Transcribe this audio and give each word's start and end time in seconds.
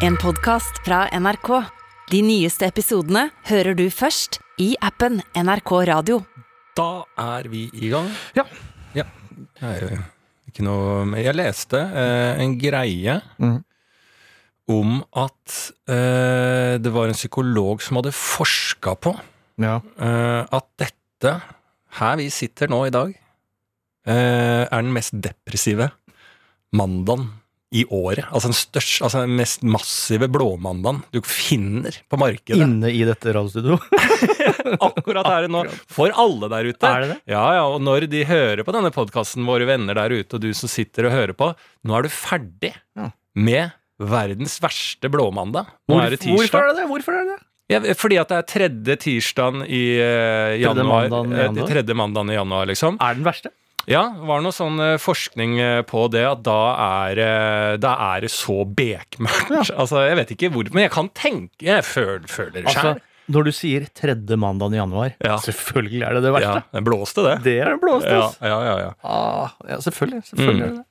En 0.00 0.16
podcast 0.16 0.80
fra 0.84 1.04
NRK. 1.12 1.48
De 2.10 2.20
nyeste 2.24 2.66
episodene 2.68 3.26
hører 3.50 3.76
du 3.78 3.84
først 3.92 4.38
i 4.60 4.72
appen 4.84 5.20
NRK 5.36 5.72
Radio. 5.90 6.20
Da 6.78 7.04
er 7.20 7.48
vi 7.52 7.66
i 7.76 7.90
gang. 7.92 8.08
Ja. 8.36 8.46
Ja. 8.96 9.04
Er 9.60 9.84
ikke 10.48 10.64
noe 10.66 11.04
mer. 11.08 11.22
Jeg 11.24 11.36
leste 11.36 11.80
eh, 11.84 12.40
en 12.42 12.56
greie 12.60 13.18
mm. 13.40 13.58
om 14.72 14.96
at 15.20 15.58
eh, 15.92 16.78
det 16.80 16.94
var 16.94 17.12
en 17.12 17.18
psykolog 17.18 17.84
som 17.84 18.00
hadde 18.00 18.14
forska 18.16 18.96
på 18.96 19.14
Ja. 19.60 19.78
eh, 20.00 20.42
at 20.48 20.68
dette, 20.80 21.34
her 22.00 22.16
vi 22.16 22.30
sitter 22.32 22.72
nå 22.72 22.86
i 22.88 22.94
dag, 22.94 23.12
eh, 24.08 24.64
er 24.64 24.80
den 24.80 24.94
mest 24.96 25.12
depressive 25.20 25.90
mandagen 26.72 27.28
i 27.70 27.84
året. 27.86 28.26
Altså 28.34 28.50
den 28.50 28.56
største, 28.58 29.04
altså 29.06 29.22
den 29.22 29.36
mest 29.38 29.62
massive 29.62 30.26
blåmandagen 30.32 31.04
du 31.14 31.20
finner 31.22 31.94
på 32.10 32.18
markedet. 32.18 32.58
Inne 32.58 32.90
i 32.90 33.04
dette 33.06 33.30
radiostudioet. 33.36 33.84
Akkurat 34.88 35.28
her 35.30 35.46
nå. 35.52 35.62
For 35.90 36.10
alle 36.18 36.50
der 36.50 36.70
ute. 36.72 36.90
Er 36.90 37.04
det 37.04 37.10
det? 37.12 37.18
Ja, 37.30 37.44
ja, 37.60 37.66
og 37.70 37.78
når 37.86 38.08
de 38.10 38.24
hører 38.26 38.64
på 38.66 38.74
denne 38.74 38.90
podkasten, 38.94 39.46
våre 39.46 39.68
venner 39.70 39.98
der 39.98 40.16
ute, 40.18 40.34
og 40.38 40.42
du 40.42 40.50
som 40.56 40.70
sitter 40.70 41.06
og 41.06 41.14
hører 41.14 41.36
på, 41.38 41.52
nå 41.86 41.98
er 41.98 42.08
du 42.08 42.10
ferdig 42.14 42.74
Ja. 42.98 43.12
med 43.38 43.70
verdens 44.00 44.58
verste 44.64 45.10
blåmandag. 45.12 45.70
Nå 45.90 46.00
er 46.02 46.16
det 46.16 46.24
Hvorfor 46.26 46.64
er 46.64 46.72
det 46.72 46.82
det? 46.82 46.88
Hvorfor 46.90 47.20
er 47.20 47.30
det? 47.34 47.38
Ja, 47.70 47.78
fordi 47.94 48.16
at 48.18 48.32
det 48.32 48.38
er 48.40 48.46
tredje 48.50 48.94
tirsdagen 49.04 49.62
i 49.62 49.84
uh, 50.02 50.56
januar. 50.58 51.06
mandagen 51.06 51.30
i 51.30 51.38
eh, 51.38 51.44
januar? 51.46 51.68
Tredje 51.70 51.94
mandagen 51.94 52.32
i 52.32 52.34
januar, 52.34 52.66
liksom. 52.66 52.96
Er 52.98 53.14
den 53.14 53.26
verste? 53.28 53.52
Ja, 53.88 54.02
det 54.16 54.26
var 54.28 54.42
noe 54.44 54.52
sånn 54.52 54.80
eh, 54.84 54.96
forskning 55.00 55.58
eh, 55.60 55.82
på 55.88 56.04
det, 56.12 56.24
at 56.28 56.42
da 56.46 56.58
er, 57.06 57.20
eh, 57.24 57.76
da 57.80 57.94
er 58.14 58.26
det 58.26 58.30
så 58.34 58.64
bekmørkt. 58.66 59.70
Altså, 59.80 60.02
jeg 60.08 60.18
vet 60.20 60.34
ikke 60.36 60.50
hvor, 60.52 60.68
men 60.74 60.84
jeg 60.84 60.92
kan 60.92 61.08
tenke 61.16 61.64
Jeg 61.64 61.84
føler, 61.88 62.26
føler 62.28 62.60
det 62.60 62.66
Altså, 62.68 62.96
når 63.30 63.44
du 63.46 63.50
sier 63.54 63.84
tredje 63.94 64.36
mandagen 64.42 64.74
i 64.74 64.80
januar, 64.80 65.12
Ja. 65.22 65.36
selvfølgelig 65.38 66.02
er 66.02 66.16
det 66.18 66.22
det 66.24 66.32
verste. 66.34 66.62
Ja, 66.66 66.78
det 66.78 66.84
blåste, 66.88 67.22
det. 67.22 67.34
Det 67.44 67.52
er 67.62 67.68
det 67.76 67.80
blåste. 67.82 68.10
Ja, 68.10 68.30
ja, 68.42 68.56
ja, 68.66 68.72
ja. 68.82 68.88
Ah, 69.06 69.52
ja, 69.70 69.76
selvfølgelig. 69.84 70.24
selvfølgelig 70.32 70.56
Mm. 70.58 70.64
er 70.66 70.72
det 70.72 70.80
det. 70.80 70.86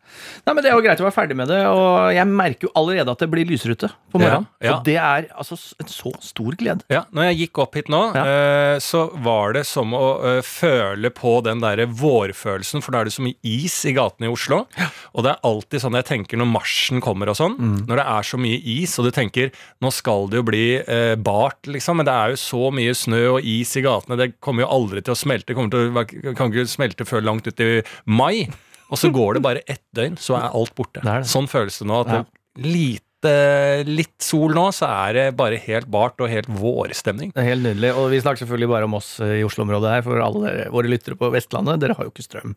Nei, 0.46 0.54
men 0.54 0.64
Det 0.64 0.72
er 0.72 0.76
jo 0.78 0.82
greit 0.86 1.00
å 1.02 1.06
være 1.08 1.16
ferdig 1.16 1.36
med 1.38 1.48
det, 1.52 1.60
og 1.68 2.14
jeg 2.16 2.28
merker 2.28 2.68
jo 2.68 2.72
allerede 2.80 3.12
at 3.12 3.20
det 3.24 3.30
blir 3.32 3.46
lysere 3.50 3.76
ute 3.78 3.90
på 4.12 4.20
morgenen. 4.22 4.48
Ja, 4.62 4.66
ja. 4.70 4.74
Og 4.78 4.84
det 4.88 4.96
er 4.98 5.28
altså 5.38 5.58
en 5.80 5.88
så 5.92 6.12
stor 6.24 6.56
glede. 6.60 6.84
Ja, 6.90 7.04
når 7.14 7.30
jeg 7.30 7.40
gikk 7.44 7.62
opp 7.64 7.76
hit 7.76 7.90
nå, 7.92 8.02
Ja. 8.16 8.24
eh, 8.26 8.80
så 8.80 9.06
var 9.22 9.54
det 9.54 9.66
som 9.70 9.92
å 9.94 10.06
eh, 10.26 10.42
føle 10.42 11.10
på 11.14 11.42
den 11.46 11.60
derre 11.62 11.86
vårfølelsen, 11.88 12.82
for 12.84 12.92
da 12.96 13.02
er 13.02 13.10
det 13.10 13.14
så 13.16 13.24
mye 13.26 13.38
is 13.44 13.78
i 13.86 13.94
gatene 13.94 14.28
i 14.30 14.34
Oslo. 14.34 14.66
Og 15.14 15.24
det 15.26 15.32
er 15.36 15.44
alltid 15.48 15.82
sånn 15.84 15.98
jeg 16.00 16.06
tenker 16.10 16.38
når 16.40 16.52
marsjen 16.54 17.02
kommer 17.04 17.30
og 17.30 17.38
sånn, 17.40 17.58
Mm. 17.60 17.86
når 17.88 17.96
det 18.00 18.06
er 18.08 18.24
så 18.24 18.38
mye 18.40 18.60
is, 18.64 18.98
og 19.00 19.06
du 19.06 19.12
tenker 19.12 19.52
nå 19.82 19.92
skal 19.92 20.28
det 20.30 20.40
jo 20.40 20.44
bli 20.48 20.66
eh, 20.80 21.16
bart, 21.16 21.62
liksom, 21.68 21.98
men 21.98 22.06
det 22.06 22.14
er 22.14 22.30
jo 22.34 22.40
så 22.40 22.72
mye 22.74 22.96
snø 22.96 23.22
og 23.38 23.44
is 23.44 23.76
i 23.78 23.82
gatene, 23.82 24.18
det 24.18 24.40
kommer 24.42 24.64
jo 24.66 24.70
aldri 24.72 25.02
til 25.04 25.14
å 25.14 25.18
smelte, 25.20 25.54
det 25.54 25.72
til 25.72 25.92
å, 25.92 26.36
kan 26.36 26.52
ikke 26.52 26.68
smelte 26.68 27.06
før 27.06 27.22
langt 27.26 27.48
ut 27.48 27.60
i 27.60 27.82
mai. 28.06 28.48
Og 28.90 28.98
så 28.98 29.12
går 29.14 29.38
det 29.38 29.42
bare 29.46 29.62
ett 29.70 29.84
døgn, 29.96 30.18
så 30.18 30.36
er 30.40 30.50
alt 30.58 30.74
borte. 30.78 31.02
Det 31.04 31.12
er 31.12 31.22
det. 31.24 31.30
Sånn 31.30 31.48
føles 31.52 31.78
det 31.80 31.88
nå. 31.90 32.00
at 32.02 32.08
Ja. 32.14 32.24
det 32.58 32.66
lite, 32.66 33.86
litt 33.86 34.16
sol 34.24 34.54
nå, 34.56 34.70
så 34.74 34.88
er 35.08 35.14
det 35.14 35.26
bare 35.38 35.58
helt 35.62 35.90
bart 35.92 36.20
og 36.24 36.30
helt 36.32 36.48
vårstemning. 36.48 37.34
Det 37.36 37.44
er 37.44 37.50
helt 37.52 37.66
nydelig. 37.68 37.92
Og 38.00 38.10
vi 38.14 38.22
snakker 38.24 38.46
selvfølgelig 38.46 38.70
bare 38.72 38.88
om 38.90 38.94
oss 38.98 39.12
i 39.20 39.44
Oslo-området 39.46 39.92
her, 39.92 40.02
for 40.06 40.22
alle 40.24 40.46
dere, 40.48 40.70
våre 40.72 40.90
lyttere 40.90 41.18
på 41.20 41.30
Vestlandet. 41.34 41.80
Dere 41.84 41.98
har 42.00 42.08
jo 42.08 42.14
ikke 42.14 42.26
strøm. 42.26 42.56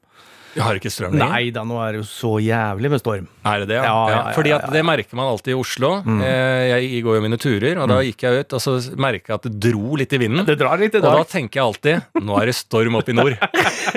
Jeg 0.53 0.65
har 0.67 0.79
ikke 0.79 0.93
strøm 0.93 1.15
lenger. 1.17 1.33
Nei 1.33 1.53
da, 1.55 1.63
nå 1.69 1.79
er 1.81 1.95
det 1.95 2.03
jo 2.03 2.07
så 2.09 2.33
jævlig 2.43 2.91
med 2.93 3.01
storm. 3.03 3.29
Er 3.49 3.63
det 3.63 3.69
det? 3.71 3.79
Ja. 3.79 3.85
Ja, 3.89 4.01
ja, 4.11 4.17
ja, 4.17 4.35
Fordi 4.37 4.53
at. 4.57 4.67
Mm. 4.69 4.75
det 4.77 4.83
merker 4.87 5.19
man 5.19 5.31
alltid 5.33 5.55
i 5.55 5.59
Oslo. 5.59 5.93
Mm. 6.05 6.21
Jeg 6.23 7.03
går 7.07 7.19
jo 7.19 7.23
mine 7.25 7.39
turer, 7.41 7.81
og 7.83 7.89
da 7.91 8.01
gikk 8.05 8.27
jeg 8.27 8.45
ut, 8.45 8.57
og 8.59 8.65
så 8.65 8.77
merka 9.01 9.33
jeg 9.33 9.41
at 9.41 9.49
det 9.49 9.55
dro 9.71 9.97
litt 10.01 10.13
i 10.13 10.21
vinden. 10.23 10.45
Det 10.49 10.59
drar 10.61 10.81
litt 10.81 10.97
i 10.99 11.03
Og 11.03 11.09
da 11.09 11.25
tenker 11.29 11.61
jeg 11.61 11.67
alltid 11.67 12.23
nå 12.23 12.37
er 12.39 12.51
det 12.51 12.57
storm 12.59 12.99
oppe 13.01 13.13
i 13.13 13.17
nord. 13.17 13.39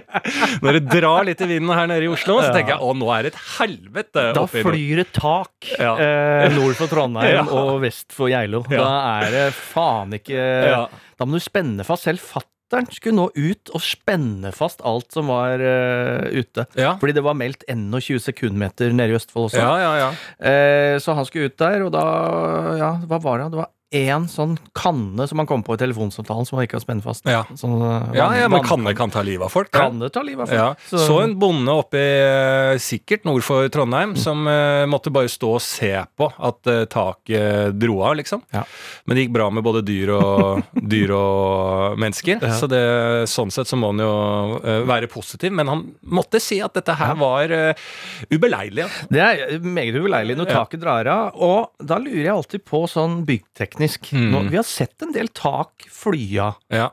Når 0.64 0.80
det 0.80 0.84
drar 0.90 1.28
litt 1.28 1.42
i 1.44 1.50
vinden 1.50 1.76
her 1.76 1.90
nede 1.92 2.08
i 2.08 2.12
Oslo, 2.12 2.40
så 2.42 2.54
tenker 2.56 2.76
jeg 2.76 2.88
å, 2.88 2.94
nå 2.98 3.12
er 3.14 3.28
det 3.28 3.34
et 3.34 3.42
helvete 3.58 4.26
Da 4.36 4.46
oppe 4.46 4.62
i 4.62 4.64
nord. 4.64 4.72
Da 4.72 4.76
flyr 4.76 5.02
det 5.02 5.08
tak 5.16 5.72
eh, 5.76 6.56
nord 6.56 6.80
for 6.80 6.92
Trondheim 6.92 7.52
og 7.60 7.80
vest 7.84 8.16
for 8.16 8.32
Geilo. 8.32 8.64
Da 8.72 8.92
er 9.20 9.36
det 9.36 9.46
faen 9.58 10.16
ikke. 10.18 10.46
Da 11.20 11.28
må 11.28 11.40
du 11.40 11.44
spenne 11.44 11.86
fast. 11.88 12.06
Selv 12.06 12.22
fatter'n 12.66 12.90
skulle 12.94 13.16
nå 13.18 13.28
ut 13.36 13.72
og 13.76 13.84
spenne 13.84 14.52
fast 14.56 14.82
alt 14.86 15.14
som 15.14 15.30
var 15.30 15.62
uh, 15.62 16.26
ute. 16.34 16.66
Ja. 16.78 16.96
Fordi 17.02 17.16
det 17.16 17.24
var 17.26 17.38
meldt 17.38 17.64
21 17.70 18.20
sekundmeter 18.24 18.94
nede 18.96 19.14
i 19.14 19.20
Østfold 19.20 19.50
også. 19.50 19.62
Ja, 19.62 19.76
ja, 19.80 19.94
ja. 20.02 20.10
Uh, 20.40 21.00
så 21.02 21.16
han 21.18 21.28
skulle 21.28 21.52
ut 21.52 21.60
der, 21.62 21.86
og 21.86 21.94
da 21.96 22.06
Ja, 22.76 22.92
hva 23.08 23.20
var 23.22 23.40
det? 23.40 23.52
Det 23.54 23.62
var 23.62 23.72
én 23.94 24.26
sånn 24.30 24.56
kanne 24.76 25.28
som 25.30 25.40
han 25.40 25.48
kom 25.48 25.64
på 25.64 25.76
i 25.76 25.80
telefonsamtalen 25.80 26.48
som 26.48 26.58
man 26.58 26.66
ikke 26.66 26.80
har 26.80 26.84
spent 26.84 27.06
fast. 27.06 27.26
Ja. 27.30 27.44
Sånn, 27.58 27.78
eh, 27.80 28.18
Ja, 28.18 28.28
ja, 28.36 28.48
men 28.50 28.64
kanne 28.66 28.96
kan 28.98 29.12
ta 29.14 29.22
livet 29.22 29.46
av 29.46 29.54
folk. 29.54 29.72
Kanne 29.72 30.10
Kan 30.10 30.16
ta 30.18 30.24
livet 30.26 30.42
av 30.42 30.48
folk? 30.48 30.90
Ja. 30.92 31.00
Så, 31.06 31.22
en 31.22 31.36
bonde 31.40 31.72
oppe 31.72 32.00
i, 32.02 32.16
eh, 32.26 32.78
sikkert 32.82 33.26
nord 33.26 33.44
for 33.46 33.70
Trondheim 33.70 34.16
som 34.18 34.48
uh, 34.48 34.86
måtte 34.90 35.12
bare 35.14 35.30
stå 35.30 35.52
og 35.56 35.62
se 35.62 35.94
på 36.18 36.28
at 36.28 36.68
uh, 36.68 36.86
taket 36.86 37.78
dro 37.78 38.02
av, 38.02 38.16
liksom. 38.20 38.42
Ja. 38.52 38.64
Men 39.06 39.16
det 39.16 39.26
gikk 39.26 39.36
bra 39.38 39.50
med 39.54 39.64
både 39.64 39.84
dyr 39.86 40.12
og, 40.16 40.64
dyr 40.94 41.14
og 41.16 42.00
mennesker. 42.02 42.42
Så 42.58 42.70
det, 42.72 42.82
sånn 43.30 43.54
sett 43.54 43.70
så 43.70 43.78
må 43.80 43.94
han 43.94 44.04
jo 44.04 44.12
uh, 44.66 44.82
være 44.90 45.10
positiv. 45.12 45.54
Men 45.56 45.72
han 45.72 45.86
måtte 46.02 46.42
si 46.44 46.60
at 46.64 46.74
dette 46.76 46.98
her 46.98 47.16
var 47.20 47.54
ubeleilig. 48.34 48.90
Det 49.14 49.22
er 49.22 49.60
meget 49.62 49.96
ubeleilig 49.96 50.36
når 50.40 50.52
taket 50.52 50.82
drar 50.82 51.08
av. 51.12 51.38
Og 51.38 51.86
da 51.86 52.00
lurer 52.02 52.26
jeg 52.26 52.34
alltid 52.34 52.66
på 52.66 52.86
sånn 52.90 53.22
byggteknisk. 53.76 54.14
Mm. 54.14 54.32
Nå, 54.32 54.44
vi 54.50 54.58
har 54.58 54.64
sett 54.64 55.02
en 55.02 55.12
del 55.12 55.28
tak 55.28 55.88
flya. 55.92 56.54
Ja. 56.68 56.92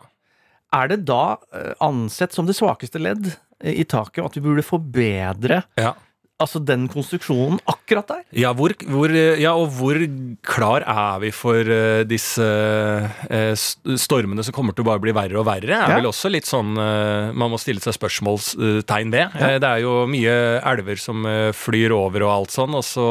Er 0.73 0.89
det 0.89 1.05
da 1.07 1.39
eh, 1.53 1.73
ansett 1.81 2.33
som 2.33 2.47
det 2.47 2.57
svakeste 2.57 2.99
ledd 2.99 3.35
i 3.63 3.85
taket, 3.85 4.23
og 4.23 4.31
at 4.31 4.37
vi 4.37 4.43
burde 4.43 4.63
forbedre 4.63 5.63
Ja. 5.79 5.95
Altså 6.43 6.61
den 6.63 6.89
konstruksjonen 6.93 7.61
akkurat 7.71 8.09
der? 8.11 8.23
Ja, 8.43 8.53
hvor, 8.57 8.75
hvor, 8.91 9.13
ja, 9.15 9.53
og 9.57 9.71
hvor 9.79 9.99
klar 10.47 10.85
er 10.85 11.21
vi 11.23 11.31
for 11.35 11.63
uh, 11.67 12.03
disse 12.09 12.43
uh, 12.45 13.55
stormene 13.99 14.45
som 14.47 14.55
kommer 14.57 14.75
til 14.77 14.85
å 14.85 14.91
bare 14.91 15.03
bli 15.05 15.15
verre 15.17 15.41
og 15.41 15.47
verre? 15.49 15.73
Er 15.79 15.93
Ja. 15.93 15.99
vel 16.01 16.11
også 16.11 16.31
litt 16.33 16.49
sånn 16.49 16.75
uh, 16.79 17.33
Man 17.37 17.53
må 17.53 17.59
stille 17.61 17.81
seg 17.83 17.95
spørsmålstegn 17.97 19.13
ved. 19.13 19.35
Ja. 19.39 19.53
Det 19.63 19.69
er 19.69 19.83
jo 19.85 19.95
mye 20.11 20.35
elver 20.73 20.99
som 21.01 21.25
flyr 21.57 21.93
over 21.97 22.25
og 22.27 22.33
alt 22.35 22.55
sånn, 22.55 22.75
og 22.79 22.85
så 22.87 23.07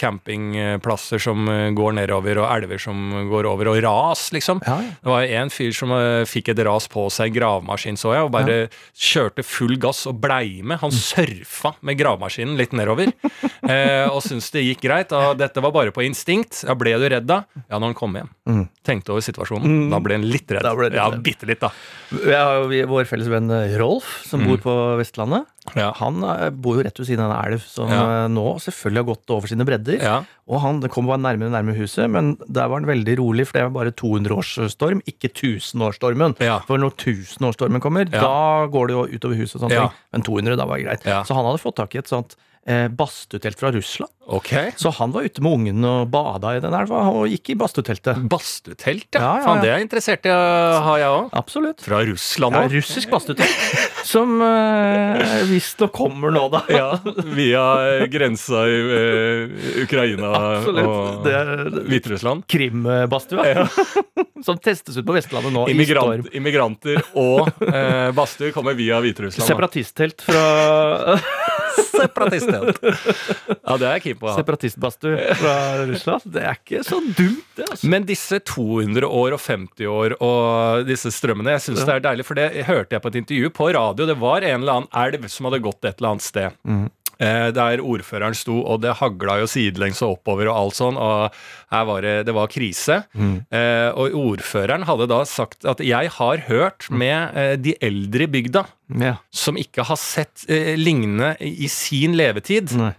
campingplasser 0.00 1.20
som 1.22 1.46
går 1.76 1.96
nedover, 1.98 2.40
og 2.42 2.48
elver 2.54 2.80
som 2.82 3.28
går 3.30 3.48
over, 3.50 3.70
og 3.72 3.80
ras, 3.84 4.26
liksom. 4.34 4.60
Det 4.64 5.08
var 5.10 5.26
en 5.40 5.52
fyr 5.52 5.72
som 5.76 5.92
fikk 6.28 6.52
et 6.54 6.62
ras 6.66 6.88
på 6.90 7.06
seg, 7.12 7.34
gravemaskin, 7.36 7.98
så 8.00 8.14
jeg, 8.16 8.26
og 8.26 8.32
bare 8.34 8.56
kjørte 8.96 9.44
full 9.46 9.76
gass 9.82 10.04
og 10.10 10.18
blei 10.22 10.60
med. 10.62 10.80
Han 10.82 10.92
surfa 10.94 11.74
med 11.84 11.98
gravemaskinen 12.00 12.56
litt 12.64 12.74
nedover, 12.76 13.12
eh, 13.70 14.08
og 14.10 14.20
syntes 14.24 14.50
det 14.56 14.64
gikk 14.66 14.82
greit. 14.88 15.12
Og 15.14 15.36
dette 15.40 15.62
var 15.64 15.72
bare 15.76 15.92
på 15.94 16.02
instinkt. 16.08 16.64
Ja, 16.66 16.74
ble 16.78 16.96
du 16.98 17.06
redd 17.12 17.28
da? 17.30 17.42
Ja, 17.68 17.78
når 17.78 17.92
han 17.92 17.98
kom 18.00 18.16
hjem. 18.18 18.32
Mm. 18.48 18.64
Tenkte 18.84 19.14
over 19.14 19.24
situasjonen. 19.24 19.86
Da 19.92 20.00
ble 20.04 20.18
han 20.18 20.26
litt 20.28 20.50
redd. 20.52 20.66
Litt 20.84 20.98
ja, 20.98 21.06
bitte 21.24 21.48
litt, 21.48 21.62
da. 21.62 21.70
Vi 22.14 22.34
har 22.34 22.64
jo 22.66 22.86
vår 22.90 23.06
felles 23.08 23.30
venn 23.32 23.48
eh, 23.54 23.76
Rolf, 23.80 24.16
som 24.28 24.42
Mm. 24.44 24.48
bor 24.50 24.58
på 24.66 24.72
Vestlandet. 25.00 25.46
Ja. 25.78 25.86
Han 25.96 26.18
eh, 26.28 26.50
bor 26.52 26.76
jo 26.76 26.82
rett 26.84 26.98
ved 27.00 27.06
siden 27.08 27.22
av 27.24 27.30
en 27.32 27.52
elv 27.54 27.62
som 27.64 27.88
Ja. 27.88 28.02
eh, 28.24 28.28
nå 28.28 28.42
selvfølgelig 28.60 29.00
har 29.00 29.06
gått 29.14 29.32
over 29.32 29.48
sine 29.48 29.64
bredder. 29.64 29.96
Ja. 30.02 30.16
Og 30.44 30.60
han 30.60 30.80
det 30.82 30.90
kom 30.92 31.06
bare 31.08 31.22
nærmere 31.22 31.48
og 31.48 31.54
nærmere 31.56 31.78
huset, 31.78 32.10
men 32.12 32.34
der 32.44 32.68
var 32.68 32.82
han 32.82 32.88
veldig 32.90 33.14
rolig, 33.22 33.46
for 33.48 33.56
det 33.56 33.62
var 33.70 33.72
bare 33.78 33.94
200-årsstorm, 33.96 35.00
ikke 35.08 35.30
1000-årsstormen. 35.32 36.36
Ja. 36.44 36.58
For 36.68 36.76
når 36.82 36.92
1000-årsstormen 37.00 37.80
kommer, 37.80 38.04
da 38.12 38.66
går 38.70 38.90
det 38.90 38.96
jo 38.98 39.04
utover 39.16 39.40
huset 39.40 39.56
og 39.56 39.64
sånne 39.64 39.78
ting. 39.80 40.02
Men 40.12 40.26
200, 40.28 40.58
da 40.60 40.66
var 40.68 40.76
det 40.82 40.86
greit. 40.90 41.08
Så 41.26 41.36
han 41.38 41.48
hadde 41.48 41.62
fått 41.64 41.78
tak 41.80 41.94
i 41.96 42.02
et 42.02 42.10
sånt 42.12 42.36
eh, 42.66 42.88
badstuetelt 42.88 43.60
fra 43.60 43.72
Russland. 43.72 44.10
Okay. 44.26 44.70
Så 44.76 44.88
han 44.96 45.12
var 45.12 45.26
ute 45.28 45.42
med 45.44 45.52
ungen 45.52 45.84
og 45.84 46.08
bada 46.12 46.54
i 46.56 46.60
den 46.64 46.72
elva, 46.72 47.02
og 47.12 47.26
gikk 47.28 47.52
i 47.52 47.56
badstuteltet. 47.60 48.22
Badstutelt, 48.30 49.08
ja. 49.12 49.20
Ja, 49.20 49.32
ja, 49.36 49.48
ja. 49.50 49.56
det 49.60 49.72
er 49.74 49.84
interessert 49.84 50.24
i 50.24 50.32
å 50.32 50.38
ha, 50.86 50.94
jeg 51.02 51.10
òg. 51.12 51.28
Absolutt. 51.36 51.84
Fra 51.84 52.00
Russland 52.08 52.56
Ja, 52.56 52.64
russisk 52.72 53.12
badstutelt. 53.12 53.66
Som 54.14 54.40
eh, 54.44 55.44
visstnok 55.48 55.92
kommer 55.96 56.32
nå, 56.32 56.46
da. 56.52 56.62
Ja, 56.72 56.88
via 57.36 57.64
grensa 58.12 58.64
i 58.68 58.80
eh, 58.96 59.84
Ukraina 59.84 60.32
Absolutt. 60.56 60.88
og 60.88 61.84
Hviterussland. 61.90 62.48
Krim-badstua. 62.48 63.48
Ja. 63.48 63.68
som 64.44 64.58
testes 64.60 64.96
ut 65.00 65.06
på 65.08 65.14
Vestlandet 65.16 65.54
nå 65.54 65.62
i 65.68 65.72
Immigrant, 65.72 66.26
storm. 66.26 66.36
immigranter 66.36 67.00
og 67.16 67.48
eh, 67.64 68.10
badstuer 68.16 68.52
kommer 68.52 68.76
via 68.76 69.00
Hviterussland. 69.00 69.48
Separatistelt 69.48 70.20
Separatisttelt 70.20 70.20
fra 70.28 71.53
Separatistelt. 71.94 72.80
Ja, 72.84 73.76
det 73.80 73.86
er 73.88 73.92
jeg 73.96 74.02
keen 74.04 74.18
på. 74.20 74.32
Separatistbadstue 74.36 75.36
fra 75.40 75.54
Russland. 75.88 76.26
Det 76.34 76.42
er 76.44 76.58
ikke 76.58 76.82
så 76.86 76.98
dumt, 77.16 77.44
det. 77.58 77.68
altså. 77.70 77.90
Men 77.94 78.06
disse 78.08 78.40
200 78.40 79.08
år 79.08 79.36
og 79.36 79.40
50 79.44 79.88
år 79.90 80.16
og 80.24 80.84
disse 80.88 81.12
strømmene, 81.14 81.54
jeg 81.56 81.64
syns 81.68 81.84
det 81.84 81.94
er 81.98 82.04
deilig, 82.08 82.26
for 82.28 82.38
det 82.38 82.50
hørte 82.68 82.96
jeg 82.96 83.04
på 83.04 83.12
et 83.12 83.20
intervju 83.22 83.52
på 83.56 83.70
radio. 83.76 84.08
Det 84.10 84.18
var 84.20 84.44
en 84.46 84.60
eller 84.64 84.80
annen 84.80 84.92
elv 85.04 85.28
som 85.32 85.48
hadde 85.50 85.62
gått 85.64 85.82
et 85.88 85.96
eller 85.98 86.14
annet 86.16 86.26
sted. 86.28 86.60
Mhm. 86.68 86.90
Eh, 87.18 87.50
der 87.54 87.82
ordføreren 87.84 88.34
sto, 88.34 88.60
og 88.64 88.80
det 88.82 88.96
hagla 89.00 89.38
jo 89.42 89.46
sidelengs 89.50 90.02
og 90.02 90.16
oppover 90.18 90.48
og 90.50 90.56
alt 90.60 90.78
sånn, 90.78 90.96
og 91.00 91.34
var 91.74 92.02
det, 92.06 92.14
det 92.28 92.34
var 92.36 92.50
krise. 92.52 93.00
Eh, 93.14 93.90
og 93.94 94.14
ordføreren 94.14 94.86
hadde 94.88 95.08
da 95.10 95.22
sagt 95.28 95.64
at 95.68 95.80
jeg 95.84 96.10
har 96.18 96.44
hørt 96.48 96.88
med 96.90 97.34
eh, 97.36 97.54
de 97.60 97.76
eldre 97.82 98.28
i 98.28 98.30
bygda 98.30 98.64
Ja. 99.00 99.16
som 99.32 99.56
ikke 99.56 99.82
har 99.88 99.96
sett 99.98 100.44
eh, 100.48 100.74
lignende 100.78 101.34
i 101.40 101.66
sin 101.72 102.14
levetid. 102.18 102.74
Nei. 102.78 102.92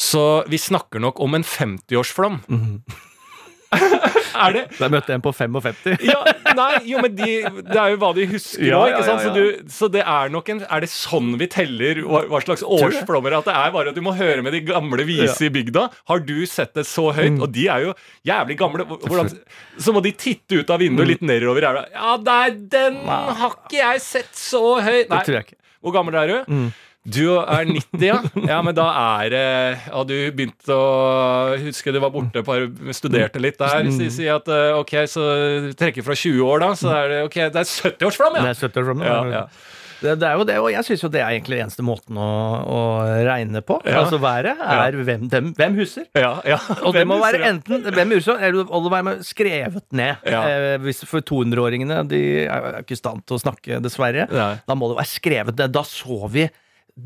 Så 0.00 0.44
vi 0.48 0.56
snakker 0.56 1.00
nok 1.02 1.20
om 1.20 1.34
en 1.36 1.44
50-årsflom. 1.44 2.40
er 4.44 4.54
det 4.56 4.62
Jeg 4.80 4.90
møtte 4.90 5.14
en 5.14 5.22
på 5.22 5.30
55. 5.30 6.00
ja, 6.02 6.18
nei, 6.58 6.80
jo, 6.90 6.98
men 7.04 7.12
de, 7.14 7.28
det 7.68 7.76
er 7.78 7.92
jo 7.92 7.98
hva 8.02 8.08
de 8.16 8.24
husker 8.32 8.64
Ja, 8.66 8.80
òg, 8.82 8.96
ja, 8.96 9.18
Så, 9.22 9.44
så 9.70 9.88
det 9.94 10.02
er 10.02 10.32
nok 10.34 10.48
en 10.50 10.62
Er 10.66 10.82
det 10.82 10.88
sånn 10.90 11.36
vi 11.38 11.46
teller 11.52 12.00
hva, 12.02 12.24
hva 12.32 12.40
slags 12.42 12.64
årsflommer? 12.66 13.36
At 13.38 13.46
det 13.46 13.54
er 13.54 13.70
bare 13.76 13.92
at 13.94 13.98
du 13.98 14.02
må 14.02 14.16
høre 14.18 14.42
med 14.42 14.56
de 14.58 14.62
gamle 14.72 15.06
vise 15.06 15.46
i 15.46 15.52
bygda? 15.54 15.86
Har 16.10 16.24
du 16.26 16.34
sett 16.50 16.74
det 16.74 16.86
så 16.90 17.10
høyt? 17.14 17.36
Mm. 17.36 17.40
Og 17.46 17.54
de 17.54 17.68
er 17.70 17.86
jo 17.86 17.94
jævlig 18.26 18.58
gamle. 18.58 18.88
Hvordan, 18.90 19.30
så 19.78 19.94
må 19.94 20.02
de 20.04 20.12
titte 20.18 20.58
ut 20.64 20.70
av 20.74 20.82
vinduet 20.82 21.06
Mm. 21.06 21.12
litt 21.14 21.22
nedover. 21.30 21.64
Er 21.70 21.78
det, 21.78 21.86
ja, 21.94 22.16
nei, 22.26 22.50
den 22.74 22.98
har 23.06 23.54
ikke 23.54 23.78
jeg 23.78 24.02
sett 24.04 24.34
så 24.36 24.64
høyt. 24.82 25.08
Nei, 25.12 25.22
jeg 25.30 25.54
hvor 25.80 25.94
gammel 25.94 26.18
er 26.20 26.26
du? 26.34 26.56
Du 27.08 27.24
er 27.32 27.64
90, 27.64 28.02
ja? 28.04 28.18
Ja, 28.44 28.58
men 28.60 28.76
da 28.76 28.84
er 28.92 29.30
det 29.32 29.44
Har 29.86 30.04
du 30.04 30.14
begynt 30.36 30.68
å 30.68 30.80
Husker 31.62 31.96
du 31.96 32.00
var 32.02 32.12
borte 32.12 32.42
og 32.44 32.94
Studerte 32.96 33.40
litt 33.40 33.56
der. 33.60 33.88
Si, 33.94 34.10
si 34.12 34.28
at 34.28 34.48
eh, 34.52 34.76
ok, 34.76 34.94
så 35.08 35.24
trekker 35.80 36.04
fra 36.04 36.16
20 36.18 36.44
år, 36.44 36.60
da. 36.60 36.70
Så 36.76 36.92
er 36.92 37.12
det 37.14 37.20
ok, 37.30 37.38
det 37.54 37.62
er 37.62 37.70
70-årsflam, 37.70 38.36
Det 38.36 38.50
er 38.52 38.60
70 38.68 38.82
år 38.82 38.90
fra. 38.90 38.98
Ja, 39.08 39.20
ja. 39.32 39.44
Det, 40.00 40.14
det 40.16 40.28
er 40.30 40.38
jo 40.40 40.44
det, 40.48 40.54
og 40.62 40.70
jeg 40.72 40.86
syns 40.86 41.02
jo 41.04 41.10
det 41.12 41.20
er 41.20 41.34
egentlig 41.34 41.58
den 41.58 41.66
eneste 41.66 41.84
måten 41.84 42.16
å, 42.16 42.28
å 42.72 42.78
regne 43.26 43.60
på. 43.64 43.76
Ja. 43.84 43.98
Altså 44.00 44.20
været 44.22 44.60
er 44.64 44.96
hvem, 44.96 45.26
dem, 45.32 45.50
hvem 45.56 45.76
huser. 45.76 46.06
ja, 46.16 46.32
ja. 46.48 46.56
Og 46.86 46.96
det 46.96 47.04
må 47.08 47.18
husker 47.20 47.36
være 47.36 47.50
enten 47.52 47.84
hvem 47.98 48.16
huser, 48.16 48.40
eller 48.48 48.70
må 48.72 48.80
være 48.94 49.18
skrevet 49.26 49.84
ned. 49.92 50.24
Ja. 50.24 50.40
Eh, 50.48 50.78
hvis 50.84 51.04
for 51.08 51.24
200-åringene 51.24 52.00
de 52.08 52.22
er 52.46 52.80
ikke 52.80 52.96
i 52.96 53.00
stand 53.00 53.26
til 53.28 53.36
å 53.36 53.42
snakke, 53.44 53.82
dessverre. 53.84 54.24
Nei. 54.32 54.54
Da 54.64 54.76
må 54.78 54.88
det 54.92 55.00
være 55.02 55.12
skrevet 55.12 55.60
ned. 55.60 55.76
Da 55.76 55.84
så 55.84 56.22
vi 56.32 56.48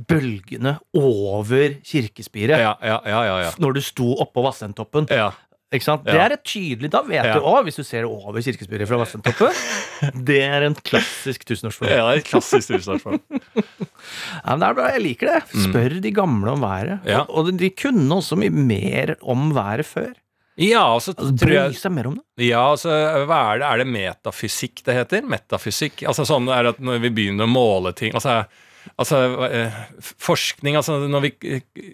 bølgene 0.09 0.77
over 0.99 1.79
kirkespiret. 1.87 2.59
Ja, 2.61 2.75
ja, 2.83 3.01
ja, 3.07 3.25
ja. 3.29 3.41
ja. 3.47 3.51
Når 3.63 3.79
du 3.79 3.83
sto 3.85 4.13
oppå 4.25 4.45
Vassendtoppen. 4.47 5.09
Det 5.11 6.15
er 6.15 6.35
et 6.37 6.43
tydelig 6.47 6.87
Da 6.93 7.01
vet 7.03 7.27
du 7.35 7.43
òg, 7.43 7.65
hvis 7.67 7.81
du 7.81 7.83
ser 7.83 8.05
over 8.07 8.39
kirkespiret 8.45 8.87
fra 8.87 9.01
Vassendtoppen. 9.01 9.55
det 10.29 10.41
er 10.47 10.69
en 10.69 10.77
klassisk 10.87 11.47
tusenårsflom. 11.49 11.91
ja 11.91 12.05
er 12.13 12.23
klassisk 12.27 12.75
tusenårsflam. 12.75 13.23
Ja, 14.45 14.53
men 14.53 14.61
det 14.61 14.67
er 14.69 14.77
bra, 14.77 14.89
jeg 14.93 15.01
liker 15.01 15.31
det. 15.31 15.63
Spør 15.65 15.95
de 16.05 16.11
gamle 16.15 16.53
om 16.53 16.61
været. 16.61 17.01
Mm. 17.07 17.15
Og, 17.25 17.49
og 17.49 17.59
de 17.59 17.71
kunne 17.73 18.19
også 18.19 18.37
mye 18.37 18.53
mer 18.53 19.15
om 19.23 19.49
været 19.57 19.89
før. 19.89 20.13
Ja, 20.61 20.85
altså, 20.95 21.15
Altså, 21.19 21.49
jeg 21.51 21.79
seg 21.81 21.95
mer 21.97 22.09
om 22.11 22.19
det. 22.21 22.47
Ja, 22.47 22.61
altså, 22.75 22.93
hva 23.27 23.39
er 23.55 23.63
det? 23.63 23.71
Er 23.71 23.81
det 23.83 23.87
metafysikk 23.91 24.85
det 24.87 24.95
heter? 25.01 25.25
Metafysikk? 25.27 26.05
Altså 26.11 26.27
sånn 26.29 26.51
er 26.55 26.71
at 26.71 26.79
når 26.79 27.01
vi 27.03 27.11
begynner 27.17 27.49
å 27.49 27.51
måle 27.51 27.95
ting 27.97 28.15
Altså, 28.15 28.45
altså 29.01 29.21
eh, 29.49 29.77
forskning 30.23 30.77
Altså 30.77 30.99
når 31.09 31.25
vi 31.25 31.31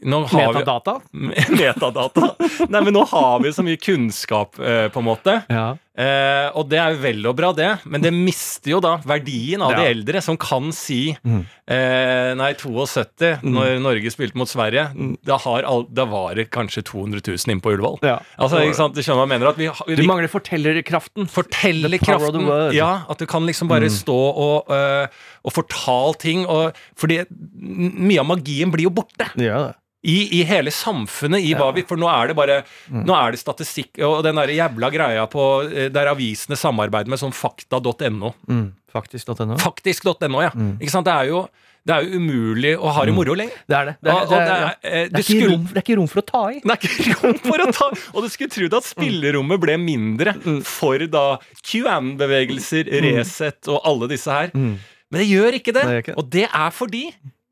nå 0.03 0.23
har 0.31 0.53
vi, 0.53 0.61
Metadata. 0.61 0.97
Metadata. 1.61 2.33
Nei, 2.69 2.83
men 2.83 2.95
nå 2.97 3.05
har 3.11 3.41
vi 3.45 3.53
så 3.55 3.65
mye 3.67 3.81
kunnskap, 3.81 4.59
eh, 4.59 4.89
på 4.93 5.03
en 5.03 5.07
måte. 5.07 5.37
Ja. 5.53 5.75
Eh, 5.99 6.47
og 6.55 6.69
det 6.71 6.79
er 6.79 6.93
jo 6.95 7.01
vel 7.03 7.27
og 7.27 7.35
bra, 7.37 7.49
det, 7.53 7.67
men 7.91 8.01
det 8.01 8.13
mister 8.15 8.71
jo 8.71 8.79
da 8.81 8.93
verdien 9.05 9.61
av 9.61 9.73
de 9.75 9.89
eldre, 9.91 10.23
som 10.23 10.37
kan 10.39 10.71
si 10.73 11.17
Mm. 11.27 11.41
eh, 11.67 12.35
Nei, 12.39 12.53
72, 12.55 13.41
når 13.43 13.81
Norge 13.83 14.11
spilte 14.15 14.37
mot 14.39 14.49
Sverige, 14.49 14.85
da, 15.27 15.37
har 15.37 15.67
all, 15.67 15.83
da 15.93 16.05
var 16.07 16.35
det 16.39 16.49
kanskje 16.55 16.85
200 16.87 17.21
000 17.27 17.51
inne 17.51 17.61
på 17.61 17.75
Ullevål. 17.75 17.99
Ja. 18.07 18.21
Altså, 18.39 18.63
ikke 18.63 18.77
sant, 18.79 18.95
Du 18.95 19.03
skjønner 19.03 19.27
hva 19.27 19.29
jeg 19.29 19.35
mener? 19.41 19.49
At 19.51 19.59
vi, 19.59 19.67
har- 19.67 19.97
Du 19.97 20.03
mangler 20.07 20.29
fortellerkraften. 20.31 21.27
Fortellerkraften. 21.29 22.73
Ja, 22.75 23.03
at 23.11 23.19
du 23.19 23.27
kan 23.27 23.45
liksom 23.47 23.69
bare 23.69 23.91
stå 23.91 24.15
og, 24.17 24.71
uh, 24.71 25.07
og 25.45 25.53
fortale 25.53 26.15
ting. 26.23 26.47
Og, 26.47 26.73
fordi 26.97 27.25
mye 27.61 28.21
av 28.23 28.27
magien 28.31 28.71
blir 28.73 28.87
jo 28.89 28.91
borte. 28.95 29.27
Ja, 29.37 29.67
det. 29.71 29.77
I, 30.03 30.41
I 30.41 30.45
hele 30.49 30.71
samfunnet. 30.73 31.43
I 31.45 31.53
hva 31.59 31.71
vi, 31.77 31.83
for 31.85 32.01
nå 32.01 32.09
er 32.09 32.31
det 32.31 32.37
bare 32.39 32.61
Nå 32.91 33.13
er 33.17 33.33
det 33.35 33.41
statistikk 33.43 33.99
og 34.07 34.23
den 34.25 34.39
der 34.41 34.49
jævla 34.55 34.89
greia 34.95 35.27
på 35.29 35.49
eh, 35.69 35.89
der 35.93 36.09
avisene 36.15 36.57
samarbeider 36.57 37.11
med 37.13 37.21
sånn 37.21 37.35
fakta.no. 37.37 38.31
Mm, 38.49 38.71
faktisk.no. 38.93 39.59
Faktisk.no, 39.61 40.41
ja. 40.47 40.55
Ikke 40.81 40.91
sant? 40.95 41.05
Det 41.11 41.13
er 41.19 41.29
jo 41.35 41.43
det 41.89 41.95
er 41.97 42.05
jo 42.05 42.19
umulig 42.21 42.75
å 42.77 42.91
ha 42.93 43.05
det 43.09 43.13
moro 43.17 43.33
lenger. 43.35 43.57
Det 43.65 43.77
er 43.77 43.87
det. 43.89 43.93
Det 44.05 44.11
er, 44.11 44.15
Og- 44.15 44.23
og 44.23 44.29
det 44.31 44.41
er, 44.41 44.47
det 44.47 44.57
er- 44.61 44.97
eh, 45.01 45.07
det 45.09 45.21
er, 45.21 45.23
ikke, 45.25 45.47
rom, 45.49 45.63
ikke 45.81 45.95
rom 45.97 46.09
for 46.13 46.21
å 46.21 46.25
ta 46.29 46.43
i. 46.53 46.59
Det 46.61 46.75
er 46.75 46.89
ikke 46.89 47.15
rom 47.23 47.39
for 47.47 47.63
å 47.65 47.69
ta 47.73 47.87
Og 48.13 48.23
du 48.23 48.29
skulle 48.29 48.53
trodd 48.53 48.77
at 48.77 48.85
spillerommet 48.85 49.61
ble 49.65 49.77
mindre 49.81 50.35
for 50.69 50.99
da 51.09 51.23
QAN-bevegelser, 51.65 52.91
Resett 53.05 53.69
og 53.73 53.81
alle 53.89 54.09
disse 54.13 54.31
her. 54.33 54.51
Men. 54.55 54.77
Det 55.11 55.25
gjør 55.27 55.57
ikke 55.59 55.73
det. 55.75 55.85
Og 56.17 56.29
det 56.31 56.47
er 56.47 56.71
fordi 56.71 57.05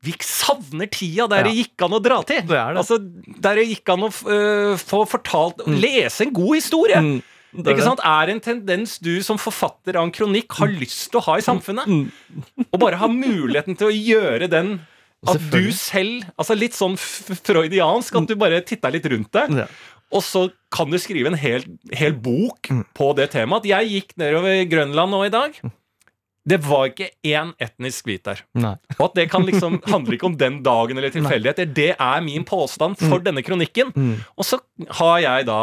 vi 0.05 0.13
savner 0.23 0.87
tida 0.87 1.27
der 1.27 1.43
det 1.43 1.51
Ja. 1.55 1.63
gikk 1.63 1.83
an 1.85 1.95
å 1.97 2.01
dra 2.03 2.21
til. 2.23 2.41
Det 2.47 2.55
er 2.55 2.73
det. 2.73 2.79
Altså, 2.83 2.97
Der 3.41 3.55
det 3.59 3.67
gikk 3.67 3.89
an 3.93 4.05
å 4.07 4.09
uh, 4.09 4.77
få 4.79 5.03
fortalt 5.09 5.65
Lese 5.67 6.23
en 6.27 6.33
god 6.33 6.55
historie. 6.55 7.01
Mm. 7.03 7.19
Det 7.51 7.65
er 7.65 7.73
Ikke 7.75 7.87
sant? 7.87 7.99
Er 8.05 8.29
en 8.29 8.39
tendens 8.39 8.99
du 9.01 9.23
som 9.25 9.37
forfatter 9.41 9.97
av 9.97 10.05
en 10.05 10.11
kronikk 10.13 10.53
har 10.59 10.69
lyst 10.69 11.09
til 11.09 11.19
å 11.19 11.23
ha 11.25 11.37
i 11.39 11.41
samfunnet. 11.41 11.89
Og 12.69 12.79
bare 12.79 12.99
ha 13.01 13.07
muligheten 13.09 13.75
til 13.75 13.89
å 13.89 13.95
gjøre 13.95 14.47
den 14.51 14.75
at 15.27 15.41
du 15.51 15.71
selv 15.75 16.29
Altså 16.39 16.55
litt 16.55 16.77
sånn 16.77 16.93
freudiansk, 16.95 18.15
at 18.15 18.29
du 18.29 18.35
bare 18.39 18.61
titter 18.61 18.93
litt 18.93 19.07
rundt 19.11 19.33
deg. 19.35 19.65
Ja. 19.65 19.65
Og 20.15 20.23
så 20.25 20.45
kan 20.73 20.89
du 20.89 20.97
skrive 20.97 21.29
en 21.29 21.37
hel, 21.37 21.65
hel 21.93 22.13
bok 22.13 22.69
på 22.97 23.09
det 23.17 23.31
temaet. 23.35 23.65
At 23.65 23.69
jeg 23.69 23.91
gikk 23.93 24.15
nedover 24.17 24.63
Grønland 24.69 25.11
nå 25.13 25.25
i 25.27 25.33
dag. 25.33 25.59
Det 26.49 26.59
var 26.65 26.89
ikke 26.89 27.09
én 27.29 27.51
etnisk 27.61 28.07
hvit 28.09 28.23
der. 28.25 28.41
Nei. 28.57 28.73
Og 28.97 29.03
at 29.09 29.17
det 29.19 29.27
kan 29.31 29.45
liksom 29.47 29.79
handler 29.93 30.17
ikke 30.17 30.29
om 30.31 30.37
den 30.39 30.59
dagen 30.65 30.97
eller 30.99 31.13
tilfeldigheter. 31.13 31.69
Det 31.75 31.91
er 31.95 32.25
min 32.25 32.45
påstand 32.47 32.97
for 33.01 33.21
denne 33.25 33.43
kronikken. 33.45 33.93
Og 34.35 34.47
så 34.47 34.59
har 35.01 35.19
jeg 35.23 35.47
da 35.49 35.59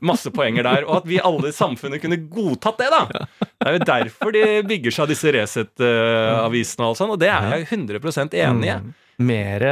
masse 0.00 0.32
poenger 0.34 0.66
der, 0.66 0.86
og 0.88 1.02
at 1.02 1.10
vi 1.10 1.20
alle 1.22 1.50
i 1.50 1.56
samfunnet 1.56 2.02
kunne 2.02 2.20
godtatt 2.30 2.80
det, 2.80 2.88
da. 2.94 3.26
Det 3.60 3.68
er 3.68 3.76
jo 3.76 3.84
derfor 3.92 4.34
de 4.34 4.44
bygger 4.70 4.96
seg 4.96 5.10
disse 5.12 5.34
Resett-avisene 5.36 6.88
og 6.90 6.98
sånn, 6.98 7.12
og 7.14 7.20
det 7.20 7.30
er 7.32 7.60
jeg 7.60 7.68
100 7.68 8.40
enig 8.40 8.72
i. 8.72 8.80
Mer 9.20 9.62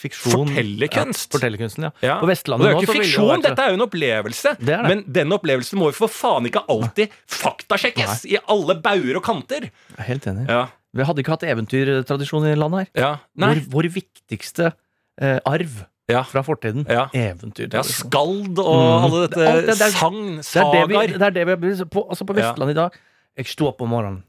fiksjon. 0.00 0.48
Fortellerkunst. 0.48 1.26
Ja, 1.28 1.38
fortellerkunsten, 1.38 1.84
ja. 1.84 1.90
Ja. 2.00 2.14
På 2.22 2.26
Og 2.26 2.30
nå 2.30 2.64
det 2.64 2.70
er 2.70 2.72
jo 2.72 2.80
ikke 2.80 2.86
det 2.94 3.02
fiksjon, 3.04 3.28
vært- 3.28 3.42
dette 3.48 3.62
er 3.66 3.68
jo 3.68 3.74
en 3.78 3.84
opplevelse. 3.88 4.52
Det 4.58 4.66
det. 4.66 4.88
Men 4.88 5.04
den 5.12 5.32
opplevelsen 5.36 5.78
må 5.78 5.90
jo 5.92 5.96
for 5.98 6.08
faen 6.08 6.46
ikke 6.48 6.62
alltid 6.72 7.10
faktasjekkes 7.28 8.24
i 8.32 8.38
alle 8.48 8.74
bauger 8.80 9.16
og 9.20 9.22
kanter. 9.26 9.68
Jeg 9.68 9.98
er 9.98 10.08
Helt 10.08 10.24
enig. 10.26 10.48
Ja. 10.48 10.66
Vi 10.94 11.02
hadde 11.04 11.18
ikke 11.24 11.34
hatt 11.34 11.42
eventyrtradisjon 11.42 12.46
i 12.46 12.54
landet 12.56 12.88
her. 12.94 13.18
Vår, 13.36 13.60
vår 13.68 13.90
viktigste 13.92 14.72
eh, 15.20 15.38
arv 15.44 15.84
Ja. 16.08 16.22
fra 16.22 16.42
fortiden. 16.42 16.86
Ja. 16.88 17.06
Eventyr. 17.12 17.72
ja. 17.72 17.82
Skald 17.82 18.58
og 18.58 18.80
Mm. 18.80 19.04
alle 19.04 19.28
dette 19.28 19.48
Alt 19.48 19.66
det 19.66 19.78
Det 19.78 19.80
er 19.80 20.72
det 20.72 20.88
vi, 20.88 20.94
sagaer. 20.94 21.18
det 21.18 21.22
er 21.22 21.30
det 21.30 21.44
vi 21.46 21.50
har 21.50 21.84
på, 21.86 22.08
altså 22.08 22.24
på 22.26 22.36
Ja. 22.36 22.52
I 22.70 22.74
dag. 22.74 22.92
Jeg 23.36 23.46
sto 23.46 23.66
opp 23.68 23.80
om 23.82 23.88
morgenen. 23.90 24.22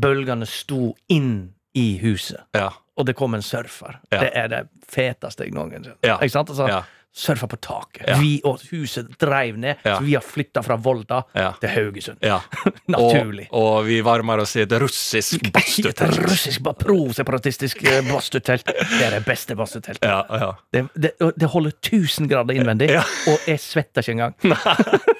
Bølgene 0.00 0.46
sto 0.46 0.94
inn 1.08 1.52
i 1.74 1.98
huset. 1.98 2.40
Ja. 2.54 2.70
Og 2.98 3.06
det 3.06 3.14
kom 3.18 3.34
en 3.38 3.42
surfer. 3.46 4.00
Ja. 4.10 4.24
Det 4.26 4.30
er 4.34 4.48
det 4.52 4.62
feteste 4.90 5.46
jeg 5.46 5.54
noen 5.56 5.70
gang 5.76 5.90
har. 5.92 6.22
Ikke 6.22 6.34
sant? 6.34 6.54
Altså, 6.54 6.68
Ja. 6.70 6.84
Surfa 7.18 7.48
på 7.50 7.56
taket. 7.56 8.04
Vi 8.20 8.36
og 8.46 8.60
huset 8.70 9.08
dreiv 9.18 9.56
ned, 9.58 9.80
så 9.82 9.96
vi 10.04 10.12
har 10.14 10.22
flytta 10.22 10.60
fra 10.62 10.76
Volda 10.78 11.22
til 11.58 11.70
Haugesund. 11.72 12.20
Ja. 12.22 12.36
Naturlig. 12.94 13.48
Og, 13.48 13.64
og 13.80 13.86
vi 13.88 13.96
varmer 14.06 14.42
oss 14.44 14.52
i 14.58 14.60
et 14.62 14.74
russisk 14.78 15.48
badstutelt. 15.50 16.18
russisk, 16.28 16.68
proseparatistisk 16.84 17.82
eh, 17.88 18.02
badstutelt. 18.06 18.68
Det 18.68 19.00
er 19.08 19.16
det 19.16 19.24
beste 19.26 19.56
badstuteltet. 19.58 20.04
Ja, 20.06 20.20
ja. 20.30 20.52
Det, 20.70 20.84
det, 20.94 21.14
det 21.40 21.50
holder 21.50 21.74
1000 21.80 22.28
grader 22.30 22.54
innvendig, 22.60 22.92
og 23.00 23.48
jeg 23.50 23.64
svetter 23.66 24.04
ikke 24.04 24.18
engang. 24.18 24.38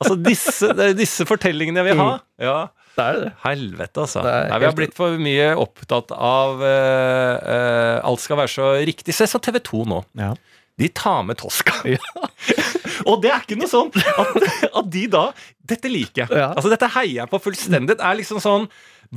Altså, 0.00 0.14
disse, 0.16 0.68
disse 0.96 1.26
fortellingene 1.28 1.82
jeg 1.82 1.90
vil 1.90 1.98
ha. 2.00 2.12
Ja. 2.40 2.58
Det 2.96 3.04
er 3.06 3.18
det. 3.24 3.32
Helvete, 3.44 4.04
altså. 4.04 4.22
Det 4.24 4.34
Nei, 4.50 4.60
vi 4.60 4.68
har 4.68 4.76
blitt 4.76 4.96
for 4.98 5.20
mye 5.22 5.50
opptatt 5.62 6.14
av 6.16 6.62
uh, 6.62 7.36
uh, 7.38 8.08
Alt 8.10 8.24
skal 8.24 8.40
være 8.42 8.52
så 8.52 8.70
riktig. 8.90 9.14
Se 9.16 9.28
så 9.30 9.40
TV 9.42 9.60
2 9.70 9.84
nå. 9.90 10.02
Ja. 10.20 10.34
De 10.80 10.88
tar 10.96 11.24
med 11.28 11.38
Tosca. 11.40 11.74
Ja. 11.84 12.28
og 13.08 13.20
det 13.22 13.32
er 13.32 13.42
ikke 13.44 13.58
noe 13.60 13.70
sånn 13.70 13.90
at, 13.94 14.36
at 14.70 14.86
de 14.92 15.06
da 15.12 15.26
Dette 15.70 15.90
liker 15.92 16.24
jeg. 16.24 16.32
Ja. 16.32 16.52
Altså, 16.54 16.70
dette 16.72 16.88
heier 16.96 17.22
jeg 17.22 17.30
på 17.32 17.42
fullstendig. 17.44 17.98
Det 18.00 18.06
er 18.06 18.16
liksom 18.18 18.40
sånn 18.42 18.70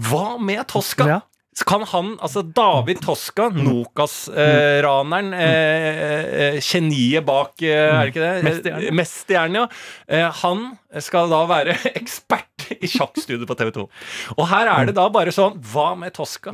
Hva 0.10 0.36
med 0.42 0.65
Tosca? 0.72 1.08
Ja. 1.10 1.22
Kan 1.62 1.84
han, 1.86 2.15
altså 2.18 2.42
David 2.42 3.03
Tosca, 3.03 3.46
Nokas-raneren, 3.53 5.34
eh, 5.38 6.24
eh, 6.48 6.58
geniet 6.65 7.25
bak 7.27 7.62
eh, 7.62 7.94
Er 7.94 8.10
det 8.10 8.13
ikke 8.15 8.63
det? 8.65 8.89
Mesterhjernen. 8.98 9.70
Eh, 10.08 10.18
ja. 10.18 10.32
Eh, 10.32 10.42
han 10.42 10.65
skal 11.06 11.30
da 11.30 11.44
være 11.50 11.77
ekspert 12.00 12.53
i 12.86 12.88
sjakkstudio 12.89 13.46
på 13.50 13.58
TV 13.60 13.72
2. 13.75 13.86
Og 14.38 14.48
her 14.50 14.72
er 14.77 14.89
det 14.89 14.96
da 14.98 15.10
bare 15.13 15.34
sånn 15.36 15.60
Hva 15.74 15.93
med 16.00 16.13
Tosca? 16.15 16.53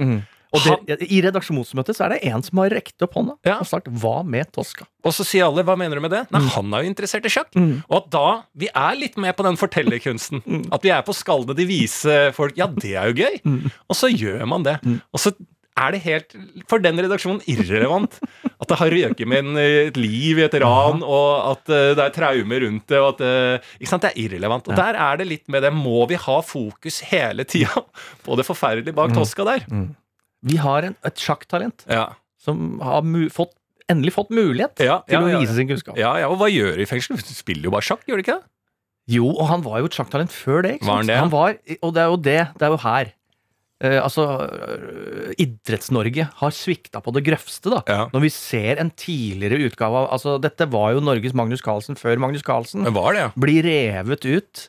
Og 0.49 0.63
det, 0.87 0.95
I 1.13 1.19
redaksjonsmøtet 1.21 1.93
så 1.93 2.07
er 2.07 2.15
det 2.15 2.23
en 2.31 2.41
som 2.41 2.57
har 2.57 2.71
rekt 2.73 3.03
opp 3.05 3.13
hånda 3.19 3.35
Ja. 3.45 3.59
og 3.61 3.67
sagt 3.69 3.85
'hva 3.85 4.25
med 4.25 4.49
Tosca'? 4.51 4.87
Og 5.05 5.13
så 5.13 5.21
sier 5.23 5.45
alle 5.45 5.61
'hva 5.61 5.77
mener 5.77 5.95
du 5.95 6.01
med 6.01 6.09
det?' 6.09 6.25
Nei, 6.31 6.41
han 6.41 6.73
er 6.73 6.81
jo 6.81 6.89
interessert 6.89 7.25
i 7.25 7.29
sjakk. 7.29 7.53
Mm. 7.53 7.83
Og 7.87 7.97
at 7.97 8.09
da 8.09 8.43
Vi 8.57 8.67
er 8.73 8.95
litt 8.97 9.15
med 9.17 9.37
på 9.37 9.43
den 9.45 9.55
fortellerkunsten. 9.57 10.41
Mm. 10.49 10.65
At 10.73 10.81
vi 10.81 10.89
er 10.89 11.03
på 11.03 11.13
skallene 11.13 11.53
de 11.55 11.65
vise 11.65 12.33
folk. 12.33 12.57
Ja, 12.57 12.65
det 12.65 12.95
er 12.97 13.13
jo 13.13 13.21
gøy. 13.21 13.41
Mm. 13.45 13.71
Og 13.89 13.95
så 13.95 14.09
gjør 14.09 14.47
man 14.47 14.63
det. 14.63 14.79
Og 15.13 15.19
så 15.19 15.31
er 15.79 15.95
det 15.95 16.01
helt, 16.03 16.35
for 16.69 16.81
den 16.83 16.99
redaksjonen, 16.99 17.39
irrelevant. 17.49 18.17
At 18.59 18.67
det 18.67 18.77
har 18.81 18.91
røket 18.91 19.27
med 19.31 19.45
en, 19.45 19.57
et 19.61 19.97
liv 19.97 20.39
i 20.41 20.45
et 20.45 20.57
ran, 20.61 20.99
og 21.05 21.51
at 21.53 21.71
eh, 21.71 21.93
det 21.97 22.03
er 22.05 22.13
traumer 22.15 22.65
rundt 22.65 22.85
det. 22.91 22.99
Og 22.99 23.13
at, 23.15 23.23
eh, 23.23 23.69
ikke 23.79 23.91
sant? 23.93 24.03
Det 24.03 24.11
er 24.13 24.21
irrelevant. 24.25 24.67
Og 24.67 24.75
der 24.79 24.99
er 24.99 25.21
det 25.21 25.27
litt 25.29 25.47
med 25.47 25.63
det. 25.63 25.71
Må 25.73 26.03
vi 26.11 26.19
ha 26.19 26.37
fokus 26.45 26.99
hele 27.11 27.45
tida 27.47 27.85
på 28.25 28.35
det 28.39 28.45
forferdelige 28.47 28.91
Mm. 28.93 28.99
bak 28.99 29.15
Tosca 29.15 29.45
der? 29.47 29.65
Vi 30.43 30.55
har 30.59 30.85
en, 30.87 30.95
et 31.05 31.15
sjakktalent 31.19 31.85
Ja. 31.89 32.09
som 32.39 32.79
har 32.83 33.01
fått, 33.33 33.51
endelig 33.89 34.13
fått 34.15 34.29
mulighet 34.31 34.79
Ja, 34.85 34.99
til 35.07 35.17
ja, 35.17 35.21
å 35.25 35.41
vise 35.41 35.55
sin 35.57 35.67
kunnskap. 35.67 35.97
ja, 35.97 36.13
ja, 36.21 36.27
og 36.29 36.37
hva 36.39 36.47
gjør 36.51 36.75
de 36.77 36.85
i 36.85 36.89
fengsel? 36.89 37.17
Du 37.17 37.33
spiller 37.35 37.63
jo 37.67 37.71
bare 37.73 37.83
sjakk, 37.87 38.05
gjør 38.07 38.21
de 38.21 38.23
ikke 38.27 38.37
det? 38.39 38.45
Jo, 39.09 39.25
og 39.33 39.47
han 39.49 39.63
var 39.65 39.79
jo 39.81 39.87
et 39.89 39.95
sjakktalent 39.97 40.29
før 40.29 40.61
det. 40.67 40.75
Var 40.85 40.99
han 41.01 41.07
det? 41.09 41.15
Han 41.17 41.31
var, 41.33 41.55
og 41.81 41.93
det 41.95 42.01
er 42.03 42.09
jo 42.11 42.17
det. 42.21 42.41
Det 42.59 42.67
er 42.67 42.73
jo 42.75 42.77
her. 42.83 43.07
Eh, 43.79 43.95
altså, 43.95 44.25
uh, 44.43 45.29
Idretts-Norge 45.39 46.25
har 46.41 46.55
svikta 46.55 46.99
på 47.03 47.13
det 47.15 47.23
grøvste, 47.29 47.71
da. 47.71 47.83
Ja. 47.87 48.07
Når 48.11 48.25
vi 48.25 48.31
ser 48.35 48.81
en 48.81 48.91
tidligere 48.91 49.69
utgave 49.69 50.01
av 50.01 50.09
altså 50.17 50.35
Dette 50.43 50.67
var 50.67 50.97
jo 50.97 51.03
Norges 51.03 51.35
Magnus 51.37 51.63
Carlsen 51.63 51.95
før 51.99 52.19
Magnus 52.19 52.43
Carlsen. 52.43 52.83
Det 52.83 52.91
var 52.95 53.15
det, 53.15 53.23
ja. 53.23 53.31
Blir 53.39 53.63
revet 53.63 54.27
ut 54.27 54.67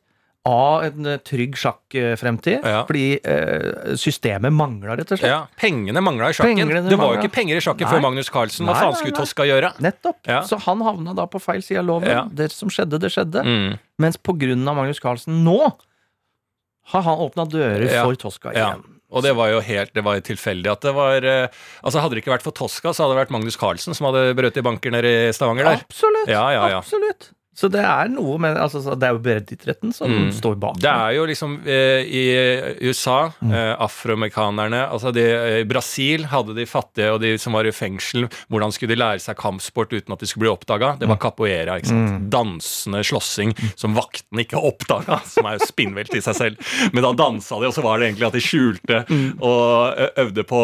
av 0.49 0.85
en 0.87 1.07
eh, 1.07 1.19
trygg 1.27 1.57
sjakkfremtid. 1.59 2.63
Ja. 2.65 2.85
Fordi 2.89 3.19
eh, 3.19 3.97
systemet 4.01 4.55
mangla, 4.55 4.97
rett 4.97 5.11
og 5.13 5.21
slett. 5.21 5.29
Ja, 5.29 5.43
Pengene 5.61 6.01
mangla 6.05 6.31
i 6.31 6.37
sjakken. 6.37 6.63
Pengene 6.63 6.87
det 6.89 6.99
var 7.01 7.15
jo 7.15 7.21
ikke 7.21 7.35
penger 7.35 7.61
i 7.61 7.65
sjakken 7.65 7.87
Nei. 7.87 7.93
før 7.93 8.05
Magnus 8.07 8.33
Carlsen. 8.33 8.69
Hva 8.69 8.79
faen 8.79 8.97
skulle 8.97 9.19
Toska 9.19 9.47
gjøre? 9.49 9.75
Nettopp. 9.85 10.23
Ja. 10.31 10.41
Så 10.49 10.61
han 10.65 10.87
havna 10.87 11.15
da 11.19 11.27
på 11.31 11.43
feil 11.43 11.65
side 11.67 11.83
av 11.83 11.91
loven. 11.91 12.15
Ja. 12.15 12.25
Det 12.31 12.51
som 12.55 12.73
skjedde, 12.73 13.03
det 13.03 13.13
skjedde. 13.13 13.45
Mm. 13.45 13.77
Mens 14.01 14.17
på 14.23 14.39
grunn 14.41 14.65
av 14.71 14.81
Magnus 14.81 15.03
Carlsen 15.03 15.43
nå 15.45 15.59
har 16.91 17.05
han 17.07 17.21
åpna 17.27 17.45
dører 17.47 17.87
for 18.01 18.17
Toska 18.19 18.55
igjen. 18.57 18.81
Og 19.11 19.25
det 19.27 19.35
var 19.39 19.51
jo 19.51 19.61
helt 19.67 19.93
det 19.97 20.05
var 20.07 20.21
tilfeldig 20.23 20.71
at 20.71 20.85
det 20.87 20.93
var 20.95 21.27
eh, 21.27 21.61
Altså 21.83 22.03
Hadde 22.03 22.15
det 22.17 22.23
ikke 22.25 22.35
vært 22.37 22.47
for 22.47 22.55
Tosca, 22.57 22.93
så 22.95 23.05
hadde 23.05 23.17
det 23.17 23.23
vært 23.25 23.35
Magnus 23.35 23.59
Carlsen 23.61 23.97
som 23.97 24.07
hadde 24.11 24.37
brøt 24.39 24.59
i 24.61 24.65
banker 24.65 24.95
nede 24.95 25.11
i 25.11 25.35
Stavanger 25.35 25.67
der. 25.67 25.83
Absolutt. 25.85 26.31
Ja, 26.31 26.47
ja, 26.55 26.67
ja. 26.77 26.81
Absolutt. 26.85 27.33
Så 27.61 27.69
det 27.69 27.83
er 27.85 28.09
noe 28.09 28.39
med 28.41 28.57
altså, 28.57 28.81
Det 28.97 29.05
er 29.09 29.13
jo 29.13 29.21
breddeidretten 29.25 29.93
som 29.93 30.09
Mm. 30.11 30.31
står 30.33 30.55
bak. 30.63 30.79
Det 30.81 30.89
er 30.91 31.13
jo 31.19 31.27
liksom 31.29 31.59
eh, 31.67 32.01
I 32.09 32.23
USA, 32.89 33.19
Mm. 33.43 33.53
eh, 33.53 33.75
afroamerikanerne 33.85 34.81
altså 34.91 35.13
de, 35.13 35.21
eh, 35.23 35.61
I 35.61 35.65
Brasil 35.69 36.25
hadde 36.31 36.55
de 36.57 36.65
fattige 36.67 37.11
og 37.13 37.21
de 37.21 37.35
som 37.39 37.53
var 37.53 37.67
i 37.69 37.73
fengsel, 37.75 38.29
hvordan 38.51 38.73
skulle 38.73 38.95
de 38.95 39.01
lære 39.01 39.21
seg 39.21 39.37
kampsport 39.37 39.93
uten 39.93 40.13
at 40.15 40.21
de 40.23 40.27
skulle 40.31 40.47
bli 40.47 40.53
oppdaga? 40.55 40.95
Det 40.99 41.09
var 41.09 41.17
Mm. 41.17 41.21
capoeira. 41.21 41.77
ikke 41.77 41.87
sant? 41.89 42.31
Dansende 42.31 43.03
slåssing 43.05 43.53
som 43.77 43.95
vaktene 43.95 44.45
ikke 44.45 44.57
oppdaga, 44.61 45.21
som 45.27 45.45
er 45.47 45.59
jo 45.59 45.67
spinnvilt 45.67 46.15
i 46.17 46.21
seg 46.21 46.35
selv. 46.35 46.93
Men 46.95 47.03
da 47.05 47.13
dansa 47.13 47.61
de, 47.61 47.67
og 47.67 47.75
så 47.75 47.83
var 47.83 47.99
det 47.99 48.09
egentlig 48.15 48.27
at 48.27 48.33
de 48.33 48.41
skjulte 48.41 49.05
Mm. 49.11 49.39
og 49.43 49.95
øvde 50.17 50.45
på 50.45 50.61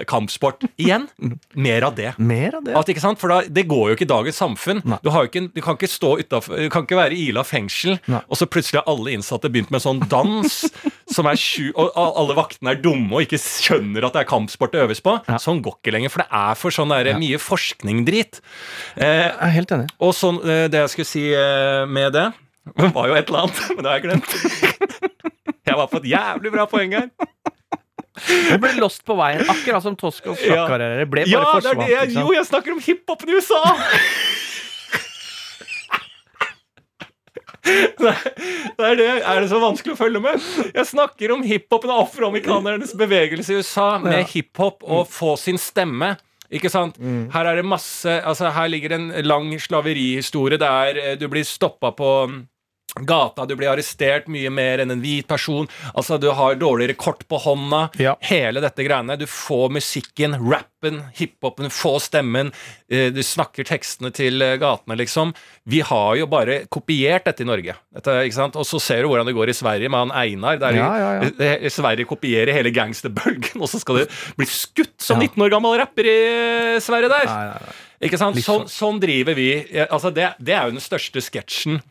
eh, 0.00 0.04
kampsport. 0.04 0.64
Igjen, 0.78 1.08
mer 1.54 1.84
av 1.84 1.94
det. 1.96 2.14
Mer 2.18 2.56
av 2.56 2.64
det. 2.64 2.74
At, 2.76 2.86
ikke 2.88 3.00
sant? 3.00 3.18
For 3.18 3.28
da, 3.28 3.40
Det 3.50 3.66
går 3.68 3.90
jo 3.90 3.96
ikke 3.96 4.08
i 4.08 4.14
dagens 4.14 4.36
samfunn. 4.40 4.82
Nei. 4.84 4.98
Du, 5.02 5.10
ikke, 5.10 5.52
du 5.52 5.60
kan 5.60 5.76
ikke 5.76 5.88
stå 5.90 6.18
utenfor, 6.30 6.56
du 6.62 6.70
kan 6.72 6.86
ikke 6.86 6.96
være 7.00 7.16
Ila 7.18 7.42
fengsel, 7.44 7.98
Nei. 8.06 8.20
og 8.30 8.38
så 8.38 8.46
plutselig 8.46 8.78
har 8.80 8.88
alle 8.92 9.12
innsatte 9.16 9.50
begynt 9.50 9.70
med 9.74 9.82
sånn 9.84 10.00
dans 10.08 10.60
som 11.14 11.26
er 11.26 11.36
sju, 11.40 11.72
og 11.74 11.90
alle 11.98 12.36
vaktene 12.38 12.70
er 12.76 12.80
dumme 12.80 13.10
og 13.18 13.24
ikke 13.26 13.40
skjønner 13.42 14.06
at 14.06 14.14
det 14.14 14.22
er 14.22 14.28
kampsport 14.30 14.72
det 14.76 14.84
øves 14.86 15.02
på. 15.02 15.16
Ja. 15.26 15.40
Sånn 15.42 15.60
går 15.64 15.76
ikke 15.80 15.94
lenger, 15.98 16.14
for 16.14 16.22
det 16.22 16.28
er 16.40 16.54
for 16.60 16.70
sånn 16.76 16.94
der, 16.94 17.10
mye 17.18 17.40
forskning-drit. 17.42 18.40
Eh, 18.96 19.26
Jeg 19.26 19.34
er 19.50 19.54
helt 19.58 19.74
enig. 19.74 19.90
og 19.98 20.14
sånn, 20.14 20.38
eh, 20.46 20.68
det 20.70 20.84
jeg 20.86 20.94
skulle 20.94 21.10
si 21.10 21.26
eh, 21.34 21.82
med 21.90 22.14
det 22.14 22.28
var 22.94 23.10
jo 23.10 23.18
et 23.18 23.26
eller 23.28 23.48
annet, 23.48 23.60
men 23.74 23.82
det 23.82 23.90
har 23.90 23.98
jeg 23.98 24.06
glemt. 24.06 24.32
Jeg 25.66 25.76
var 25.78 25.90
på 25.90 25.98
et 26.00 26.08
jævlig 26.14 26.52
bra 26.54 26.64
poeng 26.70 26.94
her. 26.96 27.10
Du 28.20 28.56
ble 28.60 28.72
lost 28.82 29.00
på 29.06 29.14
veien, 29.16 29.40
akkurat 29.48 29.82
som 29.84 29.94
Toscas 29.96 30.40
Ja. 30.44 30.66
sjakkarriere 30.66 31.06
ble 31.08 31.22
Ja, 31.30 31.40
det 31.62 31.72
det 31.78 31.86
jeg, 31.88 32.10
jo, 32.18 32.32
jeg 32.34 32.44
snakker 32.48 32.74
om 32.74 32.80
hiphopen 32.84 33.30
i 33.32 33.36
USA! 33.38 33.60
Nei, 38.00 38.14
det 38.78 38.86
er 38.86 38.96
det. 38.98 39.08
Er 39.20 39.42
det 39.42 39.50
så 39.50 39.60
vanskelig 39.60 39.94
å 39.96 40.00
følge 40.00 40.22
med? 40.24 40.40
Jeg 40.74 40.86
snakker 40.88 41.34
om 41.34 41.44
hiphopen 41.44 41.92
og 41.92 42.06
afroamerikanernes 42.06 42.94
bevegelse 42.98 43.52
i 43.52 43.60
USA 43.60 43.92
med 44.02 44.24
hiphop 44.32 44.84
og 44.86 45.06
få 45.12 45.36
sin 45.40 45.60
stemme. 45.60 46.14
Ikke 46.50 46.70
sant? 46.72 46.96
Her 47.30 47.46
er 47.46 47.60
det 47.60 47.66
masse 47.68 48.10
Altså, 48.26 48.48
her 48.50 48.66
ligger 48.72 48.96
en 48.96 49.10
lang 49.22 49.52
slaverihistorie 49.62 50.58
der 50.58 50.98
eh, 50.98 51.12
du 51.20 51.28
blir 51.30 51.44
stoppa 51.46 51.92
på 51.94 52.08
mm, 52.26 52.40
gata, 52.94 53.46
du 53.46 53.54
blir 53.56 53.70
arrestert 53.72 54.26
mye 54.32 54.50
mer 54.50 54.82
enn 54.82 54.90
en 54.90 55.00
hvit 55.02 55.26
person. 55.28 55.68
Altså, 55.94 56.18
du 56.20 56.28
har 56.34 56.56
dårligere 56.60 56.96
kort 56.98 57.26
på 57.30 57.38
hånda. 57.40 57.88
Ja. 58.00 58.16
Hele 58.26 58.60
dette 58.64 58.84
greiene. 58.86 59.16
Du 59.20 59.26
får 59.30 59.70
musikken, 59.76 60.34
rappen, 60.50 61.02
hiphopen, 61.18 61.70
får 61.70 61.98
stemmen. 62.08 62.52
eh, 62.90 63.10
Du 63.14 63.22
snakker 63.22 63.64
tekstene 63.68 64.12
til 64.12 64.42
eh, 64.42 64.56
gatene, 64.60 64.96
liksom. 64.98 65.34
Vi 65.70 65.80
har 65.86 66.16
jo 66.16 66.26
bare 66.26 66.64
kopiert 66.72 67.24
dette 67.28 67.42
i 67.44 67.48
Norge. 67.48 67.76
Dette? 67.94 68.16
Og 68.56 68.66
så 68.66 68.80
ser 68.80 69.02
du 69.02 69.08
hvordan 69.12 69.26
det 69.28 69.36
går 69.36 69.50
i 69.52 69.56
Sverige 69.56 69.90
med 69.90 70.08
han 70.08 70.16
Einar. 70.16 70.58
Der 70.58 70.72
Ja, 70.80 70.90
ja, 70.98 71.30
eh, 71.38 71.68
Sverige 71.70 72.06
kopierer 72.10 72.52
hele 72.52 72.70
gangsterbølgen, 72.74 73.60
og 73.60 73.68
så 73.70 73.78
skal 73.80 74.02
du 74.02 74.18
bli 74.36 74.46
skutt 74.46 74.96
som 75.00 75.18
19 75.20 75.40
år 75.46 75.50
gammel 75.54 75.78
rapper 75.78 76.04
i 76.10 76.18
Sverige 76.80 77.08
der! 77.12 77.60
Ikke 78.00 78.16
sant? 78.16 78.34
Liksom. 78.38 78.62
Sånn, 78.64 78.68
sånn 78.72 79.00
driver 79.02 79.34
vi. 79.36 79.50
Altså 79.90 80.08
det, 80.08 80.30
det 80.40 80.54
er 80.56 80.64
jo 80.70 80.72
den 80.78 80.80
største 80.80 81.20
sketsjen 81.20 81.82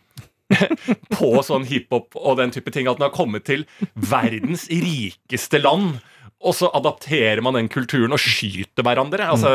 på 1.16 1.34
sånn 1.46 1.68
hiphop 1.70 2.16
og 2.20 2.40
den 2.42 2.54
type 2.56 2.72
ting. 2.74 2.90
At 2.90 3.00
den 3.00 3.08
har 3.10 3.16
kommet 3.16 3.46
til 3.50 3.66
verdens 3.96 4.68
rikeste 4.72 5.62
land. 5.62 6.00
Og 6.40 6.54
så 6.56 6.70
adapterer 6.72 7.42
man 7.44 7.58
den 7.58 7.68
kulturen 7.68 8.14
og 8.16 8.22
skyter 8.24 8.86
hverandre. 8.88 9.26
Altså, 9.28 9.50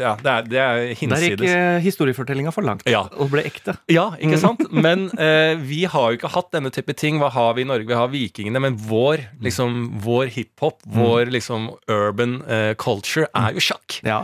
ja, 0.00 0.14
det 0.16 0.30
er, 0.32 0.46
det 0.48 0.60
er 0.62 0.78
Der 1.12 1.24
gikk 1.26 1.42
eh, 1.44 1.76
historiefortellinga 1.84 2.54
for 2.56 2.64
langt 2.64 2.86
Ja. 2.88 3.02
og 3.20 3.28
ble 3.34 3.42
ekte. 3.50 3.74
Ja, 3.92 4.06
ikke 4.16 4.38
sant? 4.40 4.62
Men 4.86 5.10
eh, 5.20 5.60
vi 5.60 5.82
har 5.92 6.06
jo 6.08 6.16
ikke 6.16 6.30
hatt 6.32 6.48
denne 6.56 6.72
type 6.72 6.96
ting. 6.96 7.20
Hva 7.20 7.28
har 7.36 7.52
vi 7.58 7.66
i 7.66 7.68
Norge? 7.68 7.84
Vi 7.90 7.98
har 8.00 8.08
vikingene, 8.08 8.62
men 8.64 8.78
vår, 8.80 9.26
liksom, 9.44 9.98
vår 10.06 10.32
hiphop, 10.32 10.80
vår 10.88 11.28
liksom 11.36 11.68
urban 11.92 12.38
eh, 12.48 12.72
culture, 12.80 13.28
er 13.36 13.52
jo 13.52 13.66
sjakk. 13.68 14.00
Ja. 14.00 14.22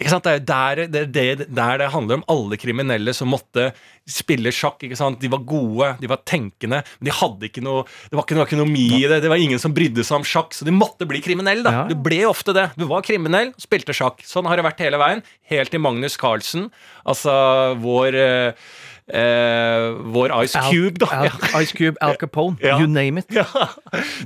Ikke 0.00 0.12
sant? 0.14 0.24
Det 0.24 0.32
er 0.32 0.38
jo 0.38 0.44
der 0.48 0.80
det, 0.88 1.02
det, 1.12 1.46
der 1.52 1.80
det 1.82 1.90
handler 1.92 2.20
om 2.20 2.24
alle 2.32 2.56
kriminelle 2.60 3.12
som 3.16 3.28
måtte 3.28 3.66
spille 4.10 4.50
sjakk. 4.54 4.80
ikke 4.86 4.96
sant? 4.98 5.20
De 5.20 5.28
var 5.30 5.42
gode, 5.46 5.90
de 6.00 6.08
var 6.10 6.22
tenkende, 6.24 6.80
men 6.98 7.10
de 7.10 7.14
hadde 7.14 7.50
ikke 7.50 7.62
noe 7.64 7.84
Det 8.08 8.16
var 8.16 8.24
ikke 8.24 8.38
noe 8.38 8.48
økonomi 8.48 8.86
i 8.96 9.04
det. 9.10 9.20
Det 9.24 9.30
var 9.32 9.42
ingen 9.42 9.60
som 9.62 9.74
brydde 9.76 10.04
seg 10.06 10.22
om 10.22 10.26
sjakk, 10.26 10.56
så 10.56 10.66
de 10.66 10.74
måtte 10.74 11.06
bli 11.08 11.20
kriminelle. 11.24 11.62
da. 11.66 11.82
Ja. 11.82 11.84
Du 11.90 11.94
ble 12.00 12.22
ofte 12.28 12.56
det. 12.56 12.70
Du 12.80 12.86
var 12.90 13.04
kriminell, 13.06 13.52
spilte 13.60 13.94
sjakk. 13.96 14.24
Sånn 14.26 14.48
har 14.48 14.56
det 14.58 14.66
vært 14.66 14.80
hele 14.82 15.00
veien. 15.00 15.22
Helt 15.52 15.72
til 15.74 15.82
Magnus 15.84 16.16
Carlsen, 16.20 16.70
altså 17.04 17.34
vår 17.82 18.16
eh, 18.16 18.70
eh, 19.14 19.90
Vår 20.14 20.34
Ice 20.44 20.60
Cube, 20.70 20.98
da. 21.02 21.08
Al 21.24 21.30
Ice 21.62 21.76
Cube, 21.76 21.96
Al 22.00 22.16
Capone, 22.20 22.56
you 22.62 22.86
name 22.86 23.20
it. 23.20 23.30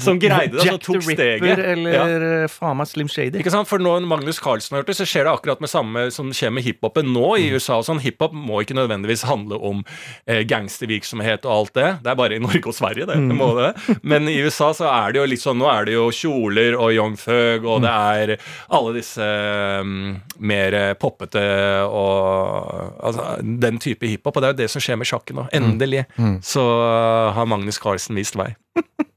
Som 0.03 0.19
greide 0.23 0.53
det, 0.53 0.61
som 0.61 0.69
Jack 0.69 0.81
the 0.81 0.93
tok 0.93 1.09
Ripper 1.09 1.15
steget. 1.15 1.63
eller 1.75 2.47
faen 2.53 2.79
meg 2.79 2.89
Slim 2.91 3.09
Shady. 3.11 3.41
Ikke 3.41 3.53
sant? 3.55 3.69
For 3.71 3.83
når 3.83 4.05
Magnus 4.09 4.41
Carlsen 4.43 4.75
har 4.77 4.83
gjort 4.83 4.93
det, 4.93 4.99
så 5.01 5.09
skjer 5.09 5.29
det 5.29 5.35
akkurat 5.35 5.63
med 5.65 5.73
samme 5.73 6.07
som 6.15 6.31
skjer 6.35 6.53
med 6.55 6.67
hiphopen 6.67 7.13
nå 7.15 7.35
i 7.41 7.49
USA. 7.55 7.79
og 7.81 7.89
sånn. 7.89 8.03
Hiphop 8.05 8.35
må 8.37 8.63
ikke 8.65 8.77
nødvendigvis 8.77 9.25
handle 9.29 9.59
om 9.65 9.83
eh, 10.27 10.43
gangstervirksomhet 10.49 11.47
og 11.49 11.55
alt 11.59 11.75
det. 11.79 11.89
Det 12.05 12.13
er 12.13 12.19
bare 12.21 12.39
i 12.39 12.43
Norge 12.43 12.69
og 12.71 12.77
Sverige, 12.77 13.09
det. 13.11 13.19
må 13.35 13.51
det. 13.59 13.73
Men 14.03 14.29
i 14.31 14.37
USA 14.45 14.73
så 14.77 14.89
er 14.91 15.15
det 15.15 15.23
jo 15.23 15.29
litt 15.31 15.43
sånn 15.43 15.61
Nå 15.61 15.69
er 15.71 15.87
det 15.87 15.95
jo 15.95 16.09
kjoler 16.13 16.75
og 16.77 16.91
Young 16.93 17.15
Thug, 17.21 17.65
og 17.71 17.85
det 17.85 17.93
er 17.95 18.33
alle 18.75 18.95
disse 18.97 19.27
um, 19.81 20.17
mer 20.43 20.75
poppete 21.01 21.45
og 21.87 22.99
altså, 22.99 23.37
den 23.41 23.79
type 23.83 24.09
hiphop. 24.09 24.37
Og 24.37 24.43
det 24.43 24.49
er 24.49 24.55
jo 24.55 24.61
det 24.65 24.71
som 24.75 24.83
skjer 24.85 24.99
med 25.01 25.09
sjakken 25.11 25.39
nå. 25.41 25.47
Endelig 25.55 26.05
så 26.45 26.65
har 27.37 27.47
Magnus 27.51 27.79
Carlsen 27.83 28.19
vist 28.19 28.37
vei. 28.39 28.51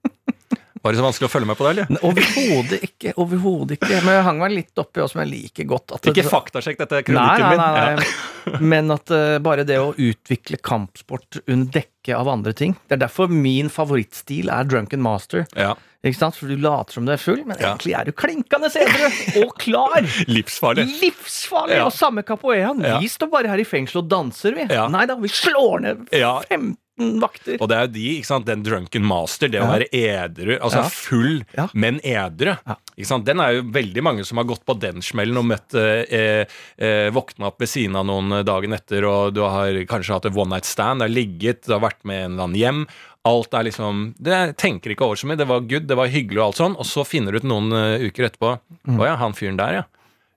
Var 0.87 0.95
det 0.95 1.01
så 1.01 1.03
vanskelig 1.03 1.27
å 1.27 1.31
følge 1.31 1.47
med 1.49 1.57
på 1.59 1.65
det, 1.65 1.71
eller? 1.73 1.97
Overhodet 2.07 2.77
ikke. 2.85 3.11
overhodet 3.19 3.75
ikke. 3.75 3.89
Men 4.05 4.13
jeg 4.15 4.23
hang 4.23 4.37
meg 4.39 4.53
litt 4.53 4.79
oppi 4.79 5.01
hva 5.03 5.07
som 5.11 5.19
jeg 5.19 5.27
liker 5.33 5.67
godt. 5.67 5.97
At 5.97 6.07
ikke 6.07 6.21
det, 6.21 6.31
faktasjekk 6.31 6.79
dette 6.79 7.01
kronikken 7.09 7.43
min. 7.51 7.59
Nei, 7.59 7.71
nei, 7.75 7.97
nei. 7.97 8.07
Ja. 8.47 8.61
Men 8.71 8.93
at 8.95 9.11
uh, 9.11 9.35
bare 9.43 9.65
det 9.67 9.81
å 9.83 9.89
utvikle 9.91 10.55
kampsport 10.63 11.41
under 11.43 11.81
dekke 11.81 12.15
av 12.15 12.29
andre 12.31 12.53
ting 12.55 12.77
Det 12.87 12.95
er 12.95 13.01
derfor 13.01 13.27
min 13.27 13.67
favorittstil 13.67 14.47
er 14.47 14.69
drunken 14.71 15.03
master. 15.03 15.43
Ja. 15.59 15.73
Ikke 16.07 16.21
sant? 16.21 16.39
For 16.39 16.47
du 16.47 16.55
later 16.63 16.95
som 16.95 17.03
du 17.03 17.11
er 17.11 17.19
full, 17.19 17.41
men 17.43 17.57
ja. 17.59 17.73
egentlig 17.73 17.97
er 17.99 18.07
du 18.07 18.15
klinkende 18.15 18.71
edru 18.71 19.43
og 19.43 19.55
klar. 19.59 20.07
Livsfarlig. 20.37 20.87
Livsfarlig! 21.01 21.81
Og 21.83 21.91
samme 21.91 22.23
capoeiraen. 22.23 22.79
Vi 23.01 23.11
står 23.11 23.33
bare 23.33 23.51
her 23.51 23.59
i 23.59 23.67
fengsel 23.67 24.05
og 24.05 24.11
danser, 24.15 24.55
vi. 24.55 24.71
Nei 24.71 25.07
da, 25.09 25.19
vi 25.19 25.35
slår 25.35 25.83
ned 25.83 26.05
15 26.15 26.77
vakter. 26.97 27.57
Og 27.61 27.69
det 27.69 27.77
er 27.77 27.85
jo 27.87 27.91
de, 27.93 28.05
ikke 28.17 28.29
sant, 28.29 28.47
den 28.47 28.63
drunken 28.65 29.05
master, 29.07 29.51
det 29.53 29.61
å 29.61 29.69
være 29.69 29.87
edru, 29.93 30.55
altså 30.57 30.83
full, 30.91 31.43
men 31.77 31.99
edru. 32.03 32.53
Ikke 32.97 33.09
sant? 33.09 33.27
Den 33.27 33.41
er 33.43 33.57
jo 33.57 33.65
veldig 33.75 34.03
mange 34.05 34.25
som 34.27 34.41
har 34.41 34.47
gått 34.49 34.65
på 34.65 34.77
den 34.81 35.03
smellen 35.05 35.37
og 35.37 35.45
møtt 35.51 35.77
eh, 35.77 36.47
eh, 36.77 37.09
Våkna 37.13 37.51
opp 37.51 37.61
ved 37.61 37.69
siden 37.69 37.97
av 37.99 38.07
noen 38.09 38.39
eh, 38.39 38.45
dagen 38.47 38.73
etter, 38.77 39.05
og 39.05 39.35
du 39.37 39.43
har 39.45 39.77
kanskje 39.89 40.17
hatt 40.17 40.29
et 40.31 40.37
one 40.37 40.55
night 40.55 40.65
stand, 40.69 41.03
det 41.03 41.09
har 41.09 41.13
ligget, 41.13 41.61
du 41.67 41.75
har 41.75 41.85
vært 41.85 42.01
med 42.07 42.23
en 42.23 42.31
eller 42.33 42.47
annen 42.47 42.61
hjem. 42.61 42.81
Alt 43.27 43.53
er 43.59 43.67
liksom 43.67 44.13
Det 44.23 44.37
tenker 44.61 44.93
ikke 44.93 45.03
over 45.03 45.19
så 45.19 45.27
mye. 45.27 45.35
Det 45.35 45.47
var 45.49 45.65
good, 45.67 45.87
det 45.89 45.97
var 45.99 46.07
hyggelig 46.07 46.39
og 46.39 46.45
alt 46.45 46.59
sånn, 46.61 46.77
og 46.79 46.87
så 46.87 47.03
finner 47.03 47.35
du 47.35 47.41
ut 47.41 47.47
noen 47.49 47.73
uh, 47.75 47.99
uker 47.99 48.29
etterpå 48.29 48.53
Å 48.55 49.07
ja, 49.09 49.17
han 49.19 49.35
fyren 49.35 49.59
der, 49.59 49.81
ja. 49.81 49.85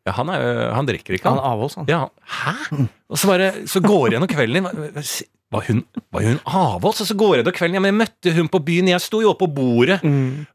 Ja, 0.08 0.14
han, 0.16 0.30
er, 0.32 0.70
han 0.74 0.88
drikker 0.88 1.14
ikke, 1.14 1.28
Han 1.28 1.38
han. 1.38 1.44
er 1.44 1.54
avholds, 1.54 1.76
han. 1.76 1.90
Ja, 1.90 2.06
hæ? 2.40 2.86
Og 3.12 3.20
så 3.20 3.28
bare, 3.28 3.50
så 3.68 3.82
går 3.84 4.08
jeg 4.08 4.16
gjennom 4.16 4.30
kvelden 4.32 4.66
din 4.70 5.04
Var 5.50 5.64
hun, 5.66 5.80
var 6.14 6.23
hun 6.23 6.37
avholds? 6.47 7.00
Og 7.02 7.09
så 7.09 7.14
går 7.19 7.40
jeg 7.40 7.45
da 7.49 7.50
kvelden 7.50 7.75
ja, 7.75 7.80
men 7.83 7.90
Jeg 7.90 7.99
møtte 8.04 8.33
hun 8.37 8.49
på 8.52 8.61
byen, 8.62 8.90
jeg 8.92 9.02
sto 9.02 9.19
jo 9.25 9.33
oppe 9.33 9.49
på 9.49 9.54
bordet 9.57 9.97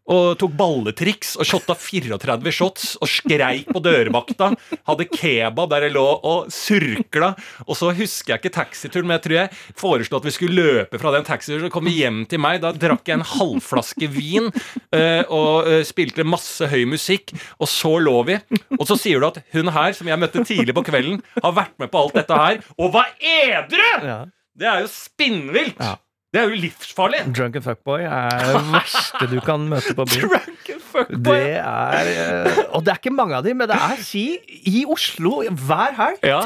og 0.06 0.38
tok 0.40 0.54
balletriks 0.56 1.34
og 1.42 1.48
shotta 1.50 1.74
34 1.76 2.52
shots 2.54 2.84
og 3.02 3.10
skreik 3.10 3.72
på 3.74 3.82
dørvakta. 3.84 4.52
Hadde 4.88 5.08
kebab 5.10 5.72
der 5.74 5.88
jeg 5.88 5.96
lå 5.96 6.06
og 6.30 6.52
surkla. 6.54 7.34
Og 7.66 7.76
så 7.76 7.90
husker 7.98 8.36
jeg 8.36 8.40
ikke 8.44 8.54
taxituren, 8.56 9.08
men 9.10 9.18
jeg 9.18 9.24
tror 9.26 9.36
jeg 9.40 9.50
foreslo 9.82 10.20
at 10.22 10.28
vi 10.30 10.34
skulle 10.36 10.62
løpe 10.62 11.02
fra 11.02 11.12
den 11.18 11.26
taxituren. 11.28 11.66
Så 11.66 11.74
kom 11.74 11.90
vi 11.90 11.98
hjem 11.98 12.24
til 12.30 12.40
meg, 12.40 12.62
da 12.64 12.72
drakk 12.72 13.04
jeg 13.10 13.20
en 13.20 13.28
halvflaske 13.34 14.08
vin 14.14 14.48
eh, 14.94 15.26
og 15.28 15.68
eh, 15.68 15.82
spilte 15.88 16.24
masse 16.24 16.70
høy 16.72 16.86
musikk, 16.88 17.34
og 17.60 17.68
så 17.68 17.98
lå 18.00 18.16
vi. 18.30 18.40
Og 18.78 18.86
så 18.88 18.96
sier 19.02 19.20
du 19.20 19.28
at 19.28 19.42
hun 19.58 19.74
her, 19.76 19.92
som 19.98 20.08
jeg 20.08 20.22
møtte 20.22 20.46
tidlig 20.46 20.78
på 20.78 20.86
kvelden, 20.88 21.20
har 21.42 21.58
vært 21.58 21.76
med 21.82 21.92
på 21.92 22.06
alt 22.06 22.16
dette 22.22 22.40
her, 22.46 22.64
og 22.78 22.94
var 22.96 23.12
edru! 23.20 23.92
Ja. 24.06 24.22
Det 24.56 24.68
er 24.72 24.84
jo 24.86 24.90
spinnvilt! 24.92 25.80
Ja. 25.80 25.96
Det 26.36 26.42
er 26.42 26.50
jo 26.52 26.58
livsfarlig! 26.60 27.22
Drunken 27.36 27.64
fuckboy 27.64 28.02
er 28.04 28.42
det 28.44 28.62
verste 28.74 29.28
du 29.32 29.38
kan 29.44 29.68
møte 29.72 29.94
på 29.96 30.04
byen. 30.10 30.26
Drunken 30.34 30.82
fuckboy. 30.84 31.38
Det 31.40 31.60
er 31.62 32.10
eh, 32.12 32.60
Og 32.76 32.84
det 32.84 32.92
er 32.92 33.00
ikke 33.00 33.14
mange 33.16 33.38
av 33.38 33.46
dem, 33.48 33.60
men 33.62 33.72
det 33.72 33.78
er 33.80 34.02
si 34.04 34.26
i 34.68 34.84
Oslo 34.92 35.38
hver 35.48 35.96
helg. 36.00 36.20
Ja. 36.28 36.42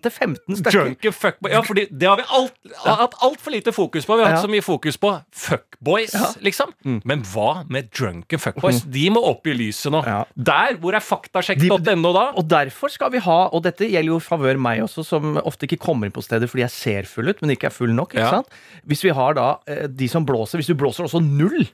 13-15 0.00 0.56
stykker. 0.62 1.12
Fuckboy. 1.12 1.50
Ja, 1.52 1.60
fordi 1.66 1.86
det 1.90 2.08
har 2.08 2.16
vi 2.16 2.24
alt, 2.28 2.54
ja. 2.70 2.94
hatt 3.02 3.14
altfor 3.20 3.50
lite 3.52 3.72
fokus 3.72 4.06
på. 4.06 4.16
Vi 4.16 4.22
har 4.24 4.30
hatt 4.32 4.40
Ja. 4.40 4.46
så 4.46 4.50
mye 4.52 4.62
fokus 4.64 4.96
på 4.96 5.10
fuckboys, 5.32 6.14
liksom. 6.40 6.72
Men 7.04 7.22
hva 7.32 7.64
med 7.68 7.90
drunken 7.92 8.38
fuckboys? 8.40 8.82
De 8.88 9.04
må 9.10 9.22
opp 9.28 9.46
i 9.46 9.54
lyset 9.58 9.92
nå. 9.92 10.02
Ja. 10.06 10.24
Der! 10.36 10.76
Hvor 10.82 10.94
er 10.94 11.04
faktasjekk.no 11.04 12.12
da? 12.14 12.24
Og 12.38 12.48
derfor 12.48 12.88
skal 12.92 13.10
vi 13.14 13.18
ha, 13.24 13.38
og 13.52 13.62
dette 13.66 13.88
gjelder 13.90 14.12
jo 14.14 14.20
favør 14.22 14.58
meg 14.62 14.82
også, 14.86 15.04
som 15.04 15.36
ofte 15.42 15.66
ikke 15.68 15.80
kommer 15.82 16.06
inn 16.08 16.14
på 16.14 16.22
stedet 16.24 16.48
fordi 16.50 16.64
jeg 16.66 16.70
ser 16.76 17.08
full 17.10 17.28
ut, 17.28 17.40
men 17.42 17.50
ikke 17.56 17.68
er 17.70 17.74
full 17.74 17.92
nok. 17.92 18.14
ikke 18.14 18.22
Ja. 18.24 18.30
sant? 18.40 18.48
Hvis 18.86 19.02
vi 19.04 19.10
har 19.10 19.34
da 19.34 19.58
eh, 19.66 19.86
de 19.88 20.08
som 20.08 20.24
blåser 20.26 20.58
Hvis 20.58 20.66
du 20.70 20.74
blåser 20.74 21.04
også 21.04 21.20
null, 21.22 21.68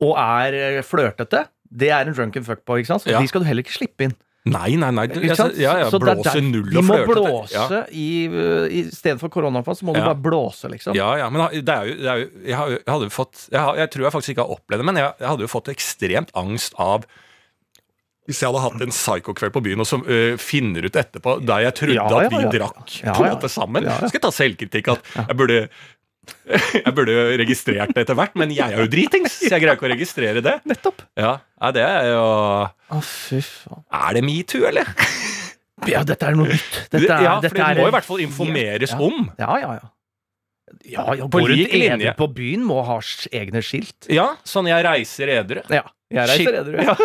og 0.00 0.14
er 0.16 0.54
eh, 0.78 0.82
flørtete, 0.82 1.46
det 1.70 1.90
er 1.90 2.06
en 2.08 2.14
drunken 2.14 2.44
fuckboy. 2.44 2.80
ikke 2.80 2.86
sant? 2.94 3.02
Så 3.02 3.10
Ja. 3.10 3.20
de 3.20 3.26
skal 3.28 3.40
du 3.42 3.46
heller 3.46 3.62
ikke 3.62 3.76
slippe 3.76 4.04
inn. 4.04 4.14
Nei, 4.52 4.70
nei, 4.80 4.90
nei. 4.96 5.04
Ikke? 5.08 5.46
Ja, 5.60 5.76
ja, 5.78 5.86
er 5.88 5.98
blåse 6.02 6.32
der- 6.32 6.42
null 6.48 6.76
og 6.78 6.84
må 6.88 6.96
flørtete. 6.98 7.14
blåse 7.28 7.52
Ja. 7.54 7.82
i, 7.92 8.08
uh, 8.32 8.66
i 8.70 8.82
stedet 8.90 9.20
for 9.20 9.28
koronafall, 9.34 9.74
så 9.78 9.84
må 9.88 9.94
du 9.94 10.00
bare 10.00 10.14
blåse, 10.16 10.70
liksom. 10.72 10.94
Ja, 10.98 11.12
ja, 11.20 11.28
men 11.30 11.44
det 11.64 11.68
er 11.74 11.86
jo, 11.90 11.94
det 12.02 12.08
er 12.12 12.18
jo 12.18 12.28
jeg, 12.28 12.78
jeg 12.84 12.92
hadde 12.94 13.08
jo 13.08 13.14
fått 13.14 13.48
jeg, 13.50 13.60
har, 13.60 13.76
jeg 13.76 13.90
tror 13.94 14.02
jeg 14.08 14.12
faktisk 14.18 14.34
ikke 14.36 14.44
har 14.46 14.54
opplevd 14.58 14.78
det, 14.84 14.86
men 14.90 14.96
jeg, 15.02 15.12
jeg 15.20 15.28
hadde 15.32 15.46
jo 15.48 15.52
fått 15.54 15.72
ekstremt 15.74 16.30
angst 16.34 16.74
av 16.78 17.04
hvis 18.28 18.42
jeg 18.42 18.50
hadde 18.52 18.60
hatt 18.60 18.82
en 18.84 18.90
psycho-kveld 18.92 19.54
på 19.54 19.62
byen 19.64 19.80
og 19.80 19.86
som 19.88 20.02
øh, 20.04 20.34
finner 20.36 20.84
ut 20.84 20.96
etterpå 21.00 21.38
der 21.48 21.62
jeg 21.64 21.74
trodde 21.78 21.94
Ja, 21.96 22.04
at 22.12 22.28
vi 22.34 22.42
ja. 22.42 22.50
drakk 22.52 22.96
Ja, 23.00 23.14
på 23.16 23.24
ja. 23.24 23.48
sammen, 23.48 23.86
Ja, 23.88 23.94
ja. 23.94 24.00
så 24.02 24.10
skal 24.10 24.18
jeg 24.20 24.26
ta 24.26 24.32
selvkritikk 24.36 24.90
at 24.92 25.14
jeg 25.30 25.36
burde 25.40 25.60
jeg 26.48 26.92
burde 26.96 27.12
jo 27.14 27.22
registrert 27.40 27.90
det 27.94 28.00
etter 28.04 28.16
hvert, 28.18 28.34
men 28.40 28.48
jeg 28.54 28.74
er 28.74 28.80
jo 28.82 28.88
dritings, 28.90 29.32
så 29.42 29.52
jeg 29.54 29.62
greier 29.64 29.76
ikke 29.78 29.88
å 29.88 29.92
registrere 29.92 30.40
det. 30.44 30.54
Nettopp. 30.68 30.98
Ja, 31.18 31.32
er 31.68 31.72
det 31.76 31.84
er 31.84 32.04
jo 32.12 32.24
Å, 32.24 32.26
fy 33.04 33.40
faen. 33.44 33.82
Er 34.00 34.10
det 34.18 34.22
metoo, 34.26 34.64
eller? 34.68 34.86
Ja, 35.86 36.02
dette 36.06 36.26
er 36.26 36.34
noe 36.38 36.48
nytt. 36.50 36.72
Dette 36.90 37.06
er, 37.06 37.22
ja, 37.22 37.36
for 37.38 37.42
dette 37.46 37.54
det 37.54 37.62
må 37.78 37.86
i 37.86 37.94
hvert 37.94 38.08
fall 38.08 38.20
informeres 38.24 38.92
ja. 38.94 38.98
om. 39.08 39.16
Ja, 39.38 39.52
ja, 39.62 39.70
ja. 39.78 39.86
Ja, 40.88 41.04
ja, 41.16 41.24
På 41.32 41.38
lik 41.48 41.72
linje. 41.72 42.12
på 42.16 42.26
byen, 42.32 42.62
må 42.66 42.82
ha 42.84 42.98
egne 43.32 43.62
skilt. 43.64 44.06
Ja, 44.12 44.36
sånn 44.44 44.66
jeg 44.68 44.84
reiser 44.84 45.28
edru. 45.38 45.60
Ja. 45.72 45.84
Jeg 46.12 46.28
reiser 46.32 46.54
edru. 46.62 46.76
Ja. 46.82 46.94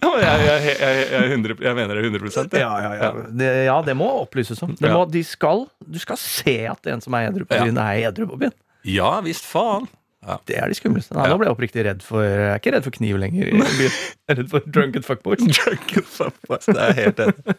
Ja, 0.00 0.08
men 0.08 0.22
jeg, 0.22 0.44
jeg, 0.46 0.74
jeg, 0.80 0.98
jeg, 1.12 1.18
er 1.18 1.32
100, 1.36 1.56
jeg 1.66 1.76
mener 1.76 1.98
det 1.98 2.04
100 2.08 2.30
jeg. 2.32 2.60
Ja, 2.62 2.70
ja, 2.80 2.92
ja. 2.96 3.08
Det, 3.28 3.48
ja, 3.66 3.78
det 3.84 3.96
må 3.98 4.08
opplyses 4.22 4.62
om. 4.64 4.72
Må, 4.80 5.02
de 5.12 5.24
skal, 5.26 5.66
du 5.84 5.98
skal 6.00 6.20
se 6.20 6.54
at 6.70 6.92
en 6.92 7.02
som 7.04 7.16
er 7.18 7.28
edru 7.28 7.44
på 7.44 7.58
byen, 7.58 7.80
er 7.82 8.06
edru 8.08 8.30
på 8.30 8.38
byen. 8.44 8.54
Ja 8.88 9.18
visst 9.22 9.44
faen. 9.46 9.90
Det 10.46 10.54
er 10.54 10.70
de 10.70 10.76
skumleste. 10.78 11.16
Nei. 11.18 11.26
Nå 11.30 11.36
ble 11.40 11.48
jeg 11.48 11.56
oppriktig 11.56 11.82
redd 11.82 12.02
for 12.06 12.22
Jeg 12.22 12.52
er 12.52 12.60
ikke 12.60 12.72
redd 12.76 12.84
for 12.86 12.94
kniv 12.94 13.18
lenger. 13.18 13.50
Jeg 13.82 13.90
er 14.30 14.38
redd 14.38 14.52
for 14.52 14.66
drunken 14.70 15.02
fuckboys. 15.02 15.42
Drunken 15.42 16.06
fuckboys. 16.06 16.68
Det 16.70 16.78
er 16.78 16.98
helt 17.00 17.22
enig. 17.26 17.56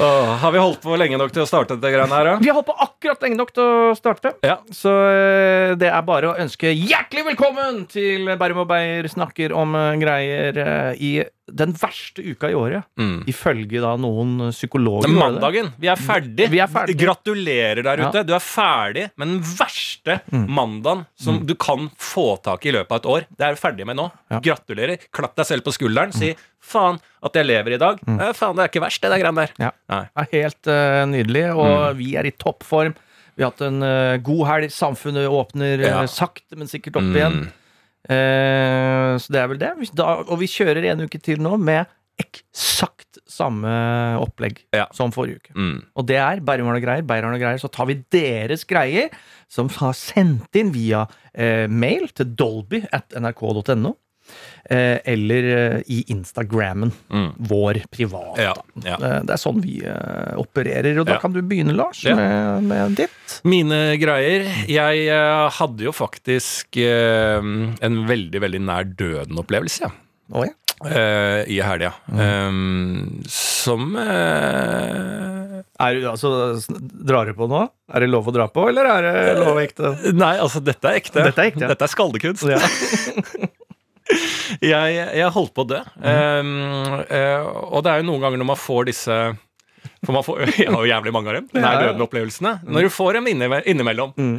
Åh, 0.00 0.36
har 0.40 0.52
vi 0.52 0.58
holdt 0.58 0.80
på 0.80 0.96
lenge 0.96 1.18
nok 1.20 1.34
til 1.34 1.44
å 1.44 1.48
starte 1.48 1.76
dette 1.76 1.90
greiene 1.92 2.16
her, 2.16 2.30
da? 2.30 2.34
Vi 2.40 2.48
har 2.48 2.56
holdt 2.56 2.70
på 2.70 2.76
akkurat 2.80 3.24
lenge 3.26 3.36
nok 3.36 3.52
til 3.52 3.64
å 3.64 3.92
starte. 3.98 4.32
Ja. 4.46 4.56
Så 4.72 4.92
eh, 5.10 5.74
det 5.76 5.90
er 5.92 6.06
bare 6.06 6.30
å 6.30 6.36
ønske 6.40 6.72
hjertelig 6.72 7.26
velkommen 7.32 7.82
til 7.92 8.30
Bærum 8.40 8.62
og 8.64 8.70
Beyer 8.72 9.08
snakker 9.12 9.52
om 9.56 9.76
eh, 9.76 9.90
greier 10.00 10.62
eh, 10.64 11.02
i 11.02 11.12
den 11.54 11.72
verste 11.76 12.22
uka 12.24 12.48
i 12.50 12.54
året. 12.56 12.84
Mm. 12.98 13.24
Ifølge 13.28 13.80
da 13.84 13.92
noen 14.00 14.50
psykologer. 14.52 15.04
er 15.06 15.12
det 15.12 15.16
er 15.16 15.20
mandagen. 15.30 15.72
Vi 15.78 15.88
er 15.92 15.96
ferdig. 16.00 16.48
Vi 16.50 16.60
er 16.64 16.70
ferdig. 16.72 16.96
Gratulerer 16.98 17.82
der 17.84 17.98
Ja. 18.02 18.08
ute. 18.08 18.24
Du 18.26 18.32
er 18.34 18.40
ferdig 18.40 19.10
med 19.16 19.28
den 19.28 19.40
verste 19.42 20.20
Mm. 20.32 20.46
mandagen 20.48 21.06
som 21.16 21.44
du 21.46 21.54
kan 21.54 21.90
få 21.98 22.40
tak 22.42 22.64
i 22.66 22.72
i 22.72 22.72
løpet 22.72 22.90
av 22.92 22.96
et 23.02 23.06
år. 23.06 23.26
Det 23.36 23.44
er 23.46 23.54
du 23.54 23.60
ferdig 23.60 23.86
med 23.86 23.96
nå. 23.96 24.10
Ja. 24.30 24.38
Mm. 24.38 24.42
Gratulerer. 24.42 24.98
Klapp 25.12 25.36
deg 25.36 25.46
selv 25.46 25.62
på 25.64 25.72
skulderen. 25.76 26.12
Si 26.12 26.34
'faen 26.62 26.98
at 27.22 27.32
jeg 27.34 27.44
lever 27.46 27.74
i 27.74 27.78
dag'. 27.78 27.98
Eh, 28.08 28.32
faen, 28.32 28.56
det 28.56 28.62
er 28.64 28.68
ikke 28.68 28.84
verst, 28.86 29.00
det 29.02 29.10
der 29.10 29.18
greiene 29.18 29.46
der. 29.46 29.50
Ja. 29.58 30.06
Er 30.16 30.26
helt 30.32 30.66
uh, 30.66 31.04
nydelig, 31.06 31.54
og 31.56 31.96
vi 31.96 32.14
er 32.16 32.24
i 32.24 32.30
toppform. 32.30 32.94
Vi 33.36 33.42
har 33.42 33.50
hatt 33.50 33.60
en 33.62 33.82
uh, 33.82 34.16
god 34.18 34.46
helg. 34.46 34.70
Samfunnet 34.70 35.28
åpner 35.28 35.80
eh, 35.80 35.88
Ja. 35.88 36.06
sakte, 36.06 36.56
men 36.56 36.66
sikkert 36.68 36.96
opp 36.96 37.02
Mm. 37.02 37.16
igjen. 37.16 37.52
Eh, 38.10 39.12
så 39.22 39.32
det 39.34 39.40
er 39.42 39.50
vel 39.52 39.60
det. 39.62 39.72
Da, 39.98 40.14
og 40.26 40.38
vi 40.40 40.48
kjører 40.50 40.84
en 40.92 41.04
uke 41.06 41.20
til 41.22 41.42
nå 41.42 41.56
med 41.60 41.86
eksakt 42.22 43.18
samme 43.28 43.70
opplegg 44.20 44.60
Ja. 44.76 44.86
som 44.94 45.12
forrige 45.14 45.40
uke. 45.40 45.54
Mm. 45.56 45.78
Og 45.96 46.06
det 46.06 46.18
er 46.20 46.42
Bærum 46.44 46.68
og 46.68 46.82
greier, 46.82 47.02
Bærum 47.06 47.32
og 47.34 47.40
greier. 47.40 47.58
Så 47.62 47.70
tar 47.72 47.88
vi 47.88 47.96
deres 48.12 48.64
greier, 48.68 49.08
som 49.48 49.68
har 49.80 49.92
sendt 49.96 50.54
inn 50.60 50.72
via 50.74 51.06
eh, 51.34 51.66
mail 51.68 52.08
til 52.12 52.34
dolby 52.36 52.82
at 52.92 53.14
nrk.no. 53.18 53.94
Eh, 54.70 54.98
eller 55.10 55.42
eh, 55.56 55.80
i 55.90 56.04
Instagrammen. 56.14 56.92
Mm. 57.10 57.32
Vår 57.50 57.80
privat. 57.90 58.38
Ja, 58.38 58.54
ja. 58.86 58.94
Eh, 58.96 59.18
Det 59.26 59.34
er 59.34 59.40
sånn 59.42 59.60
vi 59.60 59.80
opererer, 60.38 61.00
og 61.02 61.06
da 61.08 61.12
Ja. 61.16 61.18
kan 61.20 61.32
du 61.34 61.42
begynne, 61.42 61.74
Lars, 61.76 62.04
med, 62.04 62.62
med 62.70 62.94
ditt. 62.96 63.40
Mine 63.44 63.96
greier 64.00 64.46
Jeg 64.70 65.08
hadde 65.58 65.82
jo 65.84 65.92
faktisk 65.92 66.76
en 66.78 68.06
veldig, 68.08 68.40
veldig 68.40 68.60
nær 68.62 68.84
døden-opplevelse, 68.96 69.80
ja. 69.82 69.90
Eh, 70.82 71.44
i 71.52 71.60
helga. 71.62 71.92
Eh, 72.10 72.50
som 73.30 73.96
Er 75.82 75.94
altså, 76.10 76.30
drar 77.06 77.26
du 77.26 77.34
på 77.34 77.48
nå? 77.50 77.68
Er 77.92 78.00
det 78.00 78.08
lov 78.10 78.26
å 78.30 78.34
dra 78.34 78.46
på, 78.48 78.68
eller 78.70 78.84
er 78.86 79.02
det 79.02 79.38
lov 79.44 79.58
ekte? 79.62 79.92
Nei, 80.14 80.36
altså, 80.38 80.62
dette 80.64 80.84
er 80.88 80.94
ekte. 81.02 81.22
Dette 81.26 81.38
er 81.42 81.50
ekte. 81.52 81.68
Dette 81.68 81.82
er 81.86 81.92
skaldekunst. 81.92 82.46
Ja. 82.48 82.60
Jeg, 84.62 84.96
jeg 85.18 85.30
holdt 85.34 85.54
på 85.56 85.64
å 85.64 85.68
dø. 85.72 85.78
Um, 86.02 86.52
uh, 87.08 87.48
og 87.72 87.82
det 87.84 87.92
er 87.94 88.02
jo 88.02 88.08
noen 88.10 88.22
ganger 88.24 88.42
når 88.42 88.48
man 88.52 88.60
får 88.60 88.88
disse 88.90 89.16
For 90.06 90.14
man 90.14 90.22
får, 90.26 90.42
Jeg 90.62 90.70
har 90.70 90.78
jo 90.84 90.90
jævlig 90.90 91.12
mange 91.14 91.30
av 91.32 91.36
dem. 91.40 91.48
Nær 91.58 91.78
døden-opplevelsene. 91.82 92.52
Når 92.66 92.86
du 92.86 92.90
får 92.94 93.18
dem 93.18 93.30
innimellom, 93.32 94.12
Mm. 94.18 94.36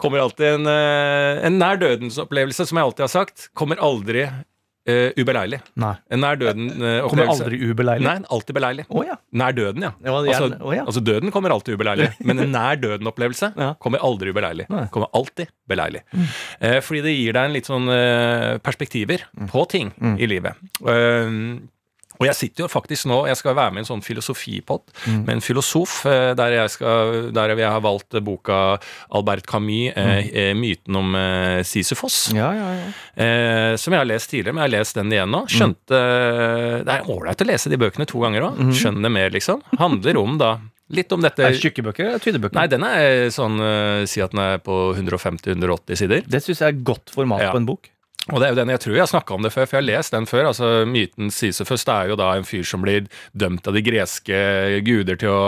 kommer 0.00 0.20
alltid 0.24 0.46
en, 0.58 0.66
eh, 0.68 1.42
en 1.48 1.58
nær 1.60 1.80
dødens-opplevelse, 1.80 2.66
som 2.68 2.78
jeg 2.80 2.84
alltid 2.90 3.04
har 3.06 3.12
sagt, 3.12 3.48
kommer 3.56 3.80
aldri 3.80 4.26
eh, 4.88 5.10
ubeleilig. 5.18 5.60
Nei. 5.80 5.92
Nær 6.22 6.38
Kommer 6.40 6.78
uh, 6.78 7.08
Kommer 7.08 7.32
aldri 7.32 7.58
ubeleilig. 7.62 8.06
Nei, 8.06 8.16
alltid 8.36 8.56
beleilig. 8.58 8.86
Oh, 8.88 9.02
ja. 9.06 9.18
Nær 9.38 9.56
døden, 9.56 9.86
ja. 9.86 9.92
Ja, 10.04 10.14
Altså, 10.22 10.48
oh, 10.60 10.72
ja. 10.74 10.86
altså 10.86 11.02
døden 11.04 11.32
kommer 11.34 11.54
alltid 11.54 11.76
ubeleilig, 11.78 12.10
men 12.28 12.42
en 12.42 12.52
nær 12.54 12.80
døden-opplevelse 12.82 13.52
kommer 13.82 14.02
aldri 14.04 14.32
ubeleilig. 14.32 14.68
Nei. 14.72 14.86
Kommer 14.94 15.12
alltid 15.16 15.52
beleilig. 15.68 16.02
Eh, 16.60 16.80
fordi 16.84 17.04
det 17.06 17.16
gir 17.16 17.36
deg 17.36 17.50
en 17.50 17.56
litt 17.56 17.70
sånn 17.70 17.92
perspektiver 18.64 19.26
på 19.50 19.66
ting 19.70 19.92
i 20.18 20.28
livet. 20.30 20.58
Um, 20.82 21.68
og 22.22 22.28
jeg 22.30 22.38
sitter 22.38 22.64
jo 22.64 22.68
faktisk 22.70 23.08
nå 23.10 23.18
Jeg 23.28 23.38
skal 23.40 23.56
være 23.58 23.74
med 23.74 23.82
i 23.82 23.84
en 23.84 23.90
sånn 23.90 24.04
filosofipod 24.04 24.94
med 25.10 25.34
en 25.36 25.44
filosof, 25.44 26.02
eh, 26.08 26.32
der 26.38 26.56
jeg, 26.56 26.72
skal, 26.76 27.30
der 27.34 27.54
jeg 27.58 27.68
har 27.68 27.82
valgt 27.84 28.16
boka 28.24 28.78
Albert 29.12 29.46
Camus, 29.50 29.92
mm. 29.96 30.30
eh, 30.30 30.52
'Myten 30.56 30.98
om 30.98 31.14
eh, 31.18 31.60
Sisyfos'. 31.66 32.32
Ja, 32.36 32.52
ja, 32.56 32.68
ja. 32.78 32.88
Eh, 33.14 33.76
som 33.76 33.94
jeg 33.94 34.00
har 34.02 34.08
lest 34.08 34.30
tidligere, 34.30 34.54
men 34.54 34.64
jeg 34.64 34.70
har 34.70 34.78
lest 34.78 34.98
den 34.98 35.12
igjen 35.12 35.32
nå. 35.32 35.44
Skjønte 35.50 36.02
Det 36.86 36.98
er 36.98 37.08
ålreit 37.10 37.42
å 37.42 37.48
lese 37.48 37.72
de 37.72 37.80
bøkene 37.80 38.06
to 38.08 38.22
ganger 38.22 38.50
òg. 38.50 38.60
Skjønner 38.76 39.12
mer, 39.12 39.32
liksom. 39.34 39.64
Handler 39.80 40.20
om 40.20 40.38
da 40.40 40.58
Litt 40.92 41.12
om 41.14 41.22
dette 41.24 41.40
Er 41.44 41.54
det 41.54 41.62
tjukke 41.62 41.84
bøker 41.86 42.10
eller 42.10 42.22
tynne 42.22 42.40
bøker? 42.42 42.58
Nei, 42.58 42.66
den 42.68 42.84
er 42.84 43.30
sånn 43.32 43.56
eh, 43.64 44.04
Si 44.10 44.20
at 44.24 44.34
den 44.34 44.42
er 44.44 44.60
på 44.64 44.76
150-180 44.92 46.00
sider. 46.02 46.24
Det 46.28 46.42
syns 46.44 46.60
jeg 46.64 46.74
er 46.74 46.84
godt 46.84 47.12
format 47.14 47.46
Ja. 47.46 47.52
på 47.54 47.62
en 47.62 47.68
bok. 47.68 47.88
Og 48.30 48.38
det 48.38 48.46
er 48.46 48.54
jo 48.54 48.60
den 48.60 48.70
jeg 48.70 48.82
tror 48.84 48.94
jeg 48.94 49.02
har 49.02 49.10
snakka 49.10 49.34
om 49.34 49.42
det 49.42 49.50
før, 49.54 49.66
for 49.66 49.78
jeg 49.78 49.82
har 49.82 49.88
lest 49.88 50.14
den 50.14 50.28
før. 50.30 50.52
altså 50.52 50.70
Myten 50.86 51.32
Sisyfus 51.34 51.86
er 51.90 52.12
jo 52.12 52.20
da 52.20 52.36
en 52.36 52.46
fyr 52.46 52.62
som 52.66 52.84
blir 52.84 53.10
dømt 53.34 53.66
av 53.66 53.74
de 53.74 53.82
greske 53.82 54.38
guder 54.86 55.18
til 55.18 55.34
å 55.34 55.44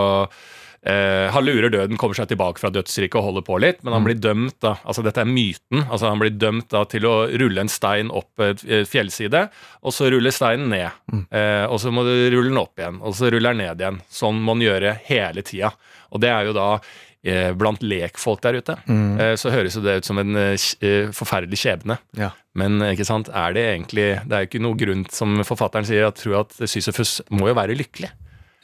eh, 0.83 1.31
Han 1.31 1.47
lurer 1.47 1.71
døden, 1.71 1.97
kommer 2.01 2.19
seg 2.19 2.33
tilbake 2.33 2.59
fra 2.59 2.73
dødsriket 2.75 3.15
og 3.21 3.29
holder 3.29 3.47
på 3.47 3.61
litt, 3.63 3.81
men 3.87 3.95
han 3.95 4.05
blir 4.07 4.19
dømt 4.19 4.59
da, 4.65 4.75
altså 4.83 5.05
dette 5.07 5.23
er 5.23 5.31
myten, 5.31 5.85
altså 5.87 6.11
han 6.11 6.21
blir 6.21 6.35
dømt 6.35 6.69
da 6.75 6.83
til 6.91 7.07
å 7.07 7.15
rulle 7.31 7.63
en 7.63 7.73
stein 7.73 8.11
opp 8.11 8.43
et 8.43 8.67
et 8.67 8.91
fjellside, 8.91 9.47
og 9.85 9.95
så 9.95 10.11
ruller 10.11 10.35
steinen 10.35 10.75
ned. 10.75 10.91
Eh, 11.31 11.65
og 11.71 11.79
så 11.81 11.95
må 11.95 12.03
du 12.07 12.13
rulle 12.35 12.51
den 12.51 12.61
opp 12.61 12.81
igjen, 12.81 12.99
og 13.01 13.15
så 13.15 13.31
ruller 13.31 13.55
den 13.55 13.65
ned 13.69 13.81
igjen. 13.87 14.03
Sånn 14.11 14.43
må 14.43 14.59
den 14.59 14.67
gjøre 14.67 14.99
hele 15.07 15.47
tida. 15.47 15.73
Og 16.15 16.23
det 16.23 16.31
er 16.31 16.47
jo 16.47 16.55
da 16.57 16.69
eh, 16.79 16.83
blant 17.57 17.81
lekfolk 17.81 18.43
der 18.45 18.59
ute. 18.61 18.77
mm. 18.85 19.37
så 19.41 19.53
høres 19.55 19.79
det 19.81 19.99
ut 20.01 20.09
som 20.09 20.21
en 20.21 20.37
eh, 20.37 20.57
eh, 20.85 21.13
forferdelig 21.15 21.61
skjebne. 21.63 21.99
Ja. 22.19 22.33
Men 22.59 22.83
eh, 22.83 22.95
ikke 22.95 23.07
sant, 23.09 23.31
er 23.33 23.55
det 23.57 23.65
egentlig 23.71 24.07
Det 24.25 24.37
er 24.37 24.45
jo 24.45 24.51
ikke 24.51 24.65
noe 24.65 24.79
grunn, 24.79 25.07
som 25.13 25.41
forfatteren 25.47 25.89
sier, 25.89 26.09
at 26.09 26.21
tror 26.21 26.45
at 26.45 26.55
Sisyfus 26.71 27.21
må 27.35 27.51
jo 27.51 27.59
være 27.59 27.77
lykkelig. 27.79 28.13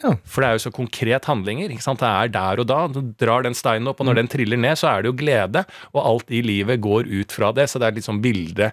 Ja. 0.01 0.15
For 0.25 0.41
det 0.41 0.49
er 0.49 0.57
jo 0.57 0.65
så 0.65 0.73
konkret 0.73 1.27
handlinger. 1.29 1.73
ikke 1.73 1.85
sant? 1.85 2.01
Det 2.01 2.09
er 2.09 2.33
der 2.33 2.63
og 2.63 2.69
da. 2.71 2.81
Du 2.89 3.03
drar 3.21 3.45
den 3.45 3.57
steinen 3.57 3.91
opp, 3.91 4.01
og 4.01 4.09
når 4.09 4.23
den 4.23 4.31
triller 4.33 4.61
ned, 4.61 4.79
så 4.81 4.89
er 4.89 5.03
det 5.03 5.11
jo 5.11 5.19
glede. 5.21 5.67
Og 5.93 6.01
alt 6.01 6.33
i 6.33 6.41
livet 6.45 6.81
går 6.81 7.11
ut 7.11 7.37
fra 7.37 7.53
det. 7.53 7.69
Så 7.69 7.81
det 7.81 7.91
er 7.91 7.99
litt 7.99 8.09
sånn 8.09 8.23
bilde 8.25 8.71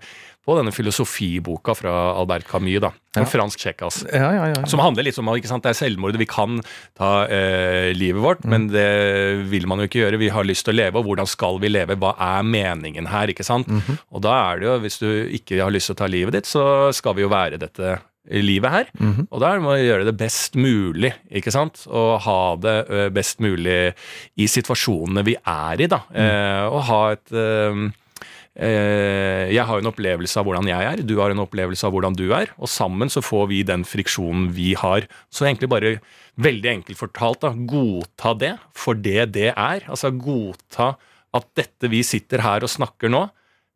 på 0.48 0.56
denne 0.56 0.72
filosofiboka 0.72 1.74
fra 1.76 1.94
Albert 2.16 2.48
Camus, 2.48 2.80
da. 2.86 2.94
En 3.20 3.28
fransk 3.28 3.60
tsjekkas. 3.60 4.00
Ja, 4.14 4.30
ja, 4.32 4.46
ja. 4.54 4.62
Som 4.70 4.80
handler 4.80 5.04
litt 5.04 5.18
om 5.20 5.28
at 5.34 5.44
det 5.44 5.72
er 5.74 5.76
selvmordet. 5.76 6.22
Vi 6.22 6.30
kan 6.30 6.62
ta 6.96 7.26
eh, 7.26 7.92
livet 7.98 8.24
vårt, 8.24 8.46
men 8.48 8.70
det 8.72 8.88
vil 9.52 9.68
man 9.68 9.82
jo 9.82 9.90
ikke 9.90 10.06
gjøre. 10.06 10.22
Vi 10.22 10.32
har 10.32 10.48
lyst 10.48 10.68
til 10.68 10.78
å 10.78 10.80
leve, 10.80 11.02
og 11.02 11.10
hvordan 11.10 11.28
skal 11.28 11.60
vi 11.64 11.74
leve? 11.74 12.00
Hva 12.00 12.14
er 12.16 12.48
meningen 12.48 13.12
her? 13.12 13.34
ikke 13.34 13.44
sant? 13.48 13.68
Og 14.14 14.24
da 14.24 14.38
er 14.54 14.62
det 14.62 14.70
jo, 14.70 14.78
hvis 14.86 15.02
du 15.04 15.10
ikke 15.36 15.60
har 15.60 15.74
lyst 15.74 15.92
til 15.92 15.98
å 15.98 16.02
ta 16.04 16.12
livet 16.12 16.38
ditt, 16.40 16.48
så 16.48 16.94
skal 16.96 17.18
vi 17.18 17.26
jo 17.28 17.34
være 17.34 17.60
dette 17.60 17.98
livet 18.28 18.72
her. 18.72 18.90
Og 19.28 19.40
da 19.44 19.54
må 19.60 19.76
vi 19.76 19.88
gjøre 19.88 20.08
det 20.08 20.16
best 20.20 20.56
mulig, 20.60 21.12
ikke 21.28 21.52
sant? 21.52 21.84
Og 21.92 22.18
ha 22.24 22.40
det 22.64 22.80
best 23.16 23.44
mulig 23.44 23.80
i 24.40 24.48
situasjonene 24.52 25.28
vi 25.28 25.36
er 25.44 25.84
i, 25.84 25.92
da. 25.92 26.06
Eh, 26.16 26.66
og 26.72 26.84
ha 26.88 27.02
et 27.18 27.36
eh, 27.36 27.88
Eh, 27.88 28.07
jeg 28.58 29.66
har 29.70 29.78
en 29.82 29.90
opplevelse 29.92 30.40
av 30.40 30.48
hvordan 30.48 30.66
jeg 30.72 30.88
er, 30.90 31.02
du 31.06 31.16
har 31.20 31.30
en 31.34 31.44
opplevelse 31.44 31.86
av 31.86 31.94
hvordan 31.94 32.16
du 32.18 32.26
er, 32.34 32.50
og 32.58 32.70
sammen 32.72 33.12
så 33.14 33.22
får 33.22 33.46
vi 33.52 33.60
den 33.68 33.84
friksjonen 33.86 34.48
vi 34.56 34.72
har. 34.80 35.06
Så 35.30 35.46
egentlig 35.46 35.70
bare, 35.70 35.92
veldig 36.42 36.72
enkelt 36.72 36.98
fortalt, 37.00 37.42
da, 37.46 37.52
godta 37.70 38.34
det 38.38 38.54
for 38.78 38.98
det 38.98 39.28
det 39.36 39.52
er. 39.54 39.86
Altså 39.90 40.10
godta 40.14 40.96
at 41.38 41.48
dette 41.60 41.90
vi 41.92 42.02
sitter 42.08 42.42
her 42.46 42.66
og 42.66 42.72
snakker 42.74 43.12
nå, 43.14 43.28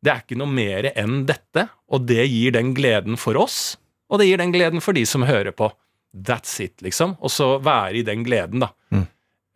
det 0.02 0.10
er 0.16 0.24
ikke 0.24 0.40
noe 0.42 0.50
mer 0.50 0.88
enn 0.98 1.26
dette, 1.30 1.68
og 1.94 2.08
det 2.10 2.24
gir 2.26 2.56
den 2.58 2.74
gleden 2.74 3.20
for 3.22 3.38
oss, 3.38 3.76
og 4.10 4.18
det 4.22 4.32
gir 4.32 4.42
den 4.42 4.54
gleden 4.56 4.82
for 4.82 4.98
de 4.98 5.06
som 5.06 5.22
hører 5.30 5.54
på. 5.54 5.70
That's 6.12 6.58
it, 6.64 6.82
liksom. 6.84 7.14
Og 7.22 7.30
så 7.32 7.54
være 7.64 8.02
i 8.02 8.04
den 8.08 8.26
gleden, 8.26 8.66
da. 8.66 8.72
Li- 8.92 9.06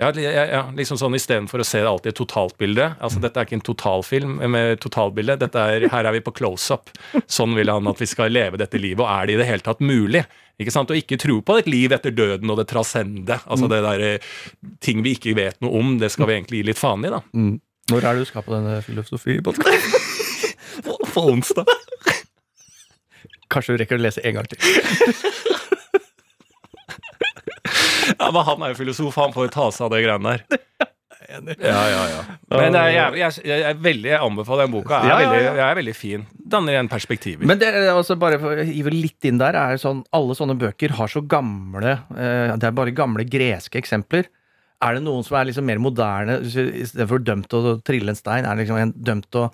ja, 0.02 0.12
ja, 0.12 0.62
liksom 0.76 0.98
sånn 1.00 1.16
Istedenfor 1.16 1.62
å 1.64 1.66
se 1.68 1.80
det 1.80 1.88
alltid 1.88 2.10
i 2.10 2.14
et 2.14 2.18
totaltbilde. 2.20 2.88
altså 3.00 3.22
Dette 3.24 3.40
er 3.40 3.48
ikke 3.48 3.60
en 3.62 3.64
totalfilm 3.64 4.34
med 4.52 4.82
totalbilde. 4.84 5.38
dette 5.40 5.56
er, 5.60 5.86
Her 5.92 6.10
er 6.10 6.18
vi 6.18 6.24
på 6.26 6.34
close-up. 6.36 6.92
Sånn 7.32 7.56
vil 7.56 7.72
han 7.72 7.88
at 7.88 8.02
vi 8.04 8.08
skal 8.12 8.34
leve 8.34 8.60
dette 8.60 8.82
livet, 8.82 9.06
og 9.06 9.08
er 9.08 9.30
det 9.30 9.38
i 9.38 9.40
det 9.40 9.48
hele 9.48 9.64
tatt 9.64 9.80
mulig? 9.80 10.26
Ikke 10.60 10.72
sant? 10.72 10.92
Og 10.92 11.00
ikke 11.00 11.20
tro 11.20 11.40
på 11.44 11.58
et 11.60 11.68
liv 11.72 11.96
etter 11.96 12.12
døden 12.16 12.52
og 12.52 12.60
det 12.60 12.68
trascende. 12.72 13.40
Altså 13.48 13.72
det 13.72 13.82
der 13.88 14.04
eh, 14.04 14.28
ting 14.84 15.04
vi 15.04 15.16
ikke 15.16 15.36
vet 15.36 15.60
noe 15.64 15.80
om, 15.80 15.96
det 16.00 16.12
skal 16.12 16.28
vi 16.28 16.38
egentlig 16.38 16.62
gi 16.62 16.68
litt 16.72 16.80
faen 16.80 17.08
i, 17.08 17.12
da. 17.16 17.24
Mm. 17.36 17.56
Når 17.92 18.02
er 18.02 18.18
det 18.18 18.26
du 18.26 18.30
skal 18.32 18.44
på 18.44 18.56
denne 18.56 18.80
filosofipodkasten? 18.84 20.12
På 21.16 21.22
onsdag. 21.32 21.70
Kanskje 23.48 23.76
du 23.76 23.80
rekker 23.80 23.96
å 23.96 24.04
lese 24.04 24.24
en 24.28 24.36
gang 24.36 24.48
til. 24.52 24.60
Ja, 28.20 28.30
men 28.32 28.44
han 28.48 28.66
er 28.66 28.74
jo 28.74 28.82
filosof, 28.84 29.16
han 29.20 29.34
får 29.36 29.50
jo 29.50 29.56
ta 29.56 29.72
seg 29.74 29.88
av 29.88 29.96
de 29.96 30.04
greiene 30.06 30.36
der. 30.36 30.62
Ja, 31.26 31.82
ja, 31.90 32.02
ja. 32.12 32.22
Men 32.52 32.76
jeg, 32.78 32.94
jeg, 32.94 33.18
jeg, 33.18 33.46
jeg, 33.50 33.62
er 33.66 33.80
veldig, 33.82 34.10
jeg 34.12 34.22
anbefaler 34.22 34.68
den 34.68 34.74
boka. 34.76 35.00
Er 35.00 35.10
Ja, 35.10 35.16
ja, 35.24 35.30
veldig, 35.32 35.46
ja. 35.46 35.54
jeg 35.58 35.66
er 35.66 35.80
veldig 35.80 35.96
fin. 35.98 36.26
Danner 36.54 36.76
igjen 36.76 36.90
perspektiver. 36.92 37.48
Men 37.50 37.62
det 37.62 37.72
er 37.72 37.90
altså 37.94 38.18
bare 38.20 38.38
for 38.42 38.62
å 38.62 38.66
hive 38.68 38.94
litt 38.94 39.28
inn 39.28 39.42
der, 39.42 39.58
er 39.58 39.82
sånn 39.82 40.04
alle 40.16 40.38
sånne 40.38 40.58
bøker 40.62 40.94
har 41.00 41.12
så 41.12 41.24
gamle 41.26 41.96
eh, 41.96 42.54
Det 42.54 42.70
er 42.70 42.78
bare 42.78 42.94
gamle 42.96 43.26
greske 43.28 43.82
eksempler. 43.82 44.30
Er 44.86 44.98
det 44.98 45.06
noen 45.06 45.26
som 45.26 45.40
er 45.40 45.50
liksom 45.50 45.66
mer 45.66 45.82
moderne, 45.82 46.42
i 46.46 46.86
stedet 46.86 47.10
for 47.10 47.24
dømt 47.24 47.50
til 47.50 47.72
å 47.72 47.78
trille 47.86 48.12
en 48.12 48.20
stein, 48.20 48.46
er 48.46 48.54
det 48.54 48.66
liksom 48.66 48.82
en 48.82 48.94
dømt 48.94 49.30
til 49.32 49.48
å 49.48 49.52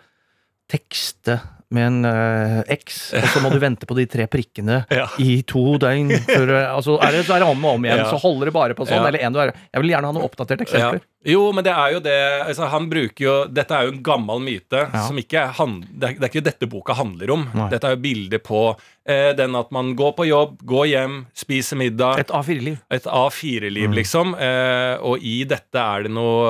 tekste 0.71 1.39
med 1.71 1.87
en 1.87 2.05
uh, 2.05 2.61
X, 2.75 3.13
og 3.15 3.27
så 3.31 3.41
må 3.43 3.51
du 3.53 3.57
vente 3.63 3.87
på 3.87 3.95
de 3.97 4.05
tre 4.11 4.25
prikkene 4.31 4.81
Ja. 4.91 5.05
i 5.23 5.41
to 5.47 5.77
døgn. 5.81 6.11
For, 6.27 6.51
eh, 6.51 6.67
altså, 6.67 6.97
er 7.01 7.15
det 7.15 7.25
så 7.27 7.37
er 7.37 7.43
det 7.45 7.47
om 7.51 7.63
og 7.65 7.77
om 7.79 7.85
igjen, 7.87 8.01
Ja. 8.03 8.09
så 8.11 8.19
holder 8.21 8.51
det 8.51 8.53
bare 8.57 8.75
på 8.77 8.87
sånn. 8.89 9.05
Eller 9.07 9.23
en 9.23 9.33
du 9.33 9.39
er 9.39 9.53
Jeg 9.55 9.81
vil 9.85 9.93
gjerne 9.93 10.11
ha 10.11 10.15
noen 10.17 10.27
oppdaterte 10.27 10.67
eksempler. 10.67 11.01
Jo, 11.23 11.51
men 11.53 11.61
det 11.63 11.69
er 11.77 11.91
jo 11.93 11.99
det 12.01 12.13
altså, 12.47 12.65
Han 12.71 12.87
bruker 12.89 13.21
jo 13.27 13.33
Dette 13.53 13.75
er 13.77 13.85
jo 13.85 13.91
en 13.93 13.99
gammel 14.01 14.39
myte 14.41 14.79
Ja. 14.89 15.03
som 15.05 15.19
ikke 15.21 15.37
er, 15.37 15.51
hand- 15.53 15.83
det, 15.91 16.07
er, 16.07 16.13
det 16.17 16.23
er 16.25 16.31
ikke 16.31 16.43
dette 16.47 16.69
boka 16.71 16.95
handler 16.97 17.29
om. 17.35 17.43
Nei. 17.53 17.67
Dette 17.69 17.85
er 17.85 17.93
jo 17.93 18.01
bildet 18.01 18.41
på 18.47 18.61
eh, 19.05 19.29
den 19.37 19.53
at 19.59 19.69
man 19.71 19.91
går 19.99 20.15
på 20.17 20.25
jobb, 20.25 20.55
går 20.65 20.87
hjem, 20.89 21.19
spiser 21.37 21.77
middag. 21.77 22.19
Et 22.23 22.33
A4-liv. 22.33 22.79
Et 22.89 23.05
A4-liv, 23.05 23.87
Mm. 23.91 23.93
liksom. 23.99 24.33
Eh, 24.33 24.97
og 25.05 25.21
i 25.21 25.43
dette 25.45 25.77
er 25.77 26.03
det 26.07 26.11
noe 26.11 26.49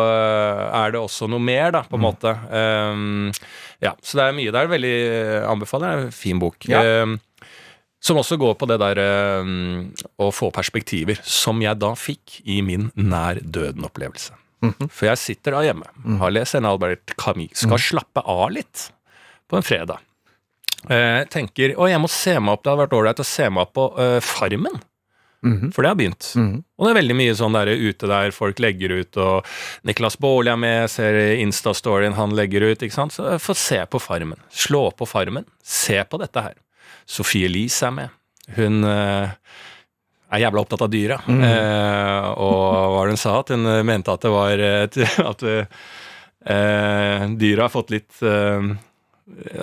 Er 0.71 0.91
det 0.95 1.01
også 1.03 1.27
noe 1.27 1.39
mer, 1.43 1.71
da, 1.75 1.81
på 1.83 1.99
en 1.99 2.01
Mm. 2.01 2.07
måte. 2.07 2.33
Um, 2.51 3.31
ja, 3.83 3.91
så 4.01 4.17
det 4.21 4.23
er 4.29 4.37
mye 4.39 4.51
der. 4.55 4.67
Veldig 4.71 4.95
eh, 5.11 5.49
anbefaler. 5.51 5.87
Det 5.87 5.99
er 5.99 6.05
en 6.07 6.11
fin 6.15 6.39
bok. 6.39 6.67
Ja. 6.71 7.03
Um, 7.03 7.19
som 8.01 8.17
også 8.17 8.37
går 8.41 8.55
på 8.57 8.65
det 8.71 8.79
der 8.81 8.97
um, 9.43 9.91
å 10.17 10.31
få 10.33 10.47
perspektiver, 10.55 11.19
som 11.21 11.59
jeg 11.61 11.77
da 11.77 11.91
fikk 11.93 12.39
i 12.49 12.61
min 12.65 12.87
nær 12.97 13.37
døden-opplevelse. 13.43 14.31
For 14.89 15.07
jeg 15.09 15.17
sitter 15.17 15.51
da 15.57 15.61
hjemme, 15.65 15.87
har 16.21 16.31
lest 16.31 16.55
en 16.55 16.65
Albert 16.69 17.15
Camus, 17.17 17.55
skal 17.63 17.77
Mhm. 17.79 17.85
slappe 17.89 18.21
av 18.25 18.51
litt 18.51 18.91
på 19.49 19.57
en 19.57 19.63
fredag. 19.65 19.97
Eh, 20.89 21.23
tenker 21.29 21.75
å, 21.77 21.87
jeg 21.89 21.99
må 22.01 22.09
se 22.09 22.39
meg 22.39 22.53
opp, 22.53 22.63
det 22.63 22.71
hadde 22.71 22.87
vært 22.87 22.95
ålreit 22.97 23.19
å 23.21 23.25
se 23.25 23.49
meg 23.49 23.61
opp 23.67 23.73
på 23.73 23.99
eh, 23.99 24.19
Farmen. 24.19 24.81
Mhm. 25.43 25.71
For 25.73 25.81
det 25.81 25.89
har 25.89 25.95
begynt. 25.97 26.27
Mhm. 26.37 26.63
Og 26.77 26.85
det 26.85 26.91
er 26.95 27.01
veldig 27.01 27.15
mye 27.17 27.33
sånn 27.37 27.53
der 27.53 27.71
ute 27.73 28.07
der 28.07 28.29
folk 28.31 28.59
legger 28.61 28.91
ut, 28.99 29.17
og 29.17 29.45
Niklas 29.83 30.15
Baarli 30.21 30.51
er 30.53 30.57
med, 30.61 30.89
ser 30.89 31.13
Insta-storyen 31.41 32.13
han 32.13 32.29
legger 32.37 32.61
ut, 32.71 32.79
ikke 32.85 32.93
sant. 32.93 33.11
Så 33.13 33.25
få 33.41 33.55
se 33.57 33.79
på 33.89 33.99
Farmen. 34.01 34.37
Slå 34.53 34.91
på 34.95 35.07
Farmen. 35.09 35.45
Se 35.63 36.03
på 36.03 36.19
dette 36.21 36.41
her. 36.45 36.53
Sofie 37.07 37.45
Elise 37.49 37.87
er 37.87 37.91
med. 37.91 38.09
Hun 38.55 38.83
eh, 38.85 39.31
er 40.31 40.43
jævla 40.45 40.63
opptatt 40.63 40.85
av 40.85 40.91
dyra. 40.91 41.17
Mm. 41.27 41.41
Eh, 41.47 42.29
og 42.39 42.61
hva 42.71 42.85
var 42.95 43.09
det 43.09 43.17
hun 43.17 43.23
sa? 43.23 43.39
At 43.41 43.51
hun 43.53 43.67
eh, 43.67 43.81
mente 43.87 44.13
at 44.13 44.23
det 44.23 44.31
var 44.33 44.63
et, 44.67 45.01
At 45.31 45.43
eh, 45.51 47.27
dyra 47.41 47.67
har 47.67 47.73
fått 47.73 47.93
litt 47.93 48.23
eh, 48.25 48.71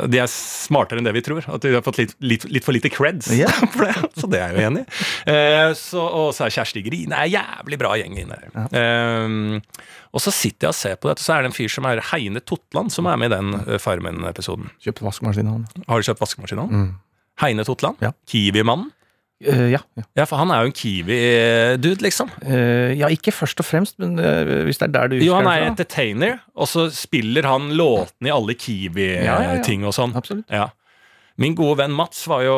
de 0.09 0.21
er 0.21 0.29
smartere 0.31 1.01
enn 1.01 1.07
det 1.09 1.13
vi 1.17 1.23
tror. 1.25 1.45
At 1.51 1.65
de 1.65 1.75
har 1.75 1.85
fått 1.85 2.01
litt, 2.01 2.15
litt, 2.25 2.47
litt 2.49 2.65
for 2.65 2.77
lite 2.77 2.91
creds. 2.93 3.31
yeah. 3.35 3.53
for 3.75 3.85
det, 3.85 4.11
så 4.17 4.31
det 4.31 4.41
er 4.41 4.55
jeg 4.55 4.63
jo 4.63 4.69
enig 4.71 4.83
i. 4.85 5.01
Eh, 5.33 5.73
og 6.01 6.31
så 6.37 6.47
er 6.47 6.55
Kjersti 6.55 6.83
Grine 6.87 7.19
en 7.19 7.33
jævlig 7.33 7.81
bra 7.81 7.95
gjeng 8.01 8.17
inne 8.23 8.39
her. 8.39 8.69
Eh, 8.79 9.83
og 10.09 10.25
så 10.25 10.33
sitter 10.35 10.69
jeg 10.69 10.73
og 10.73 10.79
ser 10.79 11.01
på 11.01 11.11
dette, 11.11 11.25
så 11.25 11.37
er 11.37 11.45
det 11.45 11.53
en 11.53 11.59
fyr 11.59 11.73
som 11.73 11.89
er 11.89 12.03
Heine 12.13 12.43
Totland, 12.45 12.95
som 12.95 13.11
er 13.11 13.19
med 13.21 13.33
i 13.33 13.37
den 13.37 13.59
eh, 13.65 13.81
Farmen-episoden. 13.83 14.71
Kjøpt 14.85 15.05
vaskemaskin, 15.05 15.51
han. 15.53 15.67
Har 15.89 16.01
du 16.01 16.09
kjøpt 16.09 16.25
vaskemaskin 16.25 16.63
nå? 16.63 16.69
Mm. 16.73 16.89
Heine 17.43 17.67
Totland? 17.69 18.01
Ja. 18.03 18.15
Kiwi-mannen? 18.31 18.93
Eh, 19.39 19.69
ja. 19.71 19.79
ja. 19.95 20.03
Ja, 20.19 20.25
for 20.27 20.41
han 20.41 20.51
er 20.51 20.65
jo 20.65 20.71
en 20.73 20.75
Kiwi-dude, 20.75 22.03
liksom. 22.03 22.31
Uh, 22.43 22.91
ja, 22.99 23.07
ikke 23.15 23.31
først 23.35 23.61
og 23.63 23.69
fremst, 23.69 23.95
men 24.03 24.17
uh, 24.19 24.65
hvis 24.67 24.81
det 24.81 24.89
er 24.89 24.95
der 24.97 25.13
du 25.13 25.17
Jo, 25.23 25.37
han 25.39 25.47
er 25.47 25.63
fra. 25.63 25.69
entertainer, 25.71 26.41
og 26.59 26.67
så 26.71 26.89
spiller 26.95 27.47
han 27.47 27.71
låtene 27.79 28.33
i 28.33 28.35
alle 28.35 28.57
Ja, 28.59 28.59
ja. 28.59 29.39
Kiwi-ting 29.55 29.87
og 29.87 29.95
sånn. 29.95 30.17
Absolutt. 30.19 30.49
Ja. 30.51 30.69
Min 31.39 31.55
gode 31.55 31.77
venn 31.79 31.93
Mats 31.95 32.25
var 32.27 32.43
jo 32.43 32.55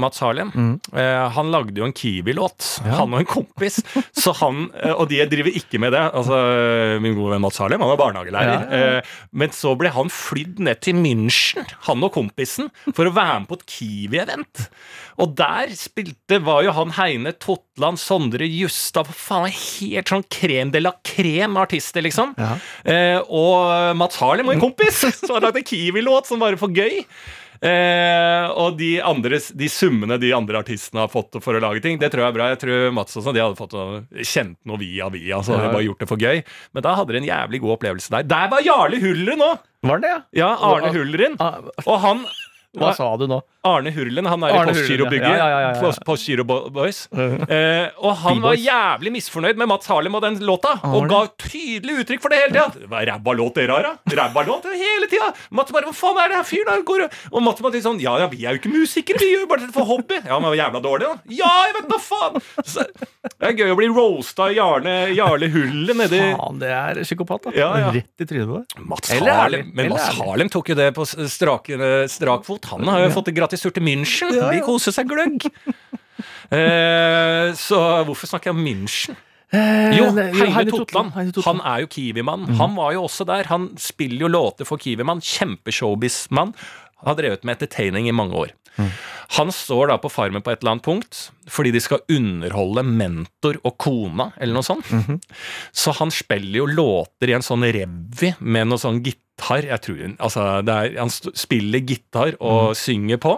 Mats 0.00 0.22
Harlem. 0.24 0.48
Mm. 0.56 0.70
Eh, 0.96 1.24
han 1.36 1.50
lagde 1.52 1.76
jo 1.76 1.84
en 1.84 1.92
Kiwi-låt, 1.92 2.80
Ja. 2.86 2.94
han 3.02 3.12
og 3.12 3.20
en 3.20 3.28
kompis. 3.28 3.76
Så 4.16 4.32
han, 4.40 4.70
eh, 4.82 4.92
Og 4.96 5.08
de 5.10 5.20
driver 5.28 5.52
ikke 5.52 5.78
med 5.82 5.92
det. 5.92 6.00
Altså, 6.16 6.38
Min 7.04 7.14
gode 7.18 7.34
venn 7.34 7.44
Mats 7.44 7.58
Harlem 7.60 7.84
han 7.84 7.92
er 7.92 8.00
barnehagelærer. 8.00 8.54
Ja, 8.72 8.82
Eh, 8.96 9.02
men 9.32 9.50
så 9.54 9.74
ble 9.78 9.90
han 9.92 10.08
flydd 10.12 10.58
ned 10.64 10.80
til 10.84 10.94
München, 10.98 11.66
han 11.86 12.02
og 12.04 12.12
kompisen, 12.16 12.70
for 12.94 13.06
å 13.08 13.12
være 13.14 13.40
med 13.44 13.48
på 13.50 13.58
et 13.60 13.66
Kiwi-event. 13.76 14.66
Og 15.22 15.32
der 15.38 15.70
spilte 15.76 16.40
var 16.44 16.62
jo 16.66 16.72
han 16.76 16.90
Heine 16.96 17.32
Totland, 17.40 18.00
Sondre 18.00 18.44
Justad 18.48 19.08
Faen, 19.12 19.48
helt 19.52 20.08
sånn 20.12 20.24
krem 20.32 20.72
de 20.74 20.80
la 20.84 20.92
krem 21.04 21.56
artister, 21.60 22.04
liksom. 22.04 22.34
Ja. 22.40 22.56
Eh, 22.84 23.20
og 23.28 23.96
Mats 23.96 24.16
Harlem 24.20 24.48
og 24.48 24.56
en 24.56 24.64
kompis 24.68 25.04
som 25.20 25.36
har 25.36 25.46
lagd 25.48 25.60
en 25.62 25.68
Kiwi-låt 25.68 26.28
som 26.32 26.40
bare 26.42 26.56
for 26.60 26.68
gøy. 26.72 27.02
Eh, 27.66 28.46
og 28.62 28.76
de, 28.78 28.90
andre, 29.02 29.40
de 29.60 29.68
summene 29.72 30.18
de 30.22 30.30
andre 30.36 30.60
artistene 30.62 31.02
har 31.04 31.10
fått 31.12 31.38
for 31.44 31.58
å 31.58 31.62
lage 31.62 31.82
ting, 31.84 31.98
det 32.00 32.12
tror 32.12 32.24
jeg 32.24 32.32
er 32.32 32.36
bra. 32.38 32.48
Jeg 32.54 32.60
tror 32.62 32.92
Mats 32.96 33.18
og 33.18 33.26
sånn, 33.26 33.36
de 33.36 33.42
hadde 33.44 33.58
fått 33.58 33.76
noe, 33.76 34.02
kjent 34.22 34.56
noe 34.68 34.80
via 34.80 35.08
via. 35.12 35.40
Så 35.42 35.54
hadde 35.56 35.68
de 35.68 35.76
bare 35.76 35.86
gjort 35.88 36.04
det 36.04 36.10
for 36.10 36.22
gøy. 36.22 36.42
Men 36.76 36.86
da 36.86 36.96
hadde 36.98 37.16
de 37.16 37.22
en 37.24 37.30
jævlig 37.30 37.62
god 37.64 37.76
opplevelse 37.78 38.14
der. 38.16 38.28
Der 38.30 38.50
var 38.54 38.64
Jarle 38.66 39.02
Hulleren 39.02 39.42
nå! 39.42 39.54
Var 39.86 40.00
det, 40.02 40.08
ja? 40.10 40.20
Ja, 40.34 40.48
Arne 40.66 40.88
Hulleren. 40.94 41.36
Ah, 41.42 41.60
Og 41.84 41.98
han 42.02 42.24
Hva 42.76 42.92
sa 42.96 43.10
du 43.20 43.26
nå? 43.30 43.40
Arne 43.66 43.90
Hurlen, 43.90 44.26
han 44.30 44.44
er 44.46 44.52
i 44.52 44.58
Arne 44.60 44.74
Postgirobygget. 44.76 45.26
Ja. 45.26 45.46
Ja, 45.50 45.60
ja. 45.74 45.92
Postgiro 46.06 46.44
Boys. 46.46 47.06
Eh, 47.56 47.88
og 48.02 48.16
han 48.20 48.40
var 48.42 48.56
jævlig 48.58 49.10
misfornøyd 49.14 49.58
med 49.60 49.68
Mats 49.70 49.86
Harlem 49.90 50.14
og 50.18 50.22
den 50.24 50.36
låta, 50.44 50.72
og 50.88 51.06
ga 51.10 51.20
tydelig 51.40 52.00
uttrykk 52.02 52.22
for 52.24 52.32
det 52.32 52.40
hele 52.40 52.52
tida. 52.54 52.86
Hva 52.90 53.02
ræva 53.06 53.34
låt 53.38 53.58
dere 53.58 53.76
har, 53.76 53.86
da? 53.86 54.14
Ræva 54.18 54.42
låt 54.46 54.66
hele 54.72 55.08
tida! 55.10 55.28
Mats 55.54 55.72
bare 55.74 55.88
Hva 55.88 55.94
faen 55.96 56.20
er 56.22 56.32
det 56.32 56.38
her 56.40 56.46
fyren 56.48 56.70
der 56.72 56.84
går 56.86 57.04
og 57.06 57.16
Og 57.30 57.44
Mats 57.46 57.62
bare 57.64 57.80
sånn 57.84 58.00
Ja, 58.02 58.16
ja, 58.22 58.28
vi 58.32 58.42
er 58.44 58.56
jo 58.56 58.60
ikke 58.60 58.72
musikere, 58.72 59.20
vi 59.22 59.30
gjør 59.32 59.44
jo 59.44 59.50
bare 59.52 59.64
dette 59.64 59.76
for 59.76 59.88
hobby. 59.88 60.18
Ja, 60.26 60.38
men 60.42 60.56
jævla 60.58 60.82
dårlig, 60.84 61.08
da. 61.12 61.34
Ja, 61.38 61.52
jeg 61.68 61.76
vet 61.78 61.88
da 61.92 62.00
faen! 62.02 62.38
Så, 62.66 62.86
det 63.36 63.50
er 63.50 63.56
gøy 63.62 63.74
å 63.74 63.78
bli 63.80 63.88
roasta 63.92 64.48
av 64.48 64.56
Jarle, 64.56 64.96
Jarle 65.16 65.50
Hullet 65.54 66.00
nedi 66.02 66.22
Faen, 66.26 66.60
det 66.62 66.72
er 66.76 67.02
psykopat, 67.06 67.48
da. 67.48 67.70
Rett 67.96 68.26
i 68.26 68.28
trynet 68.28 68.50
på 68.50 68.60
deg. 68.60 68.86
Mats 68.92 69.14
Harlem, 69.16 69.70
men 69.76 69.92
Mats. 69.94 70.10
Harlem 70.20 70.52
tok 70.52 70.72
jo 70.74 70.78
det 70.78 70.90
på 70.96 71.06
strak, 71.08 71.72
strak 72.12 72.46
fot. 72.48 72.65
Han 72.70 72.88
har 72.90 73.04
jo 73.06 73.10
fått 73.14 73.28
det 73.30 73.34
gratis 73.36 73.62
tur 73.64 73.70
til 73.76 73.82
München. 73.86 74.32
De 74.34 74.60
koser 74.66 74.92
seg 74.96 75.08
gløgg. 75.10 75.46
Eh, 76.50 77.52
så 77.58 77.78
hvorfor 78.06 78.28
snakker 78.30 78.50
jeg 78.52 78.56
om 78.56 78.64
München? 78.64 79.16
Eh, 79.54 79.96
Jo, 79.98 80.08
Heine 80.14 80.70
Totland. 80.72 81.12
Han 81.46 81.60
er 81.64 81.84
jo 81.84 81.90
Kiwi-mann. 81.92 82.48
Han 82.58 82.74
var 82.76 82.92
jo 82.96 83.04
også 83.06 83.26
der. 83.28 83.44
Han 83.50 83.70
spiller 83.78 84.26
jo 84.26 84.28
låter 84.32 84.66
for 84.68 84.76
Kiwi-mann. 84.82 85.20
Kjempeshowbiz-mann. 85.22 86.54
Har 87.04 87.14
drevet 87.18 87.44
med 87.44 87.56
entertaining 87.58 88.08
i 88.08 88.14
mange 88.16 88.34
år. 88.34 88.54
Han 89.36 89.50
står 89.52 89.90
da 89.90 89.96
på 89.98 90.10
Farmen 90.12 90.42
på 90.44 90.52
et 90.52 90.60
eller 90.62 90.76
annet 90.76 90.86
punkt 90.86 91.20
fordi 91.50 91.72
de 91.74 91.80
skal 91.82 92.02
underholde 92.10 92.82
mentor 92.86 93.58
og 93.62 93.76
kona, 93.78 94.32
eller 94.42 94.56
noe 94.58 94.66
sånt. 94.66 94.88
Så 95.74 95.94
han 95.98 96.10
spiller 96.14 96.60
jo 96.60 96.66
låter 96.66 97.30
i 97.30 97.36
en 97.36 97.44
sånn 97.46 97.62
revy 97.62 98.32
med 98.40 98.70
noe 98.70 98.82
sånn 98.82 98.98
gitar. 99.02 99.66
Jeg 99.66 99.82
tror, 99.84 100.02
altså 100.16 100.44
det 100.64 100.74
er, 100.74 100.94
Han 100.98 101.12
spiller 101.12 101.82
gitar 101.86 102.34
og 102.40 102.74
synger 102.78 103.20
på. 103.22 103.34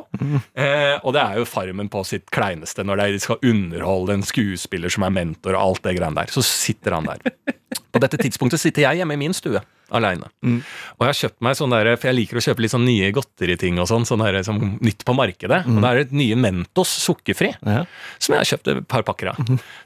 Eh, 0.55 0.97
og 1.03 1.13
det 1.17 1.25
er 1.25 1.41
jo 1.41 1.49
Farmen 1.49 1.91
på 1.93 2.05
sitt 2.07 2.29
kleineste, 2.35 2.85
når 2.87 3.03
de 3.03 3.23
skal 3.25 3.43
underholde 3.45 4.17
en 4.17 4.27
skuespiller 4.27 4.93
som 4.93 5.05
er 5.05 5.17
mentor 5.17 5.57
og 5.57 5.65
alt 5.65 5.89
det 5.89 5.99
greiene 5.99 6.23
der. 6.23 6.33
Så 6.33 6.45
sitter 6.47 6.97
han 6.97 7.11
der. 7.11 7.21
På 7.93 8.01
dette 8.01 8.21
tidspunktet 8.21 8.61
sitter 8.61 8.85
jeg 8.85 9.01
hjemme 9.01 9.17
i 9.17 9.21
min 9.21 9.37
stue 9.37 9.61
aleine. 9.95 10.29
Og 10.45 11.01
jeg 11.05 11.09
har 11.09 11.19
kjøpt 11.23 11.41
meg 11.47 11.57
sånn 11.59 11.71
der, 11.73 11.91
for 11.97 12.09
jeg 12.11 12.17
liker 12.19 12.37
å 12.41 12.45
kjøpe 12.45 12.61
litt 12.65 12.73
sånn 12.75 12.85
nye 12.85 13.11
godteriting 13.17 13.79
og 13.81 13.89
sånn, 13.91 14.05
sånn 14.09 14.21
der, 14.25 14.41
som 14.47 14.59
nytt 14.85 15.05
på 15.09 15.15
markedet. 15.17 15.63
Og 15.67 15.81
det 15.83 15.91
er 15.93 16.03
et 16.05 16.13
nye 16.13 16.37
Mentos 16.37 16.93
sukkerfri, 17.07 17.55
Ja. 17.65 17.85
som 18.19 18.35
jeg 18.35 18.41
har 18.45 18.51
kjøpt 18.57 18.69
et 18.77 18.89
par 18.89 19.03
pakker 19.03 19.29
av. 19.33 19.37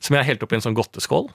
Som 0.01 0.17
jeg 0.17 0.19
har 0.25 0.29
helt 0.33 0.43
oppi 0.43 0.57
en 0.59 0.65
sånn 0.65 0.75
godteskål. 0.75 1.31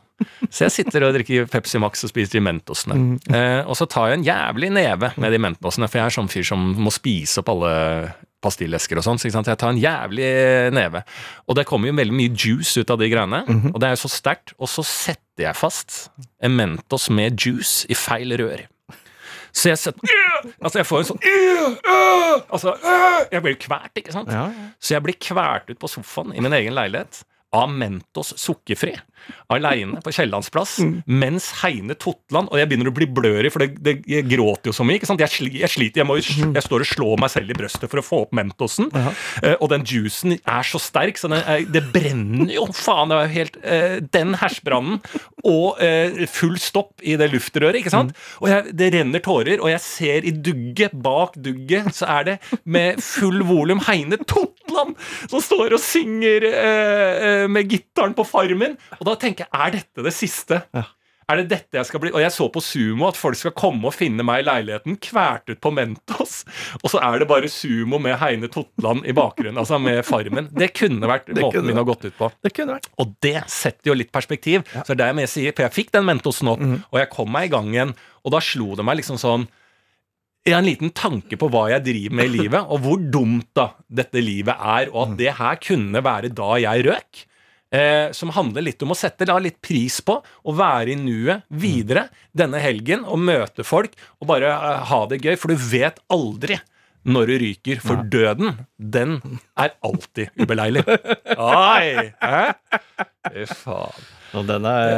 Så 0.49 0.65
jeg 0.65 0.71
sitter 0.71 1.03
og 1.07 1.13
drikker 1.13 1.45
Pepsi 1.47 1.79
Max 1.79 2.03
og 2.03 2.09
spiser 2.09 2.39
de 2.39 2.41
Mentosene. 2.41 3.19
Eh, 3.29 3.61
og 3.67 3.75
så 3.77 3.85
tar 3.87 4.09
jeg 4.09 4.19
en 4.19 4.25
jævlig 4.25 4.71
neve 4.73 5.11
med 5.17 5.31
de 5.31 5.37
Mentosene, 5.37 5.87
for 5.87 5.99
jeg 5.99 6.05
er 6.09 6.15
sånn 6.17 6.29
fyr 6.31 6.43
som 6.43 6.73
må 6.75 6.91
spise 6.91 7.39
opp 7.43 7.49
alle 7.53 8.13
pastillesker 8.43 8.99
og 8.99 9.05
sånn. 9.05 9.19
Så 9.21 9.29
jeg 9.31 9.57
tar 9.57 9.71
en 9.73 9.81
jævlig 9.81 10.27
neve. 10.75 11.03
Og 11.47 11.57
det 11.57 11.65
kommer 11.69 11.89
jo 11.89 11.97
veldig 11.97 12.15
mye 12.17 12.33
juice 12.37 12.77
ut 12.81 12.93
av 12.93 12.99
de 13.01 13.09
greiene. 13.11 13.43
Og 13.73 13.79
det 13.81 13.89
er 13.89 13.95
jo 13.95 14.03
så 14.05 14.11
sterkt. 14.13 14.53
Og 14.61 14.69
så 14.71 14.85
setter 14.85 15.47
jeg 15.49 15.57
fast 15.57 16.07
en 16.43 16.55
Mentos 16.57 17.09
med 17.13 17.37
juice 17.41 17.85
i 17.89 17.97
feil 17.97 18.33
rør. 18.39 18.65
Så 19.57 19.71
jeg 19.71 19.79
setter 19.81 20.11
Altså, 20.61 20.77
jeg 20.77 20.85
får 20.85 20.99
en 21.01 21.07
sånn 21.09 21.21
Altså, 22.53 22.75
jeg 23.31 23.41
blir 23.41 23.55
kvert, 23.57 23.93
ikke 23.97 24.13
sant? 24.13 24.29
Ja, 24.29 24.47
ja. 24.53 24.67
Så 24.77 24.93
jeg 24.93 25.05
blir 25.07 25.17
kvert 25.17 25.71
ut 25.71 25.79
på 25.81 25.89
sofaen 25.89 26.35
i 26.35 26.43
min 26.43 26.53
egen 26.53 26.75
leilighet 26.77 27.23
av 27.55 27.69
Mentos 27.71 28.33
sukkerfri. 28.39 28.95
Aleine 29.51 30.01
på 30.03 30.11
Kiellandsplass. 30.13 30.77
Mens 31.09 31.49
Heine 31.63 31.95
Totland 31.99 32.51
Og 32.51 32.59
jeg 32.59 32.69
begynner 32.69 32.91
å 32.91 32.95
bli 32.95 33.07
blørig, 33.09 33.49
for 33.51 33.63
det, 33.63 33.79
det, 33.83 34.21
gråter 34.29 34.69
jo 34.69 34.75
så 34.75 34.85
mye. 34.87 34.99
ikke 34.99 35.09
sant? 35.09 35.23
Jeg, 35.23 35.31
sli, 35.33 35.49
jeg 35.61 35.71
sliter, 35.71 36.03
jeg, 36.03 36.07
må, 36.07 36.17
jeg 36.19 36.63
står 36.63 36.83
og 36.85 36.89
slår 36.91 37.21
meg 37.23 37.31
selv 37.33 37.53
i 37.53 37.57
brøstet 37.57 37.91
for 37.91 38.01
å 38.01 38.05
få 38.05 38.21
opp 38.25 38.35
Mentosen. 38.37 38.91
Eh, 39.41 39.55
og 39.57 39.71
den 39.73 39.85
juicen 39.87 40.37
er 40.37 40.67
så 40.67 40.81
sterk, 40.81 41.19
så 41.19 41.31
den, 41.31 41.41
er- 41.41 41.65
det 41.71 41.83
brenner 41.95 42.53
jo! 42.53 42.67
Faen, 42.77 43.11
det 43.11 43.17
var 43.17 43.27
jo 43.27 43.33
helt 43.33 43.57
uh, 43.63 43.97
Den 44.13 44.35
hersbrannen 44.37 44.99
og 45.47 45.79
uh, 45.81 46.21
full 46.31 46.57
stopp 46.61 47.01
i 47.01 47.15
det 47.19 47.29
luftrøret, 47.33 47.79
ikke 47.79 47.93
sant? 47.93 48.15
Og 48.43 48.51
jeg, 48.51 48.75
det 48.77 48.91
renner 48.95 49.23
tårer, 49.23 49.61
og 49.63 49.71
jeg 49.71 49.83
ser 49.83 50.27
i 50.27 50.33
dugget, 50.35 50.95
bak 51.03 51.37
dugget, 51.39 51.89
så 51.97 52.09
er 52.19 52.29
det 52.31 52.37
med 52.67 53.01
full 53.03 53.41
volum 53.47 53.81
Heine 53.87 54.19
Totland 54.27 54.56
som 54.77 55.41
står 55.43 55.75
og 55.77 55.81
synger 55.83 56.47
eh, 56.51 57.25
eh, 57.31 57.47
med 57.51 57.71
gitaren 57.71 58.15
på 58.17 58.25
Farmen. 58.27 58.77
Og 58.99 59.09
da 59.09 59.17
tenker 59.19 59.47
jeg, 59.47 59.51
er 59.53 59.75
dette 59.79 60.05
det 60.05 60.15
siste? 60.15 60.61
Er 61.27 61.41
det 61.41 61.49
dette 61.51 61.75
jeg 61.75 61.87
skal 61.89 61.99
bli? 61.99 62.11
Og 62.15 62.21
jeg 62.23 62.31
så 62.31 62.45
på 62.47 62.61
Sumo 62.63 63.09
at 63.09 63.17
folk 63.19 63.35
skal 63.35 63.51
komme 63.57 63.89
og 63.89 63.95
finne 63.95 64.23
meg 64.23 64.45
i 64.45 64.47
leiligheten, 64.47 64.95
kvært 65.03 65.51
ut 65.51 65.59
på 65.59 65.73
Mentos, 65.75 66.37
og 66.79 66.87
så 66.93 67.01
er 67.03 67.19
det 67.19 67.27
bare 67.27 67.49
Sumo 67.51 67.99
med 67.99 68.15
Heine 68.21 68.47
Totland 68.53 69.03
i 69.03 69.15
bakgrunnen, 69.17 69.59
altså 69.59 69.75
med 69.83 69.99
Farmen. 70.07 70.47
Det 70.55 70.71
kunne 70.77 71.09
vært 71.11 71.27
Det 71.27 71.43
måten 71.43 71.67
min 71.67 71.81
har 71.81 71.87
gått 71.89 72.07
ut 72.07 72.15
på. 72.15 72.31
Det 72.47 72.53
kunne 72.55 72.77
vært. 72.77 72.87
Og 73.03 73.11
det 73.25 73.41
setter 73.51 73.91
jo 73.91 73.97
litt 73.99 74.13
perspektiv. 74.15 74.63
Så 74.87 74.95
det 74.95 75.03
er 75.03 75.17
det 75.17 75.27
jeg 75.27 75.33
sier, 75.33 75.57
for 75.57 75.67
jeg 75.67 75.75
fikk 75.81 75.91
den 75.97 76.07
Mentosen 76.07 76.53
opp, 76.53 76.63
og 76.63 77.01
jeg 77.01 77.11
kom 77.11 77.35
meg 77.35 77.49
i 77.49 77.55
gang 77.57 77.73
igjen, 77.75 77.95
og 78.23 78.37
da 78.37 78.43
slo 78.43 78.77
det 78.79 78.87
meg 78.87 79.01
liksom 79.01 79.19
sånn 79.19 79.49
en 80.55 80.67
liten 80.67 80.91
tanke 80.95 81.39
på 81.39 81.49
hva 81.51 81.65
jeg 81.73 81.85
driver 81.87 82.19
med 82.19 82.29
i 82.29 82.35
livet, 82.43 82.67
og 82.71 82.83
hvor 82.83 83.01
dumt 83.13 83.49
da 83.57 83.71
dette 83.87 84.21
livet 84.23 84.55
er, 84.55 84.91
og 84.93 85.01
at 85.03 85.17
det 85.19 85.33
her 85.39 85.59
kunne 85.63 86.03
være 86.05 86.31
da 86.35 86.53
jeg 86.63 86.85
røk. 86.87 87.25
Eh, 87.67 88.13
som 88.15 88.31
handler 88.31 88.63
litt 88.63 88.83
om 88.85 88.93
å 88.93 88.95
sette 88.95 89.25
da 89.27 89.35
litt 89.43 89.57
pris 89.59 89.97
på 89.99 90.13
å 90.23 90.53
være 90.55 90.93
i 90.93 90.99
nuet 91.01 91.43
videre 91.51 92.05
denne 92.31 92.61
helgen 92.63 93.03
og 93.03 93.19
møte 93.19 93.65
folk 93.67 93.97
og 94.21 94.29
bare 94.29 94.53
eh, 94.53 94.85
ha 94.87 94.99
det 95.11 95.19
gøy, 95.19 95.35
for 95.35 95.51
du 95.51 95.59
vet 95.59 95.99
aldri 96.07 96.55
når 97.07 97.31
du 97.31 97.35
ryker, 97.43 97.79
for 97.83 98.03
døden, 98.11 98.57
den 98.75 99.19
er 99.59 99.75
alltid 99.85 100.31
ubeleilig. 100.39 100.83
Oi! 101.39 102.11
Fy 103.31 103.45
faen. 103.51 104.07
Og 104.35 104.47
den 104.47 104.65
er, 104.67 104.93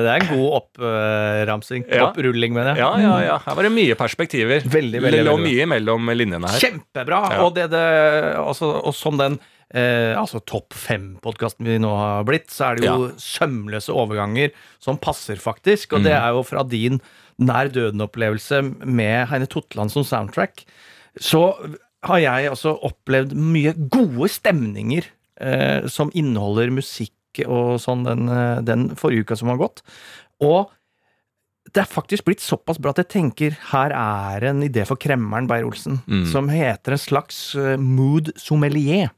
det 0.00 0.10
er 0.12 0.22
en 0.22 0.30
god 0.30 0.58
oppramsing. 0.60 1.86
Ja. 1.90 2.08
Opprulling, 2.08 2.54
mener 2.56 2.72
jeg. 2.72 2.82
Ja, 2.84 2.92
ja, 3.02 3.16
ja. 3.26 3.38
Her 3.44 3.58
var 3.58 3.68
det 3.68 3.72
mye 3.74 3.96
perspektiver. 3.98 4.64
Veldig, 4.64 5.02
veldig, 5.04 5.18
Det 5.18 5.26
lå 5.28 5.34
mye 5.42 5.66
mellom 5.74 6.12
linjene 6.16 6.52
her. 6.52 6.62
Kjempebra! 6.62 7.20
Ja. 7.34 7.40
Og, 7.44 7.52
det, 7.58 7.68
det, 7.74 7.82
altså, 8.40 8.70
og 8.80 8.96
som 8.96 9.20
den 9.20 9.38
eh, 9.74 10.12
altså 10.18 10.40
topp 10.48 10.76
fem-podkasten 10.76 11.68
vi 11.68 11.78
nå 11.82 11.92
har 11.98 12.26
blitt, 12.28 12.50
så 12.52 12.70
er 12.70 12.80
det 12.80 12.88
jo 12.88 13.10
sømløse 13.20 13.94
overganger 13.94 14.52
som 14.82 15.00
passer, 15.00 15.40
faktisk. 15.42 15.92
Mm. 15.92 15.98
Og 15.98 16.08
det 16.08 16.16
er 16.18 16.28
jo 16.36 16.44
fra 16.48 16.66
din 16.68 17.00
nær 17.42 17.72
døden-opplevelse 17.72 18.62
med 18.84 19.26
Heine 19.32 19.48
Totland 19.50 19.92
som 19.92 20.06
soundtrack. 20.06 20.64
Så 21.20 21.42
har 22.06 22.22
jeg 22.22 22.52
altså 22.52 22.74
opplevd 22.82 23.34
mye 23.38 23.74
gode 23.92 24.28
stemninger 24.32 25.06
eh, 25.40 25.88
som 25.90 26.10
inneholder 26.18 26.72
musikk 26.74 27.14
og 27.46 27.78
sånn 27.80 28.04
den, 28.04 28.28
eh, 28.28 28.60
den 28.66 28.90
forrige 28.98 29.24
uka 29.26 29.36
som 29.36 29.48
har 29.48 29.56
gått. 29.56 29.82
Og 30.42 30.70
det 31.72 31.84
er 31.84 31.88
faktisk 31.88 32.24
blitt 32.26 32.42
såpass 32.42 32.76
bra 32.82 32.90
at 32.90 32.98
jeg 33.00 33.08
tenker 33.08 33.56
her 33.70 33.92
er 33.96 34.44
en 34.50 34.60
idé 34.66 34.84
for 34.86 34.96
kremmeren 35.00 35.46
Beyer-Olsen, 35.48 36.02
Mm. 36.08 36.26
som 36.30 36.48
heter 36.48 36.92
en 36.92 36.98
slags 36.98 37.54
eh, 37.54 37.76
mood 37.78 38.32
sommelier. 38.36 39.10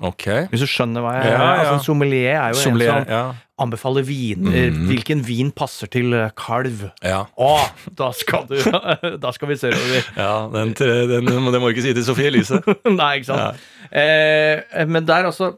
Ok. 0.00 0.28
Hvis 0.52 0.62
du 0.62 0.66
skjønner 0.70 1.02
hva 1.02 1.12
jeg 1.16 1.32
Ja, 1.32 1.38
ja. 1.38 1.72
Altså, 1.74 1.86
sommelier 1.90 2.36
er 2.38 2.52
jo 2.54 2.60
Sommelier, 2.62 3.00
en 3.00 3.04
som 3.04 3.10
ja. 3.10 3.34
anbefaler 3.58 4.04
viner. 4.06 4.70
Mm. 4.70 4.86
Hvilken 4.86 5.24
vin 5.26 5.50
passer 5.50 5.90
til 5.90 6.14
eh, 6.14 6.30
kalv? 6.38 6.84
Ja. 7.02 7.24
Å, 7.36 7.68
da 7.98 8.12
skal 8.14 8.46
du 8.46 8.54
Da 9.24 9.32
skal 9.34 9.48
vi 9.50 9.56
sørover. 9.58 10.06
ja 10.16 10.48
den, 10.54 10.70
den, 10.78 11.10
den, 11.26 11.26
det 11.26 11.60
må 11.60 11.66
du 11.66 11.74
ikke 11.74 11.82
si 11.88 11.94
til 11.98 12.06
Sofie 12.06 12.30
Elise. 12.30 12.62
Nei, 12.86 13.16
ikke 13.18 13.32
sant? 13.32 13.66
Eh, 13.90 14.62
men 14.86 15.04
der 15.04 15.26
altså 15.32 15.56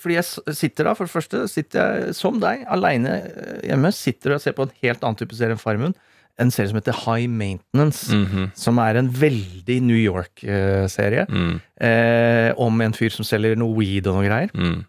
Fordi 0.00 0.16
jeg 0.18 0.56
sitter 0.56 0.84
da, 0.90 0.94
for 0.98 1.08
det 1.08 1.14
første, 1.14 1.42
sitter 1.50 1.80
jeg 2.04 2.14
som 2.18 2.38
deg, 2.42 2.64
aleine 2.70 3.18
hjemme. 3.66 3.92
Sitter 3.96 4.36
og 4.36 4.40
ser 4.44 4.56
på 4.56 4.66
en 4.68 4.74
helt 4.82 5.04
annen 5.04 5.18
type 5.20 5.36
serie 5.38 5.56
enn 5.56 5.62
Farmen. 5.62 5.94
En 6.40 6.48
serie 6.54 6.70
som 6.70 6.78
heter 6.78 6.96
High 7.02 7.28
Maintenance. 7.28 8.08
Mhm. 8.14 8.50
Som 8.56 8.78
er 8.80 8.96
en 8.96 9.10
veldig 9.12 9.80
New 9.84 9.98
York-serie. 9.98 11.26
Mm, 11.28 11.60
Eh, 11.80 12.52
om 12.60 12.80
en 12.84 12.92
fyr 12.92 13.10
som 13.12 13.24
selger 13.24 13.56
noe 13.56 13.72
weed 13.78 14.06
og 14.06 14.18
noe 14.18 14.28
greier. 14.28 14.50
mm. 14.54 14.84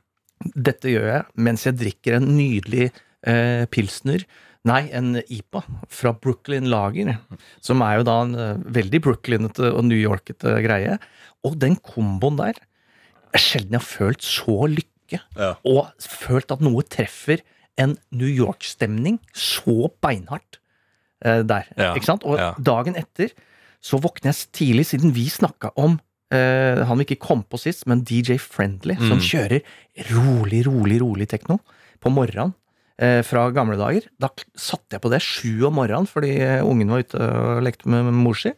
Dette 0.57 0.89
gjør 0.89 1.05
jeg 1.05 1.25
mens 1.37 1.63
jeg 1.67 1.75
drikker 1.77 2.15
en 2.17 2.25
nydelig 2.35 2.87
eh, 3.23 3.65
pilsner. 3.69 4.23
Nei, 4.65 4.89
en 4.93 5.15
IPA 5.29 5.61
fra 5.89 6.11
Brooklyn 6.13 6.67
Lager. 6.69 7.15
Som 7.61 7.81
er 7.85 7.97
jo 7.99 8.03
da 8.03 8.15
en 8.25 8.35
eh, 8.35 8.57
veldig 8.79 9.01
Brooklynete 9.01 9.71
og 9.73 9.85
New 9.85 9.97
Yorkete 9.97 10.55
greie. 10.65 10.97
Og 11.45 11.57
den 11.61 11.75
komboen 11.77 12.37
der 12.37 12.59
er 13.33 13.43
sjelden 13.43 13.77
jeg 13.77 13.81
har 13.83 13.87
følt 13.89 14.25
så 14.25 14.55
lykke. 14.71 15.19
Ja. 15.37 15.53
Og 15.67 15.89
følt 16.01 16.51
at 16.55 16.61
noe 16.63 16.83
treffer 16.87 17.41
en 17.79 17.97
New 18.11 18.29
York-stemning 18.29 19.19
så 19.35 19.89
beinhardt 20.03 20.59
eh, 21.25 21.41
der. 21.47 21.67
Ja, 21.77 21.93
Ikke 21.95 22.07
sant? 22.09 22.23
Og 22.27 22.37
ja. 22.39 22.53
dagen 22.59 22.95
etter 22.99 23.33
så 23.81 23.97
våkner 24.03 24.29
jeg 24.31 24.51
tidlig, 24.53 24.85
siden 24.91 25.13
vi 25.15 25.25
snakka 25.31 25.71
om 25.81 25.95
eh, 26.31 26.83
Han 26.85 26.99
vi 27.01 27.07
ikke 27.09 27.23
kom 27.25 27.41
på 27.43 27.57
sist, 27.59 27.87
men 27.89 28.03
DJ 28.07 28.37
Friendly, 28.39 28.95
som 29.01 29.17
Mm. 29.17 29.25
kjører 29.25 29.61
rolig, 30.13 30.61
rolig, 30.67 30.99
rolig 31.01 31.27
tekno 31.31 31.59
på 31.99 32.11
morgenen. 32.13 32.53
Eh, 33.01 33.23
fra 33.25 33.47
gamle 33.49 33.75
dager. 33.79 34.05
Da 34.21 34.29
satte 34.55 34.93
jeg 34.95 35.01
på 35.01 35.09
det 35.09 35.21
sju 35.25 35.65
om 35.65 35.73
morgenen 35.79 36.05
fordi 36.07 36.35
eh, 36.39 36.61
ungen 36.61 36.91
var 36.93 37.01
ute 37.01 37.17
og 37.17 37.63
lekte 37.65 37.89
med, 37.89 38.05
med 38.05 38.13
mor 38.13 38.37
si. 38.37 38.51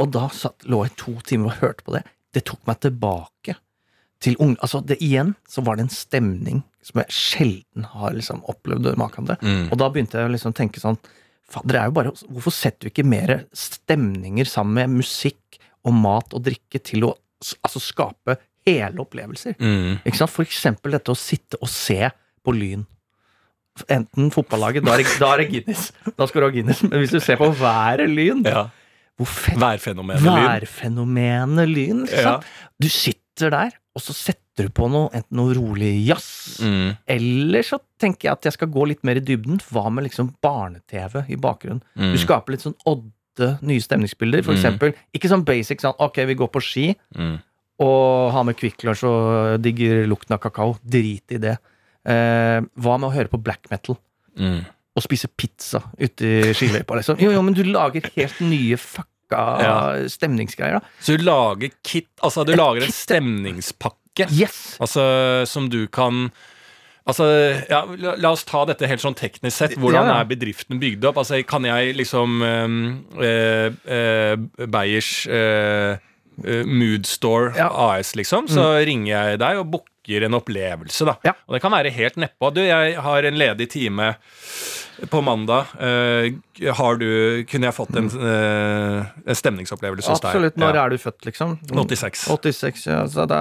Og 0.00 0.10
da 0.10 0.26
satt, 0.34 0.66
lå 0.66 0.82
jeg 0.88 0.96
to 0.98 1.14
timer 1.26 1.52
og 1.54 1.60
hørte 1.62 1.86
på 1.86 1.94
det. 1.94 2.02
Det 2.34 2.42
tok 2.50 2.60
meg 2.66 2.80
tilbake 2.82 3.54
til 4.20 4.36
unge 4.38 4.58
Altså, 4.60 4.82
det, 4.84 4.98
igjen 5.00 5.34
så 5.48 5.62
var 5.64 5.78
det 5.78 5.86
en 5.86 5.94
stemning 5.94 6.62
som 6.84 7.00
jeg 7.02 7.14
sjelden 7.14 7.86
har 7.92 8.12
liksom 8.16 8.42
opplevd 8.48 8.92
maken 9.00 9.28
til. 9.28 9.40
Mm. 9.44 9.66
Og 9.70 9.80
da 9.80 9.88
begynte 9.92 10.20
jeg 10.20 10.28
å 10.28 10.34
liksom 10.34 10.56
tenke 10.56 10.82
sånn 10.82 11.00
Fader, 11.50 11.80
er 11.80 11.88
jo 11.90 11.96
bare 11.96 12.12
Hvorfor 12.30 12.54
setter 12.54 12.86
du 12.86 12.92
ikke 12.92 13.06
mer 13.08 13.32
stemninger 13.56 14.46
sammen 14.46 14.76
med 14.78 15.00
musikk 15.00 15.58
og 15.82 15.96
mat 15.96 16.36
og 16.36 16.44
drikke 16.46 16.78
til 16.84 17.08
å 17.08 17.14
altså 17.64 17.80
skape 17.82 18.36
hele 18.68 19.00
opplevelser? 19.02 19.56
Mm. 19.58 20.00
Ikke 20.04 20.20
sant? 20.20 20.32
For 20.32 20.44
eksempel 20.46 20.94
dette 20.94 21.12
å 21.12 21.18
sitte 21.18 21.58
og 21.60 21.70
se 21.72 22.10
på 22.44 22.54
Lyn. 22.54 22.84
Enten 23.88 24.28
fotballaget, 24.34 24.84
da 24.84 24.98
er 24.98 25.06
da 25.20 25.32
er 25.34 25.42
det 25.42 25.48
Guinness. 25.54 25.88
Da 26.18 26.26
skal 26.28 26.42
du 26.42 26.46
ha 26.48 26.52
Guinness. 26.52 26.82
Men 26.84 27.00
hvis 27.00 27.14
du 27.14 27.20
ser 27.22 27.40
på 27.40 27.48
været 27.56 28.10
Lyn, 28.12 28.42
Ja. 28.44 28.66
hvor 29.16 29.28
fett 29.30 29.56
Værfenomenet 29.60 30.22
Lyn. 30.26 30.44
Værfenomenet 30.50 31.68
Lyn, 31.70 32.04
ikke 32.06 32.24
Ja. 32.26 32.40
Du 32.80 32.88
sitter 32.88 33.50
der, 33.50 33.70
og 33.96 34.02
så 34.04 34.14
setter 34.14 34.68
du 34.68 34.70
på 34.76 34.88
noe, 34.90 35.08
enten 35.16 35.36
noe 35.36 35.54
rolig 35.56 36.06
jazz, 36.06 36.60
Mm. 36.62 36.96
eller 37.08 37.62
så 37.66 37.78
tenker 37.98 38.28
jeg 38.28 38.32
at 38.32 38.42
jeg 38.44 38.52
skal 38.52 38.68
gå 38.68 38.86
litt 38.88 39.02
mer 39.04 39.16
i 39.16 39.20
dybden. 39.24 39.58
Hva 39.70 39.90
med 39.92 40.04
liksom 40.04 40.34
barne-TV 40.42 41.24
i 41.28 41.36
bakgrunnen? 41.36 41.82
Mm. 41.96 42.12
Du 42.12 42.18
skaper 42.18 42.52
litt 42.52 42.60
sånn 42.62 42.76
odde 42.86 43.58
nye 43.62 43.80
stemningsbilder. 43.80 44.44
For 44.44 44.52
Mm. 44.52 44.58
eksempel, 44.60 44.94
ikke 45.14 45.28
sånn 45.30 45.44
basic 45.44 45.80
sånn 45.80 45.94
ok, 45.98 46.24
vi 46.26 46.34
går 46.34 46.48
på 46.52 46.60
ski 46.62 46.96
Mm. 47.16 47.40
og 47.80 48.32
har 48.32 48.44
med 48.44 48.56
Kvikk 48.56 48.84
Lunsj 48.84 49.04
og 49.04 49.62
digger 49.62 50.06
lukten 50.06 50.32
av 50.34 50.40
kakao. 50.40 50.78
Drit 50.86 51.32
i 51.32 51.38
det. 51.38 51.58
Eh, 52.04 52.60
hva 52.78 52.98
med 52.98 53.10
å 53.10 53.14
høre 53.14 53.28
på 53.28 53.42
black 53.42 53.70
metal? 53.70 53.98
Mm. 54.38 54.64
Og 54.96 55.02
spise 55.02 55.28
pizza 55.36 55.82
ute 55.98 56.20
i 56.22 56.52
skiløypa, 56.52 56.96
liksom? 56.96 57.18
Jo, 57.18 57.30
jo, 57.30 57.42
men 57.42 57.54
du 57.54 57.62
lager 57.64 58.02
helt 58.16 58.40
nye 58.40 58.76
fucka 59.30 59.62
Ja. 59.62 60.08
stemningsgreier, 60.08 60.80
da. 60.80 60.80
Så 61.00 61.16
du 61.16 61.24
lager 61.24 61.70
kit 61.86 62.08
Altså, 62.22 62.44
du 62.44 62.52
Et 62.52 62.58
lager 62.58 62.82
en 62.82 62.92
stemningspakke 62.92 64.26
Yes! 64.30 64.76
Altså, 64.80 65.46
som 65.46 65.68
du 65.70 65.86
kan 65.88 66.30
Altså, 67.08 67.24
ja, 67.70 67.84
la, 67.96 68.14
la 68.20 68.30
oss 68.30 68.44
ta 68.44 68.64
dette 68.68 68.86
helt 68.86 69.00
sånn 69.00 69.16
teknisk 69.16 69.56
sett. 69.56 69.72
Hvordan 69.80 70.04
Ja, 70.06 70.12
ja. 70.12 70.20
er 70.20 70.28
bedriften 70.28 70.78
bygd 70.78 71.04
opp? 71.08 71.16
Altså, 71.16 71.42
Kan 71.48 71.64
jeg 71.64 71.96
liksom 71.96 72.42
øh, 72.42 72.68
eh, 73.24 73.72
eh, 73.88 74.36
Beyers 74.68 75.26
øh, 75.26 75.96
Moodstore 76.66 77.52
Ja. 77.56 77.68
Mm. 77.68 77.76
AS, 77.98 78.14
liksom, 78.16 78.46
så 78.48 78.78
ringer 78.86 79.10
jeg 79.12 79.38
deg 79.40 79.58
og 79.58 79.70
booker 79.70 79.88
en 80.26 80.34
opplevelse, 80.34 81.06
da. 81.06 81.14
Ja. 81.24 81.32
Og 81.46 81.54
det 81.54 81.60
kan 81.62 81.70
være 81.72 81.92
helt 81.94 82.16
nedpå. 82.16 82.50
Du, 82.56 82.60
jeg 82.66 82.96
har 82.98 83.22
en 83.30 83.38
ledig 83.38 83.68
time 83.70 84.08
på 85.10 85.22
mandag. 85.24 85.70
Uh, 85.80 86.34
har 86.76 86.98
du 87.00 87.06
Kunne 87.48 87.70
jeg 87.70 87.76
fått 87.78 87.94
en, 87.96 88.10
uh, 88.20 89.06
en 89.24 89.38
stemningsopplevelse 89.38 90.10
hos 90.10 90.20
deg? 90.20 90.28
Absolutt. 90.34 90.56
Når 90.60 90.74
Ja. 90.74 90.84
er 90.84 90.90
du 90.90 90.98
født, 90.98 91.24
liksom? 91.30 91.58
86. 91.70 92.26
86, 92.28 92.86
ja. 92.90 93.06
Så 93.08 93.26
da 93.30 93.40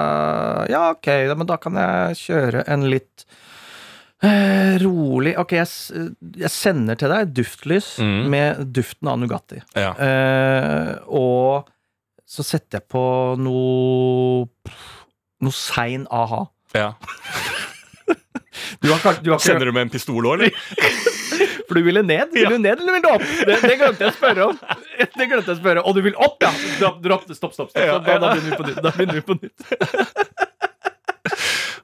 Ja, 0.70 0.92
ok, 0.94 1.10
da, 1.28 1.36
men 1.36 1.48
da 1.50 1.58
kan 1.58 1.74
jeg 1.82 2.16
kjøre 2.22 2.64
en 2.68 2.86
litt 2.90 3.26
eh, 4.22 4.78
rolig 4.84 5.34
Ok, 5.40 5.54
jeg, 5.58 5.68
jeg 6.38 6.50
sender 6.52 6.96
til 7.00 7.10
deg 7.10 7.34
duftlys 7.34 7.98
Mm. 8.00 8.30
med 8.30 8.64
duften 8.76 9.08
av 9.08 9.20
Nugatti. 9.20 9.62
Ja. 9.76 9.92
Eh, 9.96 10.96
og 11.08 11.68
så 12.30 12.44
setter 12.46 12.80
jeg 12.80 12.88
på 12.92 13.04
noe 13.42 14.48
Noe 15.42 15.56
sein 15.56 16.04
a-ha. 16.12 16.42
Ja. 16.78 16.94
Du 18.80 18.92
har, 18.92 19.16
du 19.24 19.32
har 19.32 19.40
Sender 19.40 19.66
du 19.70 19.72
med 19.76 19.88
en 19.88 19.92
pistol 19.94 20.26
òg, 20.26 20.40
eller? 20.40 20.52
For 21.70 21.78
du 21.78 21.84
ville 21.86 22.02
ned? 22.04 22.32
Vil 22.34 22.50
du 22.50 22.58
ned, 22.58 22.80
eller 22.82 22.96
vil 22.98 23.04
du 23.04 23.10
opp? 23.12 23.26
Det, 23.48 23.58
det 23.62 23.76
glemte 23.80 24.04
jeg 24.06 24.12
å 24.12 24.16
spørre 24.18 24.48
om. 24.50 24.58
Det 25.00 25.28
glemte 25.30 25.52
jeg 25.52 25.56
å 25.56 25.60
spørre 25.60 25.84
Og 25.86 25.96
du 25.96 26.02
vil 26.04 26.18
opp, 26.18 26.38
ja! 26.44 26.50
Dropp, 26.80 26.98
dropp, 27.06 27.28
stopp, 27.30 27.54
stopp. 27.56 27.70
stopp. 27.72 27.78
Ja, 27.80 28.00
Da, 28.04 28.18
da 28.20 28.34
begynner 28.34 28.50
vi 28.50 28.58
på 28.58 28.68
nytt. 28.68 28.82
Da 28.84 28.94
begynner 28.96 29.20
vi 29.20 29.26
på 29.30 29.38
nytt. 29.40 29.58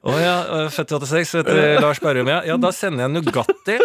Å 0.06 0.14
ja, 0.20 0.34
øh, 0.58 0.68
født 0.70 0.92
i 0.92 0.98
86, 1.00 1.32
heter 1.40 1.80
Lars 1.82 2.00
Berrum. 2.02 2.28
Ja. 2.30 2.42
ja, 2.46 2.58
da 2.60 2.70
sender 2.74 3.06
jeg 3.06 3.14
Nugatti. 3.16 3.78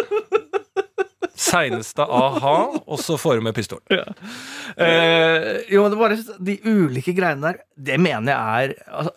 Seineste 1.42 2.04
a-ha, 2.06 2.54
og 2.86 3.00
så 3.02 3.16
får 3.18 3.40
du 3.40 3.44
med 3.48 3.54
pistol. 3.56 3.80
Eh, 3.90 5.48
jo, 5.72 5.84
det 5.88 5.96
er 5.96 6.00
bare 6.00 6.18
de 6.46 6.56
ulike 6.68 7.14
greiene 7.16 7.42
der, 7.50 7.60
det 7.76 7.98
mener 8.00 8.32
jeg 8.32 8.72
er 8.72 8.74
altså, 8.88 9.12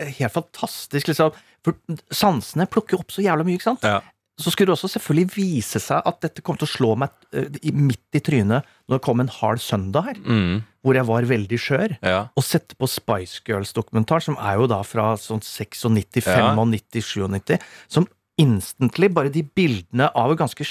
eh, 0.00 0.12
helt 0.18 0.34
fantastisk, 0.34 1.10
liksom. 1.12 1.34
For 1.66 1.76
sansene 2.14 2.68
plukker 2.70 3.00
opp 3.00 3.12
så 3.14 3.24
jævla 3.24 3.44
mye, 3.46 3.58
ikke 3.58 3.70
sant? 3.74 3.84
Ja. 3.86 4.00
Så 4.36 4.50
skulle 4.52 4.68
det 4.68 4.76
også 4.76 4.90
selvfølgelig 4.92 5.30
vise 5.32 5.80
seg 5.80 6.02
at 6.04 6.18
dette 6.20 6.42
kom 6.44 6.58
til 6.60 6.66
å 6.68 6.72
slå 6.74 6.90
meg 7.00 7.12
eh, 7.32 7.46
midt 7.72 8.18
i 8.18 8.20
trynet 8.20 8.66
når 8.86 8.98
det 8.98 9.04
kom 9.06 9.22
en 9.24 9.30
hard 9.32 9.62
søndag 9.64 10.10
her, 10.10 10.18
Mm, 10.20 10.58
hvor 10.84 10.94
jeg 10.98 11.06
var 11.08 11.22
veldig 11.30 11.58
skjør. 11.58 11.96
ja. 12.04 12.18
Og 12.36 12.44
sette 12.44 12.76
på 12.78 12.86
Spice 12.88 13.40
Girls-dokumentar, 13.48 14.20
som 14.22 14.36
er 14.38 14.60
jo 14.60 14.66
da 14.70 14.82
fra 14.84 15.14
sånn 15.16 15.40
96, 15.42 16.26
Ja. 16.28 16.52
95, 16.54 17.00
97, 17.32 17.58
som 17.88 18.06
instantly, 18.38 19.08
bare 19.08 19.30
de 19.32 19.42
bildene 19.42 20.10
av 20.14 20.30
et 20.34 20.38
ganske 20.38 20.62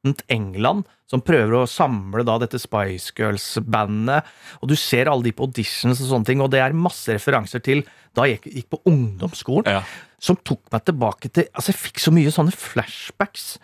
skittent 0.00 0.22
England, 0.30 0.84
som 1.10 1.20
prøver 1.20 1.52
å 1.60 1.66
samle 1.68 2.24
da 2.24 2.38
dette 2.38 2.58
Spice 2.60 3.12
Girls-bandet, 3.16 4.24
og 4.62 4.68
du 4.70 4.76
ser 4.76 5.08
alle 5.10 5.22
de 5.26 5.32
på 5.32 5.46
auditions 5.48 6.00
og 6.00 6.08
sånne 6.08 6.26
ting, 6.26 6.40
og 6.40 6.50
det 6.50 6.60
er 6.60 6.72
masse 6.72 7.08
referanser 7.12 7.60
til 7.62 7.82
da 8.16 8.24
jeg 8.26 8.40
gikk, 8.42 8.70
på 8.70 8.80
ungdomsskolen, 8.86 9.66
ja. 9.70 9.82
som 10.20 10.36
tok 10.36 10.62
meg 10.72 10.84
tilbake 10.88 11.30
til 11.32 11.46
Altså, 11.54 11.72
jeg 11.72 11.80
fikk 11.80 12.00
så 12.02 12.12
mye 12.14 12.30
sånne 12.32 12.52
flashbacks. 12.54 13.58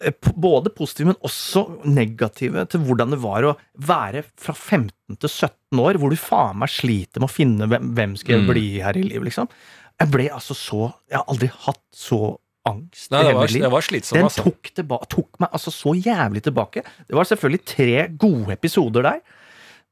Eh, 0.00 0.12
Både 0.36 0.70
positive, 0.70 1.08
men 1.10 1.18
også 1.26 1.64
negative, 1.86 2.66
til 2.70 2.80
hvordan 2.86 3.10
det 3.14 3.20
var 3.22 3.42
å 3.48 3.56
være 3.78 4.24
fra 4.38 4.54
15 4.54 5.16
til 5.18 5.28
17 5.30 5.80
år, 5.82 5.98
hvor 5.98 6.10
du 6.10 6.16
faen 6.20 6.58
meg 6.62 6.70
sliter 6.70 7.20
med 7.22 7.30
å 7.30 7.32
finne 7.34 7.66
hvem, 7.70 7.92
hvem 7.96 8.16
skal 8.16 8.36
jeg 8.36 8.44
Mm. 8.46 8.50
bli 8.52 8.66
her 8.82 8.96
i 8.96 9.02
livet, 9.02 9.24
liksom. 9.30 9.48
Jeg 9.98 10.10
ble 10.12 10.28
altså 10.28 10.52
så 10.54 10.92
Jeg 11.08 11.16
har 11.16 11.24
aldri 11.26 11.48
hatt 11.48 11.80
så 11.94 12.36
angst 12.68 13.10
Nei, 13.14 13.22
det 13.28 13.34
var, 13.38 13.54
det 13.66 13.72
var 13.72 13.86
slitsomt, 13.86 14.18
Den 14.18 14.28
altså. 14.28 14.44
tok, 14.48 14.70
tilba 14.76 14.98
tok 15.12 15.40
meg 15.42 15.54
altså 15.56 15.72
så 15.74 15.94
jævlig 15.96 16.42
tilbake. 16.46 16.84
Det 17.08 17.16
var 17.18 17.28
selvfølgelig 17.30 17.62
tre 17.72 17.90
gode 18.26 18.54
episoder 18.56 19.08
der. 19.10 19.24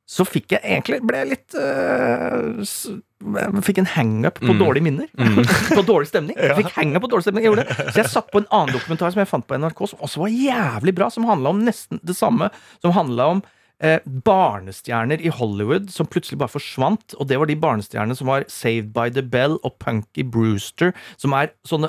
Så 0.04 0.26
fikk 0.28 0.52
jeg 0.52 0.60
egentlig 0.68 0.98
ble 1.08 1.20
jeg 1.22 1.28
litt 1.30 1.54
øh, 1.56 3.60
Fikk 3.64 3.78
en 3.80 3.86
hangup 3.94 4.36
på 4.42 4.52
Mm. 4.52 4.58
dårlige 4.60 4.84
minner. 4.84 5.06
på 5.78 5.84
dårlig 5.88 6.10
stemning. 6.10 6.36
Jeg 6.36 6.58
fikk 6.58 6.74
hangup 6.76 7.06
på 7.06 7.08
dårlig 7.14 7.24
stemning. 7.24 7.46
Jeg 7.46 7.54
gjorde 7.54 7.64
det. 7.64 7.76
Så 7.94 8.02
jeg 8.02 8.10
satt 8.12 8.28
på 8.34 8.42
en 8.42 8.48
annen 8.52 8.74
dokumentar 8.76 9.14
som 9.14 9.22
jeg 9.22 9.30
fant 9.30 9.46
på 9.48 9.56
NRK, 9.56 9.80
som 9.94 10.02
også 10.04 10.20
var 10.26 10.34
jævlig 10.34 10.92
bra, 10.98 11.08
som 11.14 11.24
handla 11.30 11.54
om 11.54 11.62
nesten 11.64 12.02
det 12.04 12.18
samme. 12.18 12.50
Som 12.84 12.92
handla 12.92 13.30
om 13.32 13.40
eh, 13.80 14.04
barnestjerner 14.28 15.24
i 15.24 15.32
Hollywood 15.32 15.88
som 15.94 16.10
plutselig 16.12 16.36
bare 16.42 16.52
forsvant. 16.52 17.16
Og 17.16 17.30
det 17.32 17.40
var 17.40 17.48
de 17.48 17.56
barnestjernene 17.64 18.18
som 18.20 18.28
var 18.28 18.44
Saved 18.52 18.92
by 18.92 19.08
the 19.16 19.24
Bell 19.24 19.56
og 19.64 19.78
Punky 19.80 20.26
Brewster, 20.36 20.92
som 21.16 21.32
er 21.40 21.54
sånne 21.64 21.88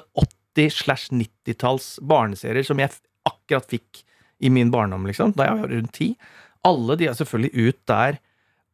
80-90-talls 0.55 1.99
barneserier 2.01 2.65
som 2.67 2.79
jeg 2.81 2.93
akkurat 3.27 3.67
fikk 3.69 4.03
i 4.45 4.49
min 4.51 4.71
barndom, 4.73 5.05
liksom, 5.07 5.31
da 5.35 5.47
jeg 5.49 5.61
var 5.63 5.71
rundt 5.71 5.93
ti. 5.95 6.11
Alle 6.65 6.95
de 6.99 7.07
er 7.07 7.13
selvfølgelig 7.17 7.67
ut 7.69 7.83
der 7.89 8.17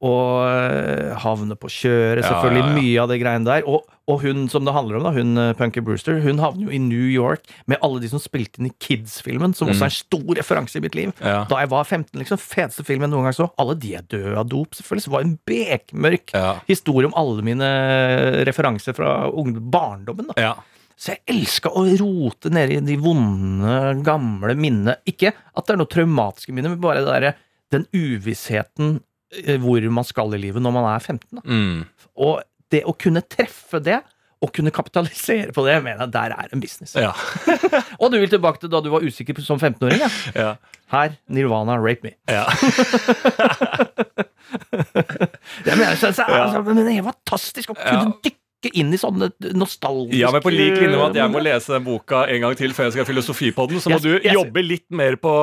og 0.01 0.47
øh, 0.49 1.11
havner 1.21 1.53
på 1.61 1.69
kjøret, 1.69 2.23
Ja, 2.23 2.29
selvfølgelig. 2.31 2.61
ja, 2.63 2.69
ja. 2.71 2.77
Mye 2.79 3.01
av 3.03 3.09
det 3.11 3.17
greiene 3.21 3.45
der. 3.45 3.67
Og, 3.69 3.83
og 4.09 4.23
hun 4.23 4.47
som 4.49 4.65
det 4.65 4.73
handler 4.73 4.97
om, 4.97 5.03
da, 5.05 5.11
hun 5.13 5.37
øh, 5.37 5.51
Punky 5.59 5.83
Brewster, 5.85 6.17
hun 6.23 6.39
havner 6.41 6.63
jo 6.65 6.73
i 6.73 6.79
New 6.81 7.05
York 7.13 7.45
med 7.69 7.77
alle 7.85 8.01
de 8.01 8.09
som 8.09 8.17
spilte 8.23 8.57
inn 8.57 8.71
i 8.71 8.73
Kids-filmen, 8.81 9.53
som 9.53 9.69
også 9.69 9.85
er 9.85 9.91
en 9.93 9.99
stor 9.99 10.33
referanse 10.39 10.79
i 10.79 10.81
mitt 10.81 10.97
liv. 10.97 11.13
Mm. 11.19 11.27
Ja. 11.29 11.43
Da 11.51 11.61
jeg 11.61 11.69
var 11.75 11.85
15, 11.85 12.17
liksom. 12.17 12.41
Feteste 12.41 12.87
film 12.87 13.05
jeg 13.05 13.13
noen 13.13 13.29
gang 13.29 13.37
så. 13.37 13.51
Alle 13.61 13.77
de 13.77 13.93
er 13.99 14.07
døde 14.09 14.33
av 14.41 14.49
dop, 14.49 14.73
selvfølgelig. 14.79 15.05
Så 15.05 15.11
det 15.13 15.17
var 15.19 15.27
en 15.29 15.37
bekmørk 15.53 16.33
Ja. 16.33 16.55
historie 16.65 17.05
om 17.11 17.13
alle 17.21 17.45
mine 17.45 17.69
referanser 18.49 18.97
fra 18.97 19.13
barndommen. 19.29 20.33
da 20.33 20.41
ja. 20.49 20.55
Så 20.99 21.13
jeg 21.15 21.21
elska 21.35 21.71
å 21.77 21.85
rote 21.99 22.51
nedi 22.53 22.77
i 22.79 22.83
de 22.85 22.97
vonde, 23.01 23.77
gamle 24.05 24.55
minnene. 24.59 24.97
Ikke 25.09 25.31
at 25.33 25.67
det 25.67 25.75
er 25.75 25.81
noe 25.81 25.91
traumatiske 25.91 26.53
minner, 26.55 26.73
men 26.73 26.83
bare 26.83 27.03
det 27.03 27.09
derre- 27.11 27.35
den 27.71 27.85
uvissheten 27.95 28.97
eh, 29.45 29.57
hvor 29.63 29.85
man 29.95 30.03
skal 30.07 30.33
i 30.35 30.41
livet 30.43 30.63
når 30.63 30.73
man 30.75 30.89
er 30.91 30.99
15. 30.99 31.27
Da. 31.39 31.43
Mm. 31.45 31.85
Og 32.19 32.41
det 32.71 32.83
å 32.87 32.95
kunne 32.99 33.23
treffe 33.23 33.79
det, 33.83 34.01
og 34.41 34.49
kunne 34.55 34.71
kapitalisere 34.73 35.53
på 35.53 35.61
det, 35.67 35.75
mener 35.85 36.01
jeg 36.07 36.13
der 36.15 36.33
er 36.33 36.47
en 36.49 36.61
business. 36.63 36.95
Ja. 36.97 37.11
Og 38.01 38.09
du 38.09 38.15
vil 38.17 38.31
tilbake 38.31 38.57
til 38.63 38.71
da 38.73 38.79
du 38.81 38.87
var 38.89 39.03
usikker 39.05 39.37
som 39.45 39.59
15-åring? 39.61 40.01
Ja. 40.01 40.07
ja. 40.33 40.53
Her, 40.89 41.13
Nirvana, 41.29 41.75
rape 41.77 42.07
me. 42.07 42.15
ja. 42.25 42.47
Jeg 45.65 45.77
mener, 45.77 45.93
så, 45.95 46.09
så, 46.15 46.25
altså, 46.25 46.63
men 46.65 46.81
det 46.81 46.95
er 46.97 47.05
fantastisk 47.05 47.73
å 47.73 47.77
kunne 47.77 48.15
dykke 48.25 48.40
dykke 48.61 48.71
inn 48.77 48.93
i 48.93 48.97
sånne 49.01 49.31
nostalgiske 49.57 50.19
Ja, 50.21 50.29
men 50.33 50.43
på 50.45 50.51
lik 50.53 50.75
linje 50.77 50.93
med 50.93 51.05
at 51.09 51.15
jeg 51.17 51.33
må 51.33 51.41
lese 51.41 51.73
den 51.73 51.85
boka 51.85 52.23
en 52.29 52.41
gang 52.45 52.55
til 52.59 52.73
før 52.77 52.87
jeg 52.87 52.93
skal 52.95 53.05
ha 53.05 53.09
filosofi 53.09 53.51
på 53.57 53.65
den, 53.71 53.81
så 53.81 53.89
må 53.89 53.97
Yes, 53.97 54.05
du 54.05 54.11
yes. 54.19 54.33
jobbe 54.37 54.63
litt 54.65 54.85
mer 54.93 55.17
på 55.21 55.33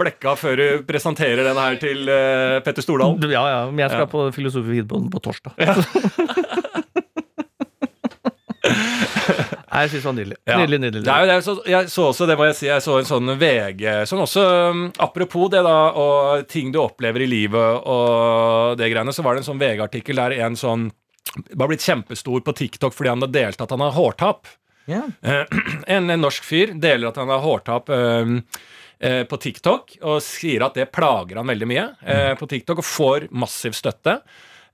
blekka 0.00 0.36
før 0.40 0.56
du 0.60 0.66
presenterer 0.88 1.44
den 1.46 1.60
her 1.60 1.76
til 1.82 2.08
uh, 2.08 2.58
Petter 2.64 2.82
Stordalen. 2.84 3.20
Ja, 3.30 3.44
ja, 3.52 3.60
men 3.70 3.84
jeg 3.84 3.92
skal 3.92 4.06
Ja. 4.06 4.10
på 4.10 4.26
filosofi 4.36 4.82
på, 4.88 5.02
på 5.12 5.22
torsdag. 5.24 5.52
Nei, 8.66 9.82
jeg 9.84 9.90
synes 9.92 10.02
det 10.02 10.08
var 10.08 10.14
nydelig. 10.16 10.36
Ja. 10.48 10.56
Nydelig, 10.62 10.78
nydelig. 10.86 11.04
Det 11.04 11.12
er 11.12 11.20
jo 11.20 11.28
det, 11.28 11.36
så, 11.44 11.54
jeg 11.68 11.88
så 11.92 12.04
også, 12.10 12.26
det 12.30 12.36
må 12.40 12.46
jeg 12.48 12.56
si, 12.56 12.66
jeg 12.70 12.84
så 12.84 12.94
en 12.96 13.08
sånn 13.08 13.32
VG 13.40 13.82
Sånn 14.08 14.22
også, 14.24 14.44
um, 14.72 14.84
apropos 15.04 15.50
det, 15.52 15.60
da, 15.66 15.74
og 16.00 16.46
ting 16.48 16.70
du 16.72 16.78
opplever 16.80 17.26
i 17.26 17.28
livet 17.28 17.82
og 17.84 18.78
det 18.80 18.88
greiene, 18.92 19.12
så 19.12 19.24
var 19.26 19.36
det 19.36 19.44
en 19.44 19.50
sånn 19.50 19.60
VG-artikkel 19.60 20.22
der 20.22 20.36
en 20.46 20.56
sånn 20.56 20.88
var 21.50 21.70
blitt 21.70 21.84
kjempestor 21.84 22.42
på 22.46 22.54
TikTok 22.56 22.94
fordi 22.96 23.12
han 23.12 23.24
har 23.24 23.32
delt 23.34 23.60
at 23.62 23.74
han 23.74 23.84
har 23.84 23.94
hårtap. 23.96 24.50
Ja. 24.90 25.04
Eh, 25.22 25.44
en, 25.96 26.10
en 26.10 26.24
norsk 26.24 26.44
fyr 26.46 26.74
deler 26.80 27.10
at 27.10 27.20
han 27.20 27.30
har 27.32 27.44
hårtap 27.44 27.90
eh, 27.94 28.34
eh, 28.98 29.22
på 29.28 29.40
TikTok, 29.42 29.96
og 30.02 30.20
sier 30.24 30.66
at 30.66 30.78
det 30.78 30.90
plager 30.94 31.40
han 31.40 31.50
veldig 31.50 31.70
mye 31.70 31.88
eh, 32.06 32.34
på 32.38 32.48
TikTok, 32.50 32.82
og 32.82 32.90
får 32.90 33.30
massiv 33.34 33.76
støtte. 33.76 34.20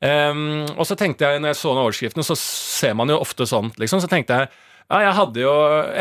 Um, 0.03 0.65
og 0.75 0.83
så 0.89 0.97
tenkte 0.99 1.29
jeg, 1.31 1.39
når 1.39 1.53
jeg 1.53 1.59
så 1.61 1.73
den 1.73 1.81
overskriften, 1.85 2.25
så 2.27 2.35
ser 2.39 2.97
man 2.99 3.13
jo 3.13 3.21
ofte 3.23 3.47
sånt, 3.47 3.77
liksom. 3.79 4.01
Så 4.03 4.11
tenkte 4.11 4.41
jeg 4.41 4.51
ja, 4.91 4.99
jeg 5.07 5.15
hadde 5.17 5.41
jo 5.45 5.53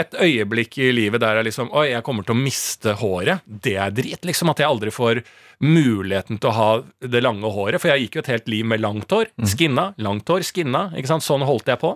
et 0.01 0.15
øyeblikk 0.19 0.77
i 0.83 0.91
livet 0.95 1.21
der 1.23 1.37
jeg 1.39 1.47
liksom 1.49 1.69
Oi, 1.77 1.87
jeg 1.93 2.03
kommer 2.03 2.23
til 2.27 2.35
å 2.35 2.41
miste 2.41 2.93
håret. 2.99 3.41
Det 3.45 3.75
er 3.79 3.91
drit, 3.95 4.21
liksom. 4.27 4.49
At 4.51 4.59
jeg 4.63 4.67
aldri 4.71 4.91
får 4.91 5.21
muligheten 5.61 6.39
til 6.41 6.49
å 6.49 6.55
ha 6.57 6.69
det 7.05 7.21
lange 7.23 7.51
håret. 7.53 7.79
For 7.81 7.91
jeg 7.93 8.07
gikk 8.07 8.15
jo 8.19 8.23
et 8.25 8.31
helt 8.33 8.47
liv 8.51 8.65
med 8.65 8.81
langt 8.83 9.11
hår. 9.13 9.29
Skinna, 9.47 9.91
langt 10.01 10.27
hår, 10.31 10.43
skinna. 10.47 10.87
Ikke 10.97 11.11
sant? 11.13 11.23
Sånn 11.25 11.45
holdt 11.47 11.69
jeg 11.71 11.79
på. 11.83 11.93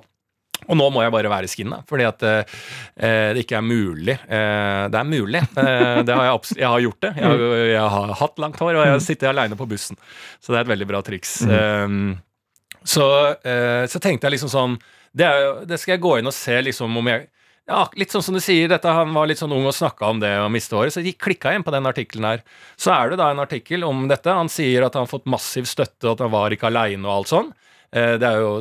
Og 0.72 0.78
nå 0.80 0.86
må 0.90 1.02
jeg 1.04 1.12
bare 1.12 1.30
være 1.30 1.50
skinna, 1.52 1.82
fordi 1.86 2.06
at 2.08 2.22
eh, 2.26 2.54
det 3.36 3.42
ikke 3.44 3.58
er 3.60 3.66
mulig. 3.68 4.14
Eh, 4.24 4.86
det 4.90 4.98
er 5.02 5.10
mulig. 5.10 5.42
Eh, 5.60 6.00
det 6.08 6.16
har 6.16 6.30
jeg, 6.30 6.56
jeg 6.62 6.70
har 6.72 6.80
gjort 6.86 7.02
det. 7.04 7.12
Jeg, 7.20 7.28
har- 7.28 7.66
jeg 7.74 7.90
har 7.98 8.14
hatt 8.22 8.40
langt 8.42 8.62
hår, 8.64 8.78
og 8.80 8.88
jeg 8.88 9.04
sitter 9.04 9.34
aleine 9.34 9.58
på 9.60 9.68
bussen. 9.68 10.00
Så 10.40 10.54
det 10.56 10.62
er 10.62 10.64
et 10.64 10.72
veldig 10.72 10.88
bra 10.94 11.02
triks. 11.06 11.36
Eh, 11.44 11.98
så, 12.88 13.06
eh, 13.44 13.84
så 13.92 14.00
tenkte 14.02 14.30
jeg 14.30 14.38
liksom 14.38 14.54
sånn 14.56 14.78
det, 15.16 15.26
er, 15.28 15.64
det 15.70 15.80
skal 15.82 15.96
jeg 15.96 16.04
gå 16.04 16.18
inn 16.20 16.30
og 16.30 16.36
se 16.36 16.60
liksom 16.68 17.02
om 17.02 17.10
jeg 17.14 17.28
ja, 17.66 17.80
Litt 17.98 18.14
sånn 18.14 18.22
som 18.22 18.36
du 18.38 18.42
sier, 18.44 18.68
dette, 18.70 18.92
han 18.94 19.14
var 19.16 19.26
litt 19.26 19.40
sånn 19.42 19.54
ung 19.56 19.66
og 19.66 19.74
snakka 19.74 20.12
om 20.14 20.20
det 20.22 20.30
å 20.38 20.50
miste 20.54 20.78
håret, 20.78 20.94
så 20.94 21.02
jeg 21.02 21.18
klikka 21.18 21.50
igjen 21.50 21.64
på 21.66 21.74
den 21.74 21.90
artikkelen 21.90 22.28
her. 22.30 22.44
Så 22.78 22.92
er 22.94 23.10
det 23.10 23.18
da 23.18 23.32
en 23.34 23.42
artikkel 23.42 23.82
om 23.88 24.04
dette. 24.12 24.30
Han 24.30 24.52
sier 24.54 24.86
at 24.86 24.94
han 24.94 25.08
har 25.08 25.10
fått 25.10 25.26
massiv 25.26 25.66
støtte, 25.66 26.04
og 26.06 26.12
at 26.12 26.22
han 26.28 26.34
var 26.36 26.54
ikke 26.54 26.70
aleine 26.70 27.10
og 27.10 27.16
alt 27.16 27.32
sånn. 27.32 27.50
Eh, 27.90 28.20
det 28.22 28.30
er 28.30 28.44
jo 28.44 28.60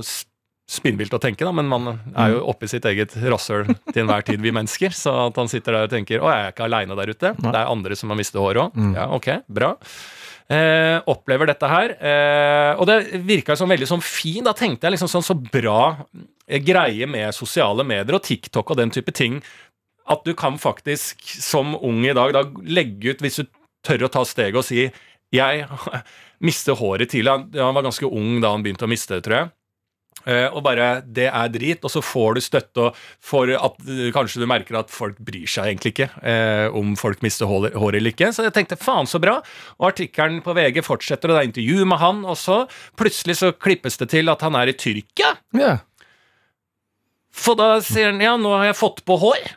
spinnvilt 0.65 1.13
å 1.13 1.21
tenke, 1.21 1.45
da, 1.45 1.53
men 1.53 1.69
man 1.69 1.91
er 2.17 2.33
jo 2.33 2.47
oppi 2.49 2.69
sitt 2.73 2.87
eget 2.89 3.13
rasshøl 3.21 3.67
til 3.91 4.03
enhver 4.07 4.25
tid, 4.25 4.41
vi 4.41 4.55
mennesker. 4.57 4.97
Så 4.97 5.13
at 5.27 5.37
han 5.37 5.53
sitter 5.53 5.77
der 5.77 5.91
og 5.91 5.93
tenker 5.93 6.25
'Å, 6.25 6.31
jeg 6.33 6.47
er 6.47 6.55
ikke 6.57 6.65
aleine 6.71 6.97
der 6.97 7.13
ute'. 7.13 7.37
Det 7.37 7.53
er 7.61 7.69
andre 7.69 7.97
som 8.01 8.09
har 8.09 8.17
mistet 8.17 8.41
håret 8.41 8.71
òg. 8.71 8.95
Ja, 8.97 9.11
ok, 9.13 9.29
bra. 9.53 9.75
Eh, 10.53 10.99
opplever 11.09 11.49
dette 11.49 11.68
her. 11.70 11.95
Eh, 11.97 12.72
og 12.76 12.84
det 12.88 13.22
virka 13.24 13.57
som 13.57 13.70
veldig 13.72 13.88
sånn 13.88 14.05
fin. 14.05 14.45
Da 14.45 14.53
tenkte 14.57 14.86
jeg 14.86 14.97
liksom 14.97 15.11
sånn 15.12 15.24
så 15.24 15.36
bra 15.36 16.05
eh, 16.45 16.61
greie 16.61 17.09
med 17.09 17.32
sosiale 17.36 17.86
medier 17.86 18.18
og 18.18 18.26
TikTok 18.26 18.74
og 18.74 18.80
den 18.80 18.92
type 18.92 19.14
ting. 19.16 19.40
At 20.05 20.26
du 20.28 20.34
kan 20.36 20.59
faktisk, 20.61 21.24
som 21.40 21.72
ung 21.80 22.05
i 22.05 22.12
dag, 22.16 22.34
da 22.36 22.45
legge 22.61 23.14
ut, 23.14 23.24
hvis 23.24 23.40
du 23.40 23.49
tør 23.84 24.05
å 24.05 24.12
ta 24.12 24.24
steget 24.28 24.61
og 24.61 24.66
si 24.68 24.90
'Jeg 25.32 25.66
mister 26.47 26.76
håret 26.76 27.09
tidlig'. 27.11 27.57
Han 27.57 27.74
var 27.74 27.82
ganske 27.88 28.05
ung 28.05 28.40
da 28.40 28.53
han 28.53 28.62
begynte 28.62 28.84
å 28.84 28.92
miste 28.92 29.16
det, 29.16 29.24
tror 29.24 29.36
jeg. 29.36 29.51
Eh, 30.25 30.47
og 30.49 30.62
bare 30.64 31.03
Det 31.05 31.27
er 31.29 31.53
drit, 31.53 31.85
og 31.85 31.93
så 31.93 32.03
får 32.05 32.37
du 32.37 32.43
støtte 32.45 32.85
og 32.85 33.01
for 33.22 33.51
at 33.55 33.77
kanskje 34.14 34.43
du 34.43 34.49
merker 34.49 34.79
at 34.79 34.93
folk 34.93 35.18
bryr 35.22 35.47
seg 35.51 35.70
egentlig 35.70 35.95
ikke 35.95 36.09
eh, 36.25 36.66
om 36.75 36.95
folk 36.99 37.22
mister 37.25 37.49
hår, 37.51 37.72
hår 37.79 37.99
eller 37.99 38.14
ikke. 38.14 38.33
Så 38.35 38.47
jeg 38.47 38.55
tenkte 38.57 38.81
faen 38.81 39.09
så 39.11 39.20
bra. 39.22 39.39
Og 39.79 39.91
artikkelen 39.93 40.41
på 40.45 40.55
VG 40.57 40.83
fortsetter, 40.87 41.31
og 41.31 41.37
det 41.37 41.43
er 41.43 41.51
intervju 41.51 41.89
med 41.91 42.01
han, 42.03 42.22
og 42.25 42.39
så 42.41 42.62
plutselig 42.99 43.39
så 43.41 43.53
klippes 43.53 44.01
det 44.01 44.11
til 44.14 44.33
at 44.33 44.45
han 44.45 44.57
er 44.59 44.72
i 44.72 44.79
Tyrkia. 44.79 45.35
Yeah. 45.57 45.83
For 47.35 47.59
da 47.59 47.77
sier 47.85 48.12
han 48.12 48.22
ja, 48.22 48.37
nå 48.39 48.55
har 48.55 48.70
jeg 48.70 48.79
fått 48.79 49.05
på 49.07 49.18
hår. 49.20 49.55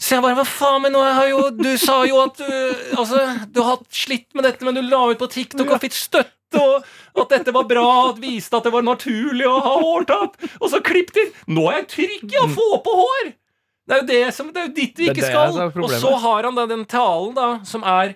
Så 0.00 0.16
jeg 0.16 0.24
bare 0.24 0.36
hva 0.36 0.44
faen, 0.48 0.82
men 0.84 0.92
nå 0.92 1.00
har 1.00 1.28
jo 1.30 1.42
Du 1.54 1.70
sa 1.80 2.00
jo 2.04 2.18
at 2.24 2.40
du 2.40 2.48
Altså, 2.98 3.20
du 3.48 3.60
har 3.62 3.76
hatt 3.76 3.86
slitt 3.94 4.26
med 4.34 4.44
dette, 4.44 4.66
men 4.66 4.76
du 4.76 4.82
la 4.82 5.04
ut 5.12 5.20
på 5.20 5.30
TikTok 5.30 5.70
og 5.70 5.80
fikk 5.84 5.94
støtte, 5.96 6.32
og 6.60 7.22
at 7.24 7.32
dette 7.36 7.54
var 7.54 7.68
bra, 7.70 7.86
at 8.10 8.20
viste 8.22 8.58
at 8.58 8.66
det 8.66 8.74
var 8.74 8.84
naturlig 8.86 9.46
å 9.48 9.56
ha 9.62 9.76
hårtap. 9.82 10.36
Og 10.60 10.68
så 10.72 10.82
klipp 10.84 11.14
til 11.14 11.30
Nå 11.50 11.68
er 11.70 11.82
jeg 11.82 11.88
trygg 11.94 12.36
i 12.36 12.42
å 12.42 12.50
få 12.52 12.68
på 12.84 12.98
hår! 13.00 13.32
Det 13.84 13.92
er 13.92 14.00
jo 14.00 14.06
det 14.08 14.20
som 14.32 14.46
Det 14.48 14.60
er 14.62 14.68
jo 14.70 14.76
dit 14.78 15.00
vi 15.00 15.08
ikke 15.12 15.26
skal. 15.26 15.58
Og 15.84 15.96
så 16.00 16.14
har 16.22 16.48
han 16.48 16.56
da 16.56 16.64
den 16.70 16.86
talen, 16.88 17.34
da, 17.36 17.48
som 17.68 17.84
er 17.84 18.14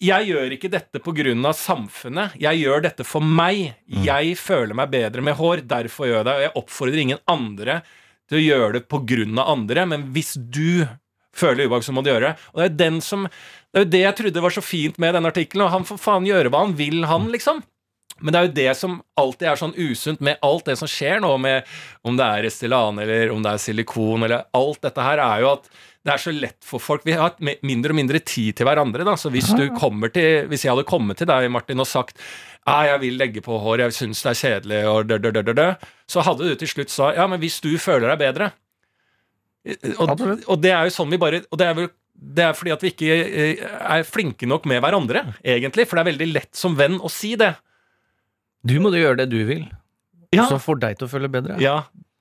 jeg 0.00 0.28
gjør 0.28 0.54
ikke 0.56 0.68
dette 0.72 1.00
pga. 1.00 1.52
samfunnet. 1.56 2.36
Jeg 2.40 2.60
gjør 2.60 2.82
dette 2.84 3.04
for 3.04 3.20
meg. 3.20 3.76
Jeg 3.86 4.36
føler 4.36 4.74
meg 4.74 4.90
bedre 4.90 5.22
med 5.22 5.36
hår, 5.38 5.62
derfor 5.68 6.08
gjør 6.08 6.16
jeg 6.20 6.26
det. 6.26 6.34
Og 6.34 6.42
jeg 6.42 6.56
oppfordrer 6.60 7.00
ingen 7.00 7.22
andre 7.26 7.80
til 8.28 8.38
å 8.38 8.42
gjøre 8.44 8.72
det 8.78 8.88
pga. 8.88 9.44
andre, 9.44 9.86
men 9.86 10.12
hvis 10.12 10.34
du 10.36 10.86
føler 11.40 11.66
ubehag, 11.66 11.86
så 11.86 11.96
må 11.96 12.04
du 12.04 12.12
gjøre 12.12 12.30
det. 12.30 12.48
Og 12.52 12.62
det 12.62 12.68
er, 12.68 12.78
den 12.84 13.02
som, 13.04 13.26
det 13.72 13.80
er 13.80 13.86
jo 13.86 13.92
det 13.96 14.04
jeg 14.04 14.18
trodde 14.20 14.46
var 14.46 14.56
så 14.56 14.64
fint 14.64 15.02
med 15.02 15.16
den 15.16 15.28
artikkelen, 15.30 15.66
og 15.66 15.74
han 15.74 15.88
får 15.88 16.00
faen 16.04 16.28
gjøre 16.28 16.52
hva 16.52 16.64
han 16.66 16.78
vil, 16.78 17.02
han, 17.10 17.28
liksom. 17.34 17.62
Men 18.20 18.34
det 18.34 18.40
er 18.40 18.48
jo 18.48 18.56
det 18.56 18.72
som 18.76 18.96
alltid 19.20 19.48
er 19.48 19.60
sånn 19.60 19.76
usunt 19.78 20.20
med 20.24 20.40
alt 20.44 20.66
det 20.68 20.76
som 20.76 20.88
skjer 20.90 21.22
nå, 21.24 21.30
med 21.40 21.68
om 22.06 22.18
det 22.18 22.26
er 22.26 22.44
Restylane 22.44 23.04
eller 23.04 23.32
om 23.32 23.40
det 23.44 23.54
er 23.54 23.62
silikon 23.62 24.26
eller 24.26 24.44
alt 24.56 24.82
dette 24.84 25.06
her, 25.06 25.22
er 25.24 25.44
jo 25.44 25.54
at 25.54 25.70
det 26.04 26.14
er 26.14 26.22
så 26.22 26.32
lett 26.32 26.58
for 26.64 26.80
folk. 26.80 27.04
Vi 27.04 27.12
har 27.16 27.28
hatt 27.28 27.40
mindre 27.40 27.92
og 27.92 27.98
mindre 27.98 28.20
tid 28.24 28.56
til 28.56 28.68
hverandre. 28.68 29.04
da, 29.04 29.16
så 29.20 29.32
hvis 29.32 29.50
du 29.56 29.66
kommer 29.76 30.12
til, 30.12 30.46
hvis 30.48 30.64
jeg 30.64 30.72
hadde 30.72 30.88
kommet 30.88 31.20
til 31.20 31.28
deg, 31.28 31.48
Martin, 31.52 31.80
og 31.80 31.88
sagt 31.88 32.20
ah, 32.68 32.86
jeg 32.88 33.00
vil 33.02 33.20
legge 33.20 33.42
på 33.44 33.58
hår, 33.60 33.86
jeg 33.86 33.96
syns 33.96 34.22
det 34.24 34.32
er 34.32 34.40
kjedelig, 34.40 34.80
og 34.88 35.10
dø, 35.10 35.18
dø, 35.20 35.32
dø, 35.40 35.52
dø, 35.56 35.68
så 36.08 36.24
hadde 36.24 36.48
du 36.48 36.56
til 36.60 36.72
slutt 36.72 36.92
sa 36.92 37.12
ja, 37.16 37.26
men 37.28 37.40
hvis 37.40 37.60
du 37.64 37.72
føler 37.80 38.12
deg 38.12 38.20
bedre 38.20 38.50
og, 40.00 40.20
og 40.48 40.60
det 40.62 40.70
er 40.72 40.86
jo 40.88 40.92
sånn 40.94 41.10
vi 41.12 41.18
bare 41.20 41.42
Og 41.52 41.58
det 41.60 41.66
er 41.68 41.74
vel 41.76 41.90
det 42.20 42.44
er 42.44 42.52
fordi 42.52 42.72
at 42.74 42.82
vi 42.84 42.90
ikke 42.92 43.14
eh, 43.16 43.60
er 43.96 44.02
flinke 44.04 44.44
nok 44.44 44.66
med 44.68 44.82
hverandre, 44.84 45.22
egentlig. 45.40 45.86
For 45.88 45.96
det 45.96 46.02
er 46.02 46.08
veldig 46.10 46.26
lett 46.34 46.50
som 46.58 46.74
venn 46.76 46.98
å 47.00 47.08
si 47.08 47.30
det. 47.40 47.54
Du 48.60 48.74
må 48.84 48.90
jo 48.92 49.00
gjøre 49.06 49.22
det 49.22 49.30
du 49.32 49.38
vil, 49.48 49.62
Ja, 50.36 50.44
så 50.50 50.58
får 50.60 50.82
deg 50.82 50.98
til 51.00 51.08
å 51.08 51.12
føle 51.14 51.30
bedre. 51.32 51.56
ja 51.64 51.78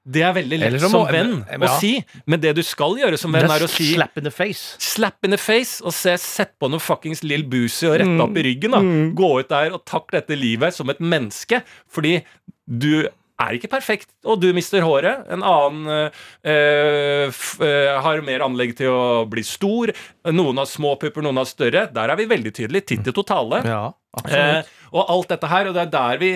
det 0.10 0.22
er 0.26 0.32
veldig 0.34 0.58
lett 0.58 0.78
som, 0.82 0.94
som 0.94 1.10
venn 1.12 1.34
ja. 1.44 1.58
å 1.68 1.74
si. 1.78 1.92
Men 2.26 2.40
det 2.42 2.56
du 2.58 2.64
skal 2.66 2.96
gjøre 2.98 3.18
som 3.20 3.36
venn, 3.36 3.46
er 3.52 3.66
å 3.66 3.68
si 3.70 3.92
slap 3.92 4.16
in 4.18 4.26
the 4.26 4.32
face. 4.34 4.78
Slap 4.82 5.28
in 5.28 5.36
the 5.36 5.38
face 5.42 5.84
og 5.84 5.94
se, 5.94 6.16
sett 6.18 6.56
på 6.58 6.70
noe 6.72 6.82
fuckings 6.82 7.22
Lill 7.28 7.44
Boozy 7.46 7.86
og 7.90 7.98
rette 8.00 8.10
Mm. 8.10 8.24
opp 8.24 8.40
i 8.40 8.46
ryggen. 8.48 8.72
da 8.74 8.80
Gå 9.20 9.30
ut 9.44 9.50
der 9.52 9.76
og 9.76 9.84
takk 9.86 10.10
dette 10.16 10.34
livet 10.40 10.74
som 10.74 10.90
et 10.90 11.00
menneske. 11.04 11.62
Fordi 11.92 12.24
du 12.66 13.06
er 13.40 13.56
ikke 13.56 13.72
perfekt, 13.72 14.10
og 14.28 14.42
du 14.44 14.50
mister 14.56 14.84
håret. 14.84 15.26
En 15.32 15.44
annen 15.48 15.88
øh, 15.88 17.30
eh, 17.64 18.02
har 18.04 18.22
mer 18.26 18.44
anlegg 18.46 18.76
til 18.80 18.92
å 18.92 19.26
bli 19.30 19.44
stor. 19.48 19.94
Noen 20.34 20.60
har 20.62 20.68
små 20.70 20.96
pupper, 21.00 21.24
noen 21.26 21.40
har 21.42 21.48
større. 21.50 21.88
Der 21.96 22.12
er 22.14 22.20
vi 22.20 22.28
veldig 22.30 22.54
tydelige. 22.58 22.90
Titt 22.96 23.08
i 23.12 23.16
totale. 23.16 23.64
Ja, 23.68 23.86
Eh, 24.26 24.64
og 24.98 25.06
alt 25.14 25.30
dette 25.30 25.48
her, 25.52 25.68
og 25.70 25.76
det 25.78 25.84
er 25.84 25.90
der 25.94 26.18
vi 26.18 26.30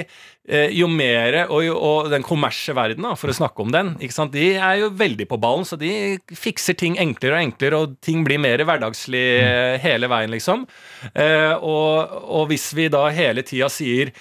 eh, 0.45 0.69
Jo 0.77 0.85
mer 0.87 1.39
og, 1.47 1.63
jo- 1.65 1.79
og 1.79 2.09
den 2.13 2.21
kommersie 2.21 2.75
verden, 2.77 3.01
da, 3.01 3.15
for 3.17 3.31
å 3.31 3.33
snakke 3.33 3.63
om 3.65 3.71
den, 3.73 3.95
de 3.97 4.43
er 4.53 4.75
jo 4.83 4.91
veldig 4.93 5.25
på 5.31 5.39
ballen, 5.41 5.65
så 5.65 5.75
de 5.81 6.19
fikser 6.37 6.77
ting 6.77 6.99
enklere 7.01 7.39
og 7.39 7.47
enklere, 7.47 7.79
og 7.81 7.95
ting 8.05 8.21
blir 8.27 8.37
mer 8.43 8.61
hverdagslig 8.61 9.23
eh, 9.41 9.79
hele 9.81 10.07
veien, 10.11 10.29
liksom. 10.29 10.67
Eh, 11.15 11.55
og, 11.57 12.13
og 12.29 12.47
hvis 12.53 12.69
vi 12.77 12.85
da 12.93 13.07
hele 13.09 13.41
tida 13.41 13.71
sier 13.73 14.13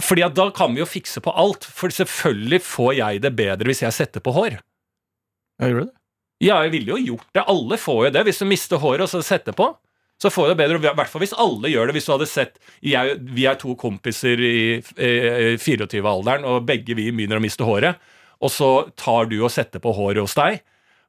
fordi 0.00 0.24
at 0.24 0.36
da 0.36 0.48
kan 0.54 0.74
vi 0.74 0.82
jo 0.82 0.88
fikse 0.88 1.22
på 1.24 1.32
alt. 1.36 1.66
For 1.66 1.92
selvfølgelig 1.92 2.62
får 2.64 2.92
jeg 3.00 3.22
det 3.24 3.34
bedre 3.36 3.68
hvis 3.70 3.84
jeg 3.84 3.96
setter 3.96 4.24
på 4.24 4.34
hår. 4.36 4.58
Ja, 5.58 5.68
gjør 5.68 5.80
du 5.80 5.84
det? 5.86 5.94
Ja, 6.38 6.60
jeg 6.62 6.72
ville 6.76 6.94
jo 6.94 7.14
gjort 7.14 7.28
det. 7.34 7.44
Alle 7.50 7.78
får 7.82 8.00
jo 8.06 8.10
det. 8.14 8.24
Hvis 8.28 8.40
du 8.42 8.46
mister 8.46 8.80
håret 8.82 9.04
og 9.08 9.10
så 9.10 9.22
setter 9.26 9.56
på, 9.58 9.72
så 10.22 10.30
får 10.30 10.46
du 10.46 10.52
det 10.52 10.60
bedre. 10.60 10.78
I 10.78 10.94
hvert 11.00 11.10
fall 11.10 11.22
hvis 11.24 11.34
alle 11.38 11.70
gjør 11.72 11.90
det. 11.90 11.96
Hvis 11.98 12.06
du 12.06 12.12
hadde 12.14 12.30
sett 12.30 12.60
jeg, 12.82 13.18
Vi 13.34 13.46
er 13.50 13.58
to 13.58 13.74
kompiser 13.78 14.38
i 14.38 14.58
i 14.78 15.56
24-alderen, 15.58 16.46
og 16.46 16.66
begge 16.66 16.94
vi 16.98 17.10
begynner 17.10 17.40
å 17.40 17.44
miste 17.44 17.66
håret. 17.66 17.98
Og 18.38 18.54
så 18.54 18.70
tar 18.98 19.26
du 19.30 19.40
og 19.42 19.50
setter 19.50 19.82
på 19.82 19.92
håret 19.96 20.22
hos 20.22 20.36
deg, 20.38 20.60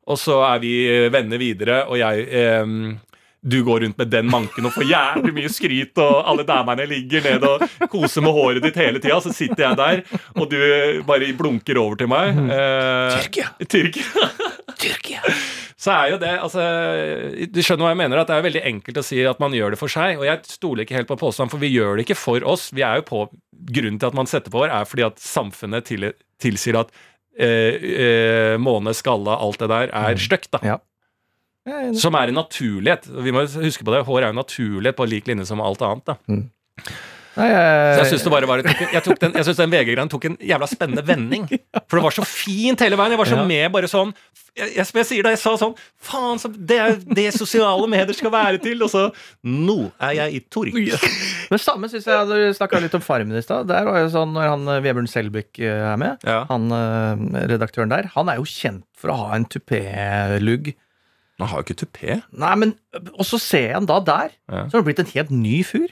og 0.10 0.18
så 0.18 0.40
er 0.48 0.62
vi 0.64 0.74
eh, 0.90 1.12
venner 1.14 1.38
videre, 1.38 1.84
og 1.86 2.00
jeg 2.00 2.24
eh, 2.34 2.72
du 3.42 3.62
går 3.64 3.86
rundt 3.86 3.98
med 3.98 4.12
den 4.12 4.28
manken 4.32 4.68
og 4.68 4.74
får 4.76 4.88
jævlig 4.90 5.34
mye 5.38 5.52
skryt, 5.52 6.02
og 6.04 6.18
alle 6.28 6.44
damene 6.48 6.88
ligger 6.90 7.24
ned 7.24 7.46
og 7.48 7.64
koser 7.92 8.26
med 8.26 8.36
håret 8.36 8.66
ditt 8.66 8.80
hele 8.80 9.00
tida. 9.00 9.22
Så 9.24 9.32
sitter 9.36 9.70
jeg 9.70 9.80
der, 9.80 10.04
og 10.36 10.50
du 10.52 10.60
bare 11.08 11.32
blunker 11.38 11.80
over 11.80 12.00
til 12.00 12.12
meg. 12.12 12.36
Eh, 12.36 13.16
Tyrkia. 13.16 13.54
Tyrkia. 13.64 14.28
Tyrkia! 14.80 15.24
så 15.80 15.94
er 15.96 16.10
jo 16.12 16.18
det 16.20 16.32
altså, 16.44 16.64
Du 17.48 17.62
skjønner 17.64 17.86
hva 17.86 17.92
jeg 17.94 18.00
mener? 18.02 18.20
At 18.20 18.28
det 18.28 18.36
er 18.36 18.44
veldig 18.44 18.64
enkelt 18.68 19.00
å 19.00 19.04
si 19.06 19.22
at 19.24 19.40
man 19.40 19.54
gjør 19.56 19.74
det 19.74 19.80
for 19.80 19.92
seg. 19.92 20.20
Og 20.20 20.26
jeg 20.28 20.42
stoler 20.52 20.84
ikke 20.84 20.98
helt 20.98 21.12
på 21.12 21.20
påstanden, 21.22 21.52
for 21.54 21.64
vi 21.64 21.72
gjør 21.72 21.96
det 21.96 22.04
ikke 22.08 22.20
for 22.20 22.44
oss. 22.44 22.68
Vi 22.76 22.84
er 22.84 23.00
jo 23.00 23.08
på 23.08 23.22
grunnen 23.72 24.00
til 24.02 24.10
at 24.12 24.18
man 24.18 24.28
setter 24.30 24.52
på 24.52 24.64
hår, 24.64 24.74
er 24.76 24.90
fordi 24.90 25.08
at 25.08 25.24
samfunnet 25.24 25.88
til, 25.88 26.10
tilsier 26.44 26.82
at 26.82 26.92
eh, 27.40 27.80
eh, 27.80 28.56
måne, 28.60 28.92
skalla, 28.98 29.40
alt 29.40 29.64
det 29.64 29.72
der 29.72 29.96
er 29.96 30.20
stygt. 30.20 30.52
da. 30.56 30.62
Ja. 30.74 30.78
Jeg. 31.70 31.94
Som 32.02 32.18
er 32.20 32.32
en 32.34 32.40
naturlighet. 32.42 33.08
Vi 33.26 33.32
må 33.36 33.46
huske 33.46 33.86
på 33.86 33.94
det. 33.96 34.04
Hår 34.08 34.22
er 34.24 34.28
jo 34.32 34.36
en 34.38 34.42
naturlighet 34.44 34.98
på 35.00 35.08
lik 35.10 35.30
linje 35.30 35.46
som 35.50 35.62
alt 35.62 35.82
annet. 35.86 36.06
da. 36.06 36.18
Nei, 37.40 37.46
Så 37.48 37.54
jeg 37.54 37.98
jeg, 38.02 38.08
syns 38.10 38.24
det 38.26 38.32
bare 38.34 38.48
var 38.50 38.60
jeg, 38.66 38.88
jeg, 38.92 39.02
tok 39.06 39.20
den, 39.22 39.36
jeg 39.38 39.46
synes 39.48 39.60
den 39.62 39.72
VG-greien 39.72 40.10
tok 40.12 40.26
en 40.28 40.34
jævla 40.44 40.68
spennende 40.68 41.04
vending. 41.08 41.46
For 41.88 42.00
det 42.00 42.04
var 42.04 42.16
så 42.18 42.26
fint 42.28 42.82
hele 42.84 42.98
veien. 43.00 43.14
Jeg 43.16 43.22
var 43.22 43.30
så 43.30 43.38
Ja. 43.40 43.46
med 43.48 43.72
bare 43.72 43.88
sånn 43.88 44.12
jeg, 44.58 44.74
jeg, 44.76 44.88
jeg 44.98 45.06
sier 45.08 45.24
det, 45.24 45.32
jeg 45.38 45.40
sa 45.44 45.54
sånn 45.62 45.76
Faen, 46.04 46.40
så 46.42 46.50
det 46.52 46.80
er 46.82 46.98
det 47.16 47.28
sosiale 47.38 47.86
medier 47.88 48.18
skal 48.18 48.34
være 48.34 48.60
til. 48.60 48.82
Og 48.84 48.90
så 48.92 49.06
Nå 49.46 49.78
er 50.02 50.18
jeg 50.18 50.36
i 50.36 50.42
torg. 50.52 50.76
Men 51.54 51.62
samme 51.64 51.88
syns 51.94 52.10
jeg 52.10 52.28
Du 52.34 52.36
snakka 52.58 52.82
litt 52.84 52.98
om 52.98 53.06
Farmen 53.06 53.38
i 53.40 53.46
stad. 53.46 53.70
Der 53.72 53.88
var 53.88 54.02
jo 54.02 54.10
sånn 54.18 54.34
når 54.36 54.50
han 54.56 54.68
eh, 54.74 54.82
Vebjørn 54.90 55.08
Selbekk 55.14 55.62
eh, 55.64 55.86
er 55.94 56.02
med, 56.02 56.26
Ja. 56.28 56.42
han 56.50 56.68
eh, 56.76 57.46
redaktøren 57.54 57.94
der, 57.94 58.10
han 58.18 58.34
er 58.34 58.42
jo 58.42 58.50
kjent 58.50 58.84
for 59.00 59.14
å 59.14 59.20
ha 59.22 59.36
en 59.38 59.46
tupé-lugg. 59.48 60.74
Han 61.40 61.48
har 61.48 61.62
jo 61.62 61.68
ikke 61.70 61.80
tupé. 61.86 62.18
Nei, 62.36 62.56
men 62.60 62.76
Og 63.18 63.24
så 63.26 63.40
ser 63.40 63.68
jeg 63.70 63.74
han 63.78 63.86
da 63.88 64.00
der, 64.04 64.30
Ja. 64.52 64.66
så 64.68 64.78
har 64.78 64.84
det 64.84 64.88
blitt 64.90 65.00
en 65.06 65.14
helt 65.14 65.32
ny 65.32 65.64
fyr. 65.64 65.88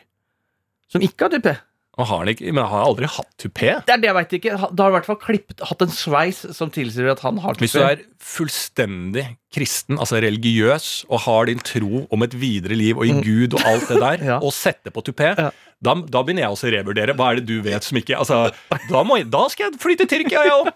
Som 0.91 1.01
ikke 1.01 1.27
har 1.27 1.29
tupé. 1.37 1.57
Og 1.97 2.05
har 2.05 2.19
han 2.21 2.27
ikke, 2.29 2.51
men 2.53 2.61
han 2.63 2.69
har 2.69 2.85
aldri 2.85 3.07
hatt 3.09 3.31
tupé. 3.41 3.71
Det 3.87 3.89
er 3.95 3.97
det 4.03 4.05
jeg 4.11 4.13
veit 4.19 4.33
ikke. 4.37 4.57
Da 4.75 4.83
har 4.83 4.91
i 4.91 4.95
hvert 4.99 5.07
fall 5.07 5.17
klippet, 5.17 5.63
hatt 5.65 5.81
en 5.81 5.89
sveis 5.89 6.43
som 6.55 6.69
tilsier 6.69 7.09
at 7.11 7.23
han 7.25 7.39
har 7.41 7.55
tupé. 7.57 7.65
Hvis 7.65 7.73
du 7.73 7.79
er 7.81 8.03
fullstendig 8.21 9.23
kristen, 9.53 9.95
altså 9.97 10.19
religiøs, 10.21 11.05
og 11.09 11.21
har 11.23 11.45
din 11.47 11.59
tro 11.63 12.03
om 12.11 12.23
et 12.25 12.33
videre 12.35 12.75
liv 12.75 12.97
og 12.99 13.07
i 13.07 13.13
Gud 13.23 13.53
og 13.55 13.63
alt 13.65 13.87
det 13.87 14.01
der, 14.01 14.17
Mm. 14.17 14.25
Ja. 14.33 14.37
og 14.43 14.51
setter 14.53 14.91
på 14.91 15.01
tupé, 15.07 15.29
Ja. 15.39 15.51
da, 15.81 15.93
da 15.95 16.21
begynner 16.25 16.43
jeg 16.43 16.51
også 16.51 16.67
å 16.67 16.73
revurdere. 16.73 17.13
Hva 17.15 17.29
er 17.31 17.35
det 17.39 17.45
du 17.47 17.61
vet 17.63 17.83
som 17.85 17.97
ikke 17.97 18.17
altså, 18.17 18.51
da, 18.89 19.03
må 19.07 19.17
jeg, 19.21 19.29
da 19.31 19.45
skal 19.53 19.69
jeg 19.71 19.79
flytte 19.79 20.07
til 20.09 20.25
Tyrkia, 20.25 20.43
jeg 20.43 20.51
òg! 20.51 20.71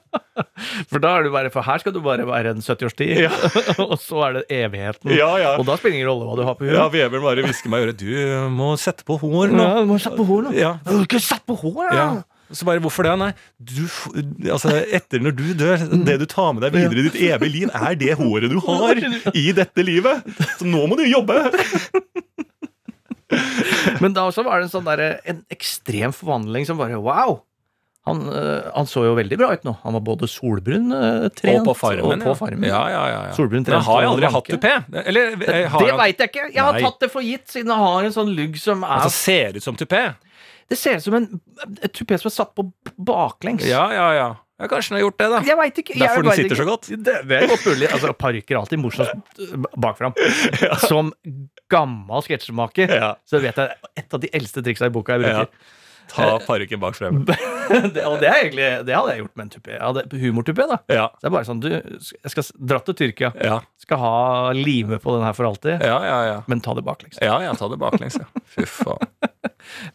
For 0.91 0.99
da 1.03 1.17
er 1.19 1.23
du 1.27 1.31
bare 1.33 1.49
For 1.51 1.61
her 1.67 1.81
skal 1.83 1.91
du 1.93 1.99
bare 2.05 2.23
være 2.25 2.53
en 2.55 2.61
70-årstid, 2.63 3.27
og 3.91 3.97
så 3.99 4.23
er 4.29 4.33
det 4.39 4.43
evigheten. 4.61 5.11
Ja, 5.17 5.33
ja. 5.41 5.51
Og 5.59 5.65
da 5.67 5.75
spiller 5.75 5.97
det 5.97 6.01
ingen 6.01 6.09
rolle 6.13 6.29
hva 6.29 6.37
du 6.39 6.43
har 6.47 6.55
på 6.55 6.63
huet. 6.65 6.75
Ja, 6.77 6.87
Vebjørn 6.93 7.25
bare 7.27 7.43
hvisker 7.45 7.69
meg 7.73 7.83
i 7.83 7.89
øret. 7.89 7.99
Du 7.99 8.49
må 8.55 8.71
sette 8.79 9.03
på 9.07 9.19
hår 9.21 9.51
nå. 9.51 9.65
Ja, 9.67 9.81
du 9.83 9.89
må 9.91 9.99
sette 9.99 10.15
på 10.21 10.27
hår 10.31 10.47
nå. 10.47 10.53
Ja. 10.57 10.77
Du 10.85 10.93
har 10.95 11.03
ikke 11.09 11.19
sette 11.21 11.43
på 11.51 11.59
hår, 11.65 11.91
Ja. 11.91 12.07
Så 12.51 12.65
bare, 12.67 12.81
hvorfor 12.83 13.07
det? 13.07 13.13
Nei, 13.21 13.31
du, 13.57 13.83
altså, 14.51 14.73
etter 14.93 15.23
når 15.23 15.35
du 15.37 15.45
dør, 15.57 15.85
det 16.07 16.17
du 16.21 16.25
tar 16.29 16.51
med 16.55 16.65
deg 16.65 16.75
videre 16.75 17.03
i 17.03 17.07
ditt 17.09 17.19
evige 17.29 17.53
liv, 17.55 17.71
er 17.75 17.95
det 17.99 18.17
håret 18.19 18.51
du 18.51 18.59
har 18.67 18.99
i 19.33 19.47
dette 19.55 19.85
livet. 19.87 20.25
Så 20.59 20.67
nå 20.67 20.83
må 20.89 20.99
du 20.99 21.05
jobbe! 21.07 21.39
Men 24.03 24.15
da 24.15 24.25
også 24.27 24.43
var 24.43 24.59
det 24.59 24.67
en 24.67 24.73
sånn 24.73 24.87
der, 24.89 25.03
en 25.29 25.39
ekstrem 25.53 26.11
forvandling 26.15 26.67
som 26.67 26.79
bare 26.81 26.99
wow! 26.99 27.39
Han, 28.09 28.23
øh, 28.33 28.63
han 28.73 28.87
så 28.89 29.03
jo 29.05 29.11
veldig 29.13 29.37
bra 29.37 29.51
ut 29.53 29.65
nå. 29.67 29.75
Han 29.83 29.93
var 29.93 30.01
både 30.01 30.25
solbrun, 30.29 30.87
øh, 30.89 31.27
trent 31.37 31.61
og 31.61 31.67
på 31.69 31.75
farmen. 31.83 32.23
og 32.23 32.31
på 32.31 32.33
farmen. 32.39 32.65
Ja, 32.65 32.79
ja, 32.89 33.01
ja, 33.11 33.19
ja. 33.27 33.33
Solbrun 33.37 33.61
Men 33.67 33.83
har 33.85 33.99
jeg 34.01 34.09
aldri 34.09 34.31
hatt 34.35 34.49
tupé? 34.49 34.71
Eller 35.03 35.35
eh, 35.35 35.67
har 35.69 35.85
Det 35.85 35.91
han 35.91 35.99
veit 36.01 36.23
jeg 36.23 36.31
ikke! 36.31 36.47
Jeg 36.49 36.63
har 36.65 36.79
Nei. 36.79 36.81
tatt 36.87 37.05
det 37.05 37.11
for 37.13 37.27
gitt, 37.27 37.45
siden 37.53 37.69
jeg 37.69 37.83
har 37.85 38.07
en 38.09 38.15
sånn 38.15 38.31
lugg 38.33 38.57
som 38.57 38.81
er 38.87 39.03
Altså 39.03 39.13
ser 39.13 39.59
ut 39.59 39.67
som 39.67 39.77
tupé? 39.77 40.01
Det 40.71 40.77
ser 40.79 40.95
ut 41.01 41.03
som 41.03 41.17
en 41.19 41.25
et 41.83 41.91
tupé 41.91 42.15
som 42.21 42.29
er 42.31 42.33
satt 42.37 42.53
på 42.55 42.63
baklengs. 42.97 43.65
Ja, 43.67 43.83
ja, 43.91 44.07
ja. 44.15 44.29
ja. 44.61 44.67
Kanskje 44.69 44.93
den 44.93 44.97
har 44.99 45.03
gjort 45.07 45.17
det, 45.19 45.27
da. 45.33 45.39
Jeg 45.49 45.57
vet 45.57 45.79
ikke. 45.81 45.93
jeg 45.97 46.01
Derfor 46.05 46.21
den 46.21 46.29
vet 46.29 46.37
sitter 46.39 46.55
ikke. 46.55 46.61
så 46.61 46.69
godt. 46.69 46.89
Det, 47.09 47.15
det 47.27 47.37
er 47.41 47.47
godt 47.49 47.65
mulig. 47.73 47.87
Altså, 47.91 48.11
Parykker 48.13 48.55
er 48.55 48.59
alltid 48.61 48.79
morsomt 48.79 49.43
bakfram. 49.83 50.13
Ja. 50.61 50.75
Som 50.85 51.11
gammel 51.71 52.23
sketsjemaker 52.27 52.93
Ja. 52.93 53.13
så 53.25 53.41
vet 53.43 53.57
jeg 53.57 53.93
et 53.97 54.13
av 54.15 54.21
de 54.23 54.29
eldste 54.37 54.63
triksa 54.63 54.87
i 54.87 54.93
boka 54.93 55.17
jeg 55.17 55.25
Ja. 55.27 55.43
bruker. 55.43 55.77
Ta 56.11 56.25
parykken 56.43 56.79
bak 56.81 56.95
frem. 56.97 57.21
det, 57.29 58.03
og 58.03 58.17
det, 58.19 58.27
er 58.27 58.37
egentlig, 58.41 58.65
det 58.87 58.95
hadde 58.97 59.13
jeg 59.13 59.21
gjort 59.23 59.35
med 59.39 59.45
en 59.45 59.51
tupé. 59.53 59.71
Jeg 59.77 59.81
hadde 59.85 60.19
Humortupé, 60.23 60.65
da. 60.67 60.77
Ja, 60.91 61.05
Så 61.15 61.23
det 61.23 61.29
er 61.29 61.35
bare 61.37 61.47
sånn, 61.47 61.61
du, 61.63 61.69
jeg 61.71 62.33
skal 62.33 62.47
dra 62.73 62.79
til 62.83 62.97
Tyrkia. 62.99 63.29
ja, 63.39 63.59
Skal 63.79 64.01
ha 64.01 64.11
lime 64.57 64.99
på 64.99 65.15
den 65.15 65.23
her 65.23 65.33
for 65.37 65.47
alltid. 65.47 65.79
ja. 65.87 65.99
ja, 66.03 66.17
ja. 66.27 66.39
Men 66.51 66.59
ta 66.65 66.75
det 66.75 66.83
baklengs. 66.83 67.17
Ja, 67.23 67.37
ja, 67.45 67.53
ta 67.55 67.69
det 67.71 67.79
baklengs, 67.81 68.19
ja. 68.19 68.27
Fy 68.57 68.67
faen. 68.67 69.07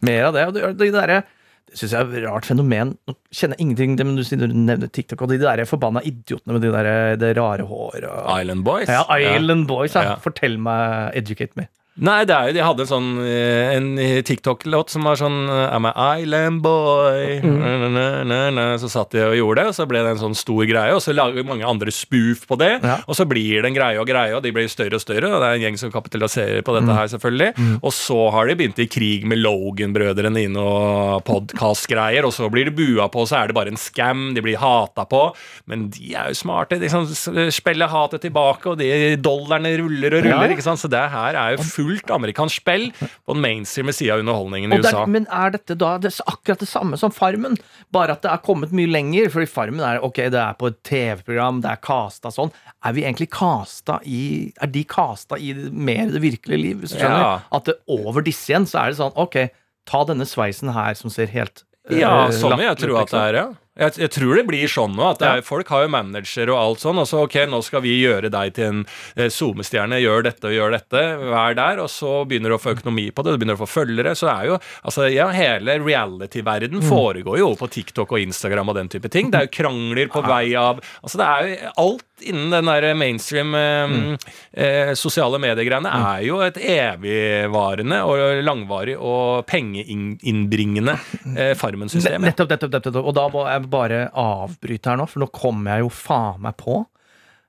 Mer 0.01 0.29
av 0.29 0.33
det. 0.37 0.45
Og 0.47 0.53
det, 0.57 0.71
det, 0.79 0.91
derre- 0.95 1.23
det 1.67 1.75
syns 1.81 1.91
jeg 1.91 1.99
er 2.05 2.13
et 2.21 2.27
rart 2.29 2.45
fenomen. 2.47 2.93
Nå 3.09 3.15
kjenner 3.35 3.57
jeg 3.59 3.65
ingenting 3.65 3.95
det, 3.99 4.05
men 4.07 4.15
du 4.15 4.23
du 4.23 4.47
nevner 4.55 4.87
TikTok 4.87 5.21
og 5.25 5.29
de 5.33 5.37
der 5.41 5.65
forbanna 5.67 5.99
idiotene 6.07 6.55
med 6.55 6.61
de 6.63 6.71
der, 6.71 7.15
det 7.19 7.33
rare 7.37 7.65
håret. 7.67 8.07
Island 8.39 8.63
Boys. 8.63 8.87
Ja, 8.87 9.03
Island 9.17 9.67
Boys. 9.67 9.93
Ja. 9.95 10.03
Ja. 10.13 10.15
Fortell 10.23 10.55
meg, 10.57 11.11
educate 11.19 11.51
me. 11.59 11.67
Nei, 11.97 12.25
det 12.29 12.33
er 12.35 12.49
jo, 12.51 12.53
de 12.53 12.61
hadde 12.61 12.83
en 12.83 12.89
sånn 12.91 13.07
eh, 13.25 13.71
En 13.73 13.87
TikTok-låt 14.27 14.91
som 14.93 15.01
var 15.07 15.17
sånn 15.17 15.47
eh, 15.49 15.73
I'm 15.73 15.87
a 15.89 15.93
island 16.19 16.61
boy 16.61 17.39
Mm. 17.41 17.93
na, 17.93 18.03
na, 18.23 18.37
na. 18.53 18.65
Så 18.77 18.89
satt 18.91 19.11
de 19.15 19.21
og 19.25 19.33
gjorde 19.35 19.61
det, 19.63 19.67
og 19.71 19.75
så 19.77 19.85
ble 19.89 20.01
det 20.05 20.11
en 20.13 20.19
sånn 20.21 20.35
stor 20.37 20.63
greie. 20.69 20.93
Og 20.93 21.01
så 21.01 21.13
lager 21.15 21.45
mange 21.47 21.65
andre 21.65 21.89
spoof 21.93 22.45
på 22.49 22.57
det, 22.59 22.69
Ja. 22.83 22.97
og 23.07 23.15
så 23.17 23.25
blir 23.29 23.61
det 23.61 23.69
en 23.71 23.75
greie 23.77 23.97
og 23.99 24.07
greie, 24.07 24.33
og 24.35 24.43
de 24.43 24.51
blir 24.51 24.67
større 24.69 24.95
og 24.99 25.01
større. 25.01 25.29
Og 25.31 25.41
det 25.41 25.47
er 25.47 25.55
en 25.57 25.63
gjeng 25.65 25.77
som 25.79 25.91
kapitaliserer 25.91 26.61
på 26.65 26.73
Mm. 26.75 26.85
dette 26.85 26.97
her, 26.97 27.07
selvfølgelig. 27.13 27.79
Og 27.83 27.91
så 27.93 28.19
har 28.31 28.47
de 28.47 28.55
begynt 28.55 28.79
i 28.79 28.87
krig 28.87 29.25
med 29.25 29.39
Logan-brødrene 29.39 30.43
inn 30.45 30.57
og 30.57 31.23
podkast-greier, 31.25 32.25
og 32.25 32.33
så 32.33 32.49
blir 32.51 32.65
de 32.69 32.71
bua 32.77 33.07
på, 33.09 33.21
og 33.25 33.27
så 33.29 33.41
er 33.43 33.47
det 33.47 33.55
bare 33.57 33.67
en 33.73 33.77
scam. 33.79 34.33
De 34.35 34.41
blir 34.41 34.57
hata 34.57 35.05
på. 35.05 35.33
Men 35.67 35.89
de 35.89 36.13
er 36.15 36.29
jo 36.33 36.37
smarte. 36.43 36.77
De 36.79 36.87
liksom 36.87 37.07
spiller 37.51 37.87
hatet 37.91 38.21
tilbake, 38.21 38.65
og 38.67 38.77
de 38.77 39.15
dollarene 39.17 39.75
ruller 39.81 40.13
og 40.19 40.23
ruller. 40.23 40.47
Ja. 40.49 40.55
ikke 40.57 40.63
sant? 40.65 40.79
Så 40.79 40.89
det 40.89 41.03
her 41.11 41.33
er 41.35 41.55
jo 41.57 41.63
fullt 41.87 42.11
amerikansk 42.11 42.61
spill 42.61 42.89
på 42.99 43.33
den 43.33 43.41
mainstream 43.43 43.91
sida 43.95 44.17
av 44.17 44.23
underholdningen 44.23 44.73
i 44.73 44.79
USA. 44.81 45.05
men 45.07 45.27
er 45.31 45.53
dette 45.55 45.77
da 45.79 45.95
det 46.01 46.11
er 46.11 46.31
akkurat 46.31 46.63
det 46.63 46.69
samme 46.69 46.99
som 46.99 47.13
Farmen? 47.15 47.57
Bare 47.95 48.17
at 48.17 48.25
det 48.25 48.31
er 48.33 48.41
kommet 48.43 48.73
mye 48.75 48.89
lenger. 48.91 49.29
For 49.31 49.45
Farmen 49.47 49.83
er 49.85 50.01
ok, 50.03 50.25
det 50.33 50.41
er 50.41 50.57
på 50.59 50.71
et 50.71 50.81
TV-program, 50.87 51.61
det 51.63 51.71
er 51.71 51.83
casta 51.87 52.31
sånn. 52.33 52.51
Er 52.85 52.97
vi 52.97 53.05
egentlig 53.05 53.29
casta 53.33 53.99
i 54.05 54.51
Er 54.61 54.71
de 54.71 54.83
casta 54.87 55.39
i 55.39 55.53
mer 55.71 56.11
det 56.11 56.21
virkelige 56.23 56.61
liv? 56.61 56.81
Hvis 56.83 56.95
du 56.95 56.99
skjønner? 56.99 57.23
Ja. 57.23 57.37
At 57.57 57.69
det 57.69 57.77
over 57.87 58.25
disse 58.25 58.51
igjen, 58.51 58.67
så 58.69 58.83
er 58.83 58.91
det 58.91 58.99
sånn 58.99 59.15
ok, 59.15 59.39
ta 59.87 60.03
denne 60.09 60.27
sveisen 60.27 60.73
her 60.75 60.97
som 60.99 61.13
ser 61.13 61.31
helt 61.31 61.63
Ja, 61.87 62.27
eh, 62.27 62.35
sånn 62.35 62.57
vil 62.57 62.67
jeg 62.67 62.81
tro 62.83 62.99
at 62.99 63.13
det 63.13 63.23
er, 63.29 63.39
ja. 63.39 63.47
Jeg, 63.77 63.93
jeg 64.01 64.09
tror 64.15 64.35
det 64.39 64.45
blir 64.47 64.67
sånn 64.71 64.95
nå. 64.97 65.03
at 65.11 65.21
er, 65.21 65.35
Ja. 65.37 65.45
Folk 65.47 65.67
har 65.69 65.83
jo 65.85 65.91
manager 65.93 66.49
og 66.53 66.57
alt 66.61 66.79
sånn. 66.83 66.97
Og 67.01 67.07
så 67.07 67.23
ok, 67.25 67.35
nå 67.51 67.61
skal 67.63 67.81
vi 67.85 67.95
gjøre 68.01 68.31
deg 68.33 68.53
til 68.57 68.65
en 68.71 68.79
eh, 69.15 69.29
SoMe-stjerne. 69.29 69.99
Gjør 70.01 70.23
dette 70.27 70.49
og 70.49 70.55
gjør 70.55 70.71
dette. 70.77 71.03
Vær 71.31 71.55
der. 71.57 71.81
Og 71.83 71.89
så 71.93 72.13
begynner 72.27 72.49
du 72.53 72.57
å 72.57 72.61
få 72.63 72.73
økonomi 72.75 73.07
på 73.11 73.23
det. 73.25 73.35
Du 73.35 73.41
begynner 73.43 73.57
å 73.59 73.63
få 73.65 73.69
følgere. 73.69 74.15
Så 74.17 74.27
er 74.33 74.49
jo 74.51 74.57
altså 74.83 75.07
ja, 75.13 75.29
Hele 75.37 75.77
reality-verden 75.83 76.77
Mm. 76.81 76.89
foregår 76.89 77.37
jo 77.39 77.51
på 77.57 77.67
TikTok 77.71 78.11
og 78.11 78.19
Instagram 78.21 78.69
og 78.69 78.75
den 78.75 78.89
type 78.89 79.09
ting. 79.13 79.31
Det 79.31 79.39
er 79.39 79.47
jo 79.47 79.55
krangler 79.63 80.07
på 80.13 80.21
vei 80.25 80.53
av 80.57 80.79
Altså 81.03 81.17
det 81.21 81.25
er 81.27 81.47
jo 81.47 81.71
alt 81.83 82.03
innen 82.27 82.49
den 82.49 82.65
der 82.65 82.93
mainstream 82.97 83.53
eh, 83.55 83.87
Mm. 83.87 84.17
eh, 84.57 84.91
sosiale 84.97 85.37
mediegreiene 85.39 85.85
er 85.91 86.23
jo 86.25 86.39
et 86.41 86.57
evigvarende 86.57 87.99
og 88.09 88.41
langvarig 88.43 88.95
og 88.97 89.45
pengeinnbringende 89.49 90.95
eh, 91.37 91.53
Farmen-system. 91.59 92.21
Nettopp, 92.25 92.49
nettopp, 92.55 92.73
nettopp. 92.73 92.97
Og 93.03 93.13
da 93.17 93.27
må 93.33 93.45
jeg 93.47 93.66
bare 93.71 94.07
avbryte 94.17 94.91
her 94.91 94.99
nå, 94.99 95.07
for 95.09 95.23
nå 95.23 95.31
kommer 95.33 95.75
jeg 95.77 95.85
jo 95.85 95.91
faen 95.93 96.45
meg 96.45 96.57
på 96.59 96.81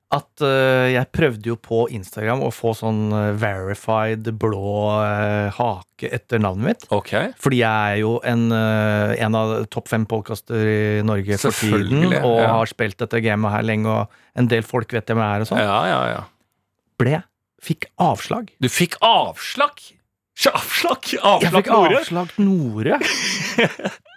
at 0.08 0.40
uh, 0.40 0.88
jeg 0.88 1.04
prøvde 1.12 1.50
jo 1.50 1.56
på 1.60 1.82
Instagram 1.92 2.40
å 2.46 2.48
få 2.54 2.70
sånn 2.76 3.10
eh, 3.12 3.34
verified 3.36 4.30
blå 4.40 4.70
uh, 4.96 5.52
hake 5.52 6.08
etter 6.16 6.40
navnet 6.40 6.64
mitt. 6.64 6.86
Okay. 6.94 7.34
Fordi 7.36 7.58
jeg 7.60 7.92
er 7.92 8.00
jo 8.00 8.14
en, 8.24 8.46
uh, 8.48 9.12
en 9.20 9.36
av 9.36 9.52
topp 9.68 9.92
fem 9.92 10.06
podkaster 10.08 10.64
i 10.72 10.78
Norge 11.04 11.36
for 11.42 11.52
tiden. 11.60 12.08
Og 12.22 12.38
ja. 12.40 12.48
har 12.54 12.72
spilt 12.72 12.96
dette 13.04 13.20
gamet 13.24 13.52
her 13.52 13.68
lenge, 13.68 13.98
og 13.98 14.40
en 14.40 14.48
del 14.48 14.64
folk 14.64 14.96
vet 14.96 15.12
hvem 15.12 15.20
jeg 15.20 15.28
er 15.28 15.44
og 15.44 15.52
sånn. 15.52 15.60
Ja, 15.60 15.78
ja, 15.92 16.00
ja. 16.14 16.24
Ble 16.98 17.20
Fikk 17.58 17.88
avslag. 18.00 18.52
Du 18.62 18.68
fikk 18.70 18.94
avslag? 19.02 19.82
Avslag? 20.46 21.08
Avslag? 21.18 21.18
Nore? 21.18 21.42
Jeg 21.42 21.54
fikk 21.58 21.72
avslag 21.74 22.36
Nore. 22.38 23.00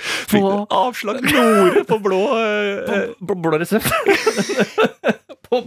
Fikk 0.00 0.40
på- 0.40 0.66
avslag 0.70 1.20
Nore 1.24 1.84
på 1.88 1.98
blå 2.04 2.20
eh, 2.40 3.04
På 3.28 3.34
blå 3.34 3.58
resept. 3.58 3.90
på, 5.48 5.60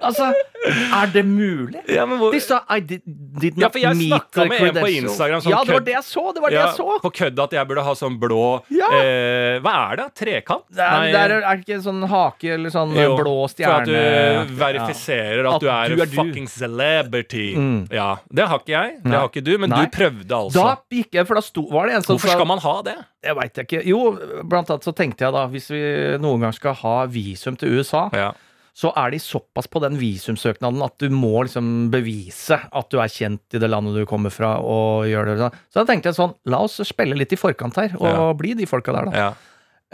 altså, 0.00 0.30
er 0.68 1.10
det 1.14 1.22
mulig? 1.28 1.80
Ja, 1.92 2.04
men 2.08 2.18
hvor 2.20 2.32
De 2.34 2.40
sa 2.40 2.60
I 2.70 2.80
did, 2.80 3.02
did 3.04 3.58
Ja, 3.60 3.68
not 3.68 3.76
jeg 3.80 3.96
meet 3.98 4.28
the 4.36 4.46
credentials. 4.48 5.10
Instagram 5.12 5.40
som 5.44 5.52
Ja, 5.52 5.62
det 5.64 5.74
var 5.76 5.84
det 5.88 5.94
jeg 5.96 6.04
så! 6.08 6.24
Det 6.36 6.42
var 6.44 6.54
det 6.54 6.58
ja, 6.58 6.66
jeg 6.68 6.76
så! 6.78 6.98
På 7.04 7.10
kødd 7.14 7.42
at 7.44 7.56
jeg 7.58 7.68
burde 7.70 7.84
ha 7.86 7.94
sånn 7.98 8.18
blå 8.22 8.42
Ja. 8.74 8.88
eh, 9.00 9.58
Hva 9.64 9.74
er 9.92 10.00
det? 10.02 10.06
Trekant? 10.22 10.64
Det 10.70 10.84
er, 10.88 11.06
det 11.12 11.20
er, 11.24 11.34
det 11.40 11.64
ikke 11.64 11.80
sånn 11.84 12.02
hake 12.10 12.54
eller 12.56 12.74
sånn 12.74 12.94
jo, 12.96 13.16
blå 13.20 13.34
For 13.54 13.74
at 13.74 13.88
du 13.88 14.54
verifiserer 14.58 15.44
at, 15.48 15.54
At 15.56 15.64
du 15.64 15.68
er, 15.70 15.94
du 15.96 16.02
er 16.02 16.10
du. 16.10 16.16
fucking 16.18 16.48
celebrity. 16.50 17.54
Mm. 17.56 17.80
Ja, 17.92 18.16
Det 18.30 18.46
har 18.48 18.62
ikke 18.62 18.74
jeg. 18.74 18.96
Det 19.04 19.14
har 19.14 19.28
ikke 19.30 19.44
du, 19.44 19.52
men 19.58 19.70
Nei. 19.74 19.84
du 19.84 19.92
prøvde 19.94 20.38
altså. 20.38 20.64
Da 20.64 20.76
gikk 20.98 21.18
jeg, 21.18 21.26
for 21.28 21.38
da 21.40 21.44
sto, 21.44 21.66
var 21.72 21.88
det 21.90 21.98
en 21.98 22.06
som 22.06 22.16
Hvorfor 22.16 22.34
skal 22.36 22.48
man 22.50 22.62
ha 22.64 22.74
det? 22.86 22.96
Jeg 23.24 23.36
veit 23.38 23.60
ikke. 23.64 23.82
Jo, 23.88 24.00
blant 24.44 24.70
annet 24.70 24.84
så 24.86 24.92
tenkte 24.96 25.24
jeg 25.26 25.32
da, 25.34 25.46
hvis 25.52 25.70
vi 25.72 25.82
noen 26.22 26.44
gang 26.44 26.52
skal 26.56 26.76
ha 26.82 26.96
visum 27.10 27.56
til 27.60 27.78
USA, 27.78 28.08
Ja. 28.14 28.32
Så 28.74 28.90
er 28.98 29.12
de 29.14 29.18
såpass 29.22 29.68
på 29.70 29.78
den 29.84 29.94
visumsøknaden 30.00 30.82
at 30.82 30.96
du 30.98 31.06
må 31.14 31.44
liksom 31.46 31.90
bevise 31.92 32.58
at 32.58 32.88
du 32.90 32.98
er 32.98 33.06
kjent 33.12 33.54
i 33.54 33.60
det 33.62 33.70
landet 33.70 33.94
du 33.94 34.04
kommer 34.10 34.32
fra. 34.34 34.56
og 34.58 35.06
gjør 35.06 35.30
det. 35.30 35.50
Så 35.70 35.78
da 35.80 35.84
tenkte 35.92 36.10
jeg 36.10 36.18
sånn, 36.18 36.34
la 36.50 36.58
oss 36.66 36.80
spille 36.82 37.14
litt 37.14 37.32
i 37.32 37.38
forkant 37.38 37.76
her, 37.78 37.94
og 38.00 38.08
Ja. 38.10 38.32
bli 38.34 38.54
de 38.58 38.66
folka 38.66 38.92
der, 38.92 39.04
da. 39.10 39.12
Ja. 39.14 39.32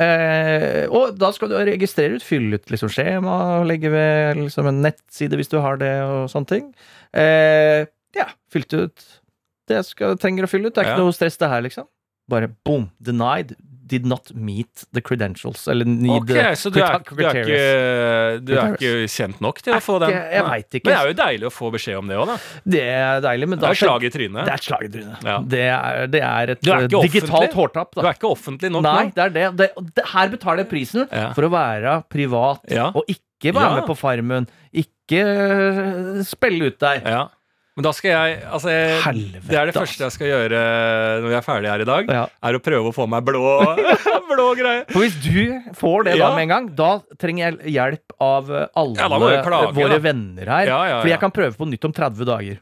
Eh, 0.00 0.86
og 0.88 1.18
da 1.20 1.28
skal 1.36 1.50
du 1.52 1.56
registrere 1.56 2.16
ut, 2.16 2.24
fylle 2.24 2.56
ut 2.56 2.70
liksom 2.72 2.88
skjema, 2.88 3.60
legge 3.68 3.90
ved 3.92 4.38
liksom 4.46 4.66
en 4.70 4.80
nettside 4.86 5.36
hvis 5.36 5.50
du 5.52 5.58
har 5.60 5.76
det, 5.76 5.92
og 6.06 6.30
sånne 6.32 6.48
ting. 6.48 6.70
Eh, 7.12 7.84
ja, 8.16 8.28
fylte 8.50 8.86
ut 8.86 9.04
det 9.68 9.76
jeg 9.76 9.84
skal, 9.90 10.16
trenger 10.16 10.46
å 10.46 10.50
fylle 10.50 10.70
ut. 10.70 10.74
Det 10.74 10.82
er 10.86 10.88
ikke 10.88 10.96
Ja. 10.98 11.04
noe 11.04 11.12
stress, 11.12 11.36
det 11.36 11.50
her, 11.52 11.60
liksom. 11.62 11.86
Bare 12.30 12.48
boom, 12.64 12.90
denied. 13.02 13.56
Did 13.90 14.06
not 14.06 14.30
meet 14.34 14.84
the 14.94 15.02
credentials. 15.02 15.66
Eller 15.70 15.88
need 15.88 16.22
Ok, 16.22 16.28
the 16.30 16.44
så 16.58 16.70
du 16.70 16.78
er, 16.78 17.00
du 17.02 17.22
er, 17.26 17.40
ikke, 17.40 17.62
du 18.46 18.52
er 18.54 18.74
ikke 18.76 18.92
kjent 19.10 19.40
nok 19.42 19.58
til 19.64 19.74
å 19.74 19.80
få 19.82 19.96
den? 20.04 20.12
Jeg 20.14 20.44
vet 20.46 20.78
ikke. 20.78 20.84
Men 20.86 20.94
det 20.94 21.00
er 21.00 21.10
jo 21.10 21.16
deilig 21.20 21.48
å 21.48 21.52
få 21.54 21.70
beskjed 21.74 21.98
om 21.98 22.10
det 22.10 22.18
òg, 22.20 22.30
da. 22.30 22.36
Det 22.76 22.84
er 22.86 23.24
deilig, 23.26 23.48
men 23.50 23.62
Det 23.62 23.70
er 23.70 23.80
slag 23.80 24.06
i 24.06 24.12
trynet. 24.14 24.40
Det 24.46 24.54
er 24.54 24.62
et 24.62 24.68
slag 24.68 24.86
i 24.86 24.92
trynet. 24.94 25.26
Ja. 25.26 25.38
Det, 25.56 25.64
er, 25.74 26.06
det 26.14 26.22
er 26.28 26.54
et 26.54 26.70
er 26.70 26.86
eh, 26.86 26.94
digitalt 27.08 27.56
hårtapp. 27.58 27.92
Da. 27.96 28.04
Du 28.04 28.10
er 28.12 28.18
ikke 28.20 28.30
offentlig 28.30 28.70
nok 28.76 28.86
Nei, 28.86 29.04
det 29.16 29.26
er 29.26 29.34
det. 29.34 29.48
det, 29.96 30.06
her 30.14 30.30
betaler 30.32 30.64
jeg 30.64 30.70
prisen 30.70 31.06
Ja. 31.10 31.30
for 31.36 31.48
å 31.48 31.52
være 31.52 31.98
privat 32.12 32.62
Ja. 32.70 32.90
og 32.94 33.04
ikke 33.10 33.54
være 33.56 33.80
med 33.80 33.86
på 33.88 33.96
Farmen. 33.98 34.46
Ikke 34.76 35.20
øh, 35.26 36.22
spille 36.28 36.70
ut 36.70 36.78
der. 36.82 37.02
Ja. 37.04 37.22
Men 37.80 37.86
da 37.88 37.92
skal 37.96 38.10
jeg 38.12 38.40
Altså, 38.50 38.68
jeg, 38.74 39.22
det 39.48 39.56
er 39.56 39.70
det 39.70 39.72
første 39.72 40.04
jeg 40.04 40.12
skal 40.12 40.28
gjøre 40.28 40.58
når 41.24 41.28
vi 41.30 41.36
er 41.38 41.44
ferdige 41.44 41.72
her 41.72 41.84
i 41.84 41.88
dag. 41.88 42.10
Ja. 42.12 42.24
Er 42.44 42.58
å 42.58 42.60
prøve 42.62 42.90
å 42.90 42.94
få 42.94 43.06
meg 43.08 43.24
blå, 43.24 43.40
blå 44.30 44.48
greier. 44.58 44.84
For 44.90 45.04
hvis 45.04 45.16
du 45.24 45.72
får 45.78 46.10
det 46.10 46.16
da 46.20 46.32
med 46.34 46.44
en 46.44 46.52
gang, 46.52 46.68
da 46.76 46.90
trenger 47.20 47.46
jeg 47.46 47.74
hjelp 47.76 48.16
av 48.20 48.50
øh, 48.52 48.66
alle 48.82 49.40
klage, 49.46 49.72
våre 49.78 49.96
da. 49.96 50.02
venner 50.04 50.52
her. 50.52 50.72
Fordi 50.98 51.14
jeg 51.14 51.22
kan 51.22 51.32
prøve 51.32 51.56
på 51.56 51.68
nytt 51.70 51.88
om 51.88 51.94
30 51.96 52.28
dager. 52.28 52.60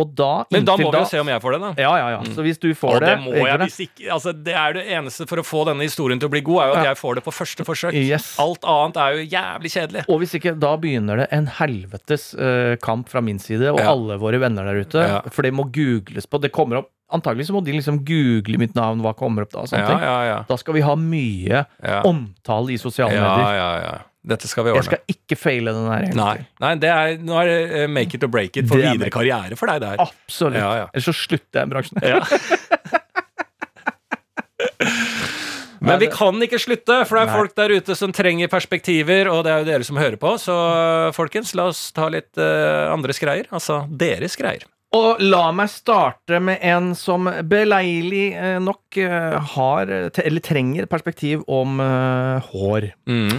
Da 0.00 0.46
Men 0.48 0.64
da 0.64 0.76
må 0.80 0.88
vi 0.88 0.96
jo 0.96 1.08
se 1.08 1.20
om 1.20 1.28
jeg 1.28 1.42
får 1.44 1.54
det, 1.56 1.60
da. 1.60 1.70
Ja, 1.80 1.90
ja, 2.00 2.06
ja. 2.14 2.20
Så 2.34 2.44
hvis 2.44 2.60
du 2.60 2.70
får 2.76 2.96
Og 2.96 3.02
det 3.04 3.10
det, 3.10 3.16
må 3.20 3.34
jeg 3.36 3.68
ikke 3.84 4.06
altså, 4.14 4.32
Det 4.32 4.54
er 4.56 4.76
det 4.78 4.84
eneste 4.96 5.26
for 5.28 5.42
å 5.42 5.44
få 5.44 5.64
denne 5.68 5.84
historien 5.84 6.20
til 6.20 6.30
å 6.30 6.32
bli 6.32 6.40
god, 6.46 6.62
er 6.62 6.70
jo 6.70 6.78
at 6.78 6.88
jeg 6.88 6.98
får 7.00 7.18
det 7.18 7.24
på 7.26 7.34
første 7.34 7.66
forsøk. 7.66 7.96
Yes. 7.96 8.30
Alt 8.40 8.64
annet 8.64 9.00
er 9.00 9.18
jo 9.18 9.26
jævlig 9.34 9.72
kjedelig. 9.74 10.04
Og 10.08 10.22
hvis 10.22 10.34
ikke, 10.38 10.54
da 10.60 10.72
begynner 10.80 11.22
det 11.22 11.28
en 11.36 11.50
helvetes 11.60 12.30
uh, 12.38 12.76
kamp 12.82 13.10
fra 13.12 13.22
min 13.24 13.40
side 13.42 13.72
og 13.74 13.80
alle 13.84 14.16
våre 14.20 14.40
venner 14.40 14.49
der 14.58 14.80
ute. 14.82 14.98
Ja. 15.06 15.20
For 15.30 15.46
det 15.46 15.52
må 15.54 15.68
googles 15.72 16.26
på. 16.26 16.40
Det 16.42 16.50
kommer 16.54 16.82
opp 16.82 16.90
Antagelig 17.10 17.48
så 17.48 17.54
må 17.56 17.58
de 17.66 17.72
liksom 17.74 17.96
google 18.06 18.54
mitt 18.60 18.76
navn, 18.78 19.00
hva 19.02 19.10
kommer 19.18 19.42
opp 19.42 19.50
da? 19.50 19.64
sånne 19.66 19.80
Ja, 19.82 19.86
ting. 19.88 20.02
ja, 20.06 20.18
ja. 20.28 20.36
Da 20.46 20.54
skal 20.60 20.76
vi 20.76 20.82
ha 20.86 20.92
mye 20.94 21.64
omtale 22.06 22.70
i 22.70 22.76
sosiale 22.78 23.16
medier. 23.18 23.56
ja, 23.58 23.70
ja. 23.82 23.96
Dette 24.30 24.46
skal 24.46 24.68
vi 24.68 24.74
Jeg 24.76 24.84
skal 24.84 25.00
ikke 25.10 25.34
feile 25.40 25.72
den 25.74 25.88
her. 25.90 26.06
Nei, 26.14 26.36
Nei 26.62 26.70
det 26.78 26.90
er, 26.92 27.16
nå 27.18 27.34
er 27.40 27.50
det 27.50 27.58
eh, 27.80 27.88
make 27.90 28.14
it 28.14 28.22
or 28.22 28.30
break 28.30 28.54
it 28.60 28.68
for 28.68 28.78
Det 28.78 28.86
er 28.86 28.94
videre 28.94 29.10
karriere 29.10 29.56
for 29.58 29.66
deg 29.72 29.80
der. 29.82 29.98
Absolutt. 30.06 30.60
Ja, 30.60 30.70
ja. 30.84 30.86
Ellers 30.92 31.08
så 31.10 31.16
slutter 31.16 31.64
jeg 31.64 31.66
i 31.66 31.72
bransjen. 31.74 31.98
Ja. 32.04 32.22
Men 35.80 36.00
vi 36.02 36.10
kan 36.12 36.36
ikke 36.44 36.60
slutte, 36.60 37.00
for 37.08 37.16
det 37.16 37.22
er 37.24 37.38
folk 37.38 37.54
der 37.58 37.76
ute 37.80 37.96
som 37.98 38.12
trenger 38.14 38.50
perspektiver, 38.52 39.30
og 39.32 39.44
det 39.46 39.52
er 39.52 39.62
jo 39.62 39.70
dere 39.70 39.86
som 39.86 40.00
hører 40.00 40.18
på. 40.20 40.34
Så 40.40 40.56
folkens, 41.16 41.54
la 41.56 41.70
oss 41.72 41.88
ta 41.96 42.10
litt 42.12 42.36
uh, 42.40 42.90
andres 42.92 43.20
greier. 43.22 43.48
Altså 43.54 43.82
deres 43.88 44.36
greier. 44.40 44.66
Og 44.96 45.20
la 45.22 45.44
meg 45.54 45.70
starte 45.70 46.40
med 46.42 46.64
en 46.66 46.88
som 46.98 47.28
beleilig 47.46 48.32
eh, 48.34 48.56
nok 48.58 48.98
eh, 48.98 49.36
har, 49.52 49.92
eller 50.10 50.42
trenger 50.42 50.88
perspektiv 50.90 51.44
om 51.46 51.78
uh, 51.78 52.42
hår. 52.50 52.88
Mm. 53.06 53.36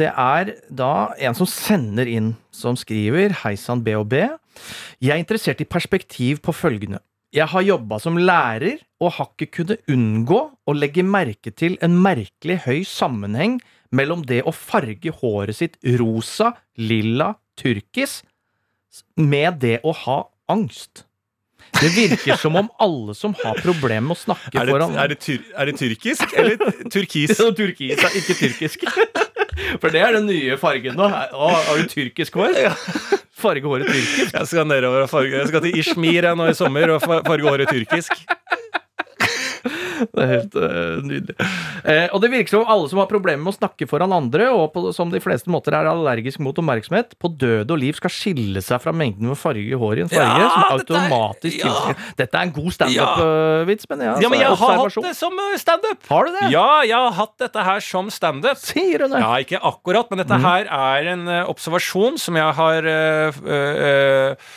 Det 0.00 0.08
er 0.08 0.54
da 0.72 0.94
en 1.20 1.36
som 1.36 1.50
sender 1.52 2.08
inn, 2.08 2.32
som 2.48 2.80
skriver 2.80 3.36
Hei 3.42 3.58
sann, 3.60 3.84
BHB. 3.84 4.16
Jeg 5.04 5.12
er 5.12 5.20
interessert 5.20 5.60
i 5.60 5.68
perspektiv 5.68 6.40
på 6.46 6.56
følgende. 6.56 7.02
Jeg 7.34 7.50
har 7.50 7.64
jobba 7.66 7.98
som 8.00 8.18
lærer 8.20 8.78
og 9.02 9.16
har 9.18 9.32
ikke 9.34 9.48
kunnet 9.58 9.90
unngå 9.92 10.38
å 10.66 10.74
legge 10.76 11.02
merke 11.04 11.50
til 11.52 11.74
en 11.84 11.96
merkelig 12.02 12.60
høy 12.64 12.84
sammenheng 12.86 13.58
mellom 13.94 14.22
det 14.26 14.42
å 14.46 14.54
farge 14.54 15.12
håret 15.20 15.58
sitt 15.58 15.76
rosa, 15.98 16.54
lilla, 16.78 17.34
turkis 17.58 18.20
med 19.18 19.60
det 19.64 19.80
å 19.84 19.92
ha 20.04 20.22
angst. 20.52 21.04
Det 21.76 21.90
virker 21.92 22.38
som 22.40 22.56
om 22.56 22.68
alle 22.80 23.14
som 23.16 23.34
har 23.42 23.58
problemer 23.60 24.06
med 24.06 24.16
å 24.16 24.20
snakke 24.20 24.54
Er, 24.54 24.68
det, 24.68 24.72
foran 24.72 24.94
er, 24.96 25.12
det 25.12 25.38
er 25.56 25.68
det 25.68 25.76
tyrkisk 25.80 26.36
eller 26.36 26.56
turkis? 26.92 27.36
turkis, 27.60 28.04
ikke 28.22 28.36
tyrkisk. 28.38 28.86
For 29.80 29.92
det 29.92 30.02
er 30.04 30.16
den 30.18 30.26
nye 30.28 30.56
fargen 30.60 30.98
nå. 30.98 31.06
Å, 31.08 31.50
har 31.68 31.80
du 31.80 31.88
tyrkisk 31.90 32.36
hår? 32.40 32.58
Farge 33.36 33.68
håret 33.68 33.88
tyrkisk. 33.90 34.32
Jeg 34.32 34.48
skal 34.48 34.68
nedover 34.68 35.04
og 35.04 35.10
farge 35.12 35.36
Jeg 35.36 35.50
skal 35.50 35.64
til 35.66 35.80
Ishmir 35.82 36.28
nå 36.36 36.46
i 36.50 36.56
sommer 36.56 36.94
og 36.94 37.02
farge 37.04 37.44
håret 37.44 37.72
tyrkisk. 37.72 38.14
Det 40.12 40.22
er 40.22 40.30
helt 40.30 40.54
uh, 40.60 41.00
nydelig. 41.02 41.36
Uh, 41.82 42.06
og 42.14 42.20
det 42.22 42.30
virker 42.32 42.52
som 42.52 42.62
om 42.62 42.70
alle 42.76 42.90
som 42.92 43.00
har 43.02 43.08
problemer 43.10 43.42
med 43.42 43.54
å 43.54 43.56
snakke 43.56 43.88
foran 43.90 44.14
andre, 44.14 44.46
og 44.54 44.70
på, 44.76 44.84
som 44.96 45.10
de 45.10 45.20
fleste 45.24 45.50
måter 45.52 45.74
er 45.74 45.88
allergisk 45.90 46.42
mot 46.44 46.56
oppmerksomhet, 46.62 47.16
på 47.18 47.32
død 47.40 47.74
og 47.74 47.80
liv 47.82 47.98
skal 47.98 48.12
skille 48.14 48.62
seg 48.62 48.82
fra 48.84 48.94
mengden 48.94 49.32
med 49.32 49.40
farge 49.40 49.66
i 49.66 49.80
hår 49.80 50.02
i 50.02 50.04
en 50.06 50.12
farge 50.12 50.44
Ja, 50.44 50.46
som 50.52 50.62
dette 50.62 50.70
er- 50.70 51.08
automatisk 51.10 51.58
ja. 51.58 51.72
tilsier 51.72 52.14
Dette 52.22 52.38
er 52.38 52.46
en 52.46 52.54
god 52.60 52.70
standup-vits, 52.76 53.90
men 53.90 54.04
ja. 54.06 54.14
Ja, 54.22 54.30
men 54.30 54.44
altså, 54.46 54.70
jeg 54.70 54.78
har 54.78 54.84
hatt 54.84 55.08
det 55.08 55.14
som 55.18 55.42
eh, 55.42 55.58
standup! 55.60 56.06
Har 56.12 56.28
du 56.30 56.36
det? 56.38 56.46
Ja, 56.54 56.68
jeg 56.86 56.96
har 56.96 57.18
hatt 57.18 57.34
dette 57.42 57.66
her 57.66 57.82
som 57.84 58.12
standup. 58.14 58.62
Sier 58.62 59.02
du 59.02 59.08
det? 59.10 59.20
Ja, 59.22 59.34
ikke 59.42 59.60
akkurat, 59.64 60.10
men 60.12 60.22
dette 60.22 60.36
dette 60.36 60.48
her 60.48 60.68
er 60.70 61.10
en 61.14 61.28
observasjon 61.50 62.18
som 62.20 62.36
jeg 62.38 62.56
har 62.60 62.88
eh, 62.90 63.42
eh, 63.56 64.54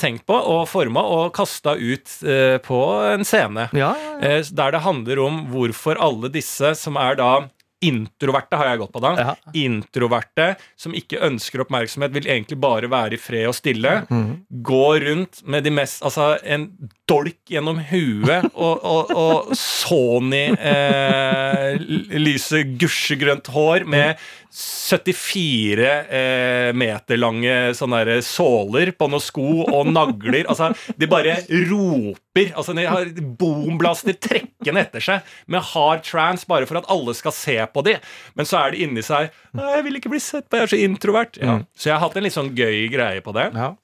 tenkt 0.00 0.24
på 0.28 0.36
og 0.38 0.64
forma 0.70 1.02
og 1.04 1.32
kasta 1.36 1.74
ut 1.76 2.14
eh, 2.24 2.56
på 2.64 2.80
en 3.12 3.26
scene. 3.26 3.68
Ja, 3.76 3.92
ja. 3.92 4.16
Eh, 4.24 4.42
der 4.50 4.74
det 4.74 4.84
handler 4.86 5.20
om 5.26 5.44
hvorfor 5.52 6.00
alle 6.00 6.32
disse 6.32 6.74
som 6.78 6.96
er 7.00 7.18
da 7.20 7.32
Introverte 7.78 8.58
har 8.58 8.72
jeg 8.72 8.80
gått 8.80 8.90
på 8.90 9.00
da. 9.04 9.10
Ja. 9.14 9.32
Introverte 9.54 10.48
som 10.74 10.96
ikke 10.98 11.20
ønsker 11.22 11.62
oppmerksomhet, 11.62 12.10
vil 12.16 12.26
egentlig 12.26 12.58
bare 12.58 12.90
være 12.90 13.14
i 13.14 13.20
fred 13.22 13.46
og 13.46 13.54
stille. 13.54 14.00
Mm. 14.10 14.32
Gå 14.66 14.86
rundt 15.04 15.44
med 15.46 15.62
de 15.62 15.70
mest 15.76 16.02
Altså 16.02 16.32
en 16.42 16.66
dolk 17.08 17.38
gjennom 17.46 17.78
huet 17.90 18.48
og, 18.66 18.82
og, 18.82 19.14
og 19.14 19.54
Sony 19.58 20.48
eh, 20.58 21.78
lyse 22.18 22.64
gusjegrønt 22.80 23.52
hår 23.54 23.86
med 23.86 24.18
74 24.50 25.88
eh, 26.08 26.70
meter 26.76 27.20
lange 27.20 27.54
sånne 27.76 28.00
der 28.08 28.22
såler 28.24 28.92
på 28.96 29.08
noen 29.10 29.22
sko 29.22 29.64
og 29.66 29.90
nagler. 29.92 30.48
Altså, 30.48 30.70
de 30.96 31.08
bare 31.10 31.36
roper. 31.70 32.52
Altså, 32.54 32.74
de 32.76 32.86
har 32.88 33.10
boomblaster 33.40 34.16
trekkende 34.16 34.86
etter 34.86 35.04
seg 35.04 35.34
med 35.50 35.64
hard 35.72 36.04
trans 36.06 36.46
bare 36.48 36.68
for 36.68 36.80
at 36.80 36.88
alle 36.92 37.16
skal 37.18 37.34
se 37.36 37.58
på 37.72 37.84
de. 37.86 37.98
Men 38.38 38.48
så 38.48 38.62
er 38.62 38.72
det 38.72 38.86
inni 38.86 39.04
seg 39.04 39.32
«Nei, 39.58 39.68
'Jeg 39.74 39.84
vil 39.84 40.00
ikke 40.00 40.12
bli 40.12 40.22
sett 40.22 40.48
på, 40.48 40.56
jeg 40.58 40.68
er 40.68 40.72
så 40.72 40.80
introvert'. 40.80 41.38
Ja. 41.42 41.60
Så 41.76 41.90
jeg 41.90 41.96
har 41.98 42.04
hatt 42.06 42.16
en 42.16 42.26
litt 42.26 42.36
sånn 42.36 42.54
gøy 42.56 42.88
greie 42.92 43.20
på 43.24 43.36
det. 43.36 43.50
ja. 43.54 43.74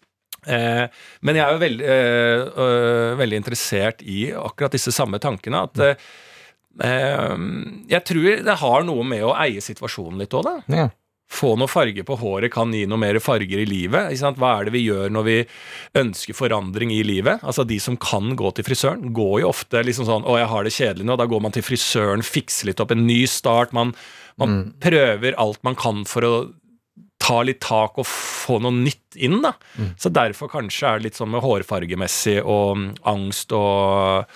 Eh, 0.47 0.85
men 1.25 1.39
jeg 1.39 1.45
er 1.45 1.55
jo 1.55 1.63
veldig, 1.63 1.87
eh, 1.89 3.17
veldig 3.21 3.41
interessert 3.41 4.03
i 4.05 4.27
akkurat 4.37 4.75
disse 4.77 4.93
samme 4.93 5.21
tankene. 5.23 5.65
At 5.65 5.81
eh, 5.81 5.95
eh, 5.95 5.97
jeg 6.83 8.03
tror 8.09 8.45
det 8.45 8.59
har 8.61 8.85
noe 8.87 9.07
med 9.07 9.23
å 9.23 9.35
eie 9.39 9.63
situasjonen 9.63 10.25
litt 10.25 10.35
òg, 10.35 10.49
da. 10.49 10.77
ja. 10.83 10.91
Få 11.35 11.55
noe 11.59 11.71
farge 11.71 12.05
på 12.07 12.17
håret 12.21 12.53
kan 12.53 12.73
gi 12.75 12.85
noe 12.87 13.01
mer 13.01 13.17
farger 13.23 13.59
i 13.59 13.67
livet. 13.67 14.13
Hva 14.39 14.51
er 14.59 14.69
det 14.69 14.75
vi 14.75 14.85
gjør 14.85 15.09
når 15.11 15.25
vi 15.27 15.37
ønsker 15.99 16.37
forandring 16.37 16.93
i 16.95 17.01
livet? 17.03 17.43
Altså 17.43 17.65
De 17.67 17.79
som 17.81 17.97
kan 17.99 18.37
gå 18.39 18.53
til 18.55 18.67
frisøren, 18.67 19.09
går 19.17 19.41
jo 19.43 19.49
ofte 19.49 19.83
liksom 19.83 20.07
sånn 20.07 20.23
'Å, 20.29 20.37
jeg 20.39 20.51
har 20.53 20.65
det 20.65 20.75
kjedelig 20.77 21.07
nå.' 21.09 21.17
Da 21.19 21.27
går 21.27 21.41
man 21.43 21.53
til 21.57 21.65
frisøren, 21.65 22.23
fikser 22.23 22.69
litt 22.71 22.81
opp 22.85 22.93
en 22.93 23.07
ny 23.07 23.25
start. 23.27 23.73
Man, 23.73 23.95
man 24.39 24.75
prøver 24.79 25.35
alt 25.41 25.65
man 25.65 25.75
kan 25.75 26.05
for 26.05 26.23
å 26.23 26.35
ta 27.25 27.41
litt 27.43 27.63
tak 27.65 27.97
og 27.99 28.07
få 28.07 28.61
noe 28.61 28.75
nytt 28.85 29.17
inn. 29.17 29.41
da. 29.43 29.55
Så 29.97 30.13
derfor 30.13 30.51
kanskje 30.53 30.87
er 30.87 30.99
det 30.99 31.09
litt 31.09 31.19
sånn 31.19 31.33
med 31.33 31.43
hårfargemessig 31.43 32.43
og 32.45 32.77
mm, 32.77 32.89
angst 33.11 33.53
og 33.57 34.29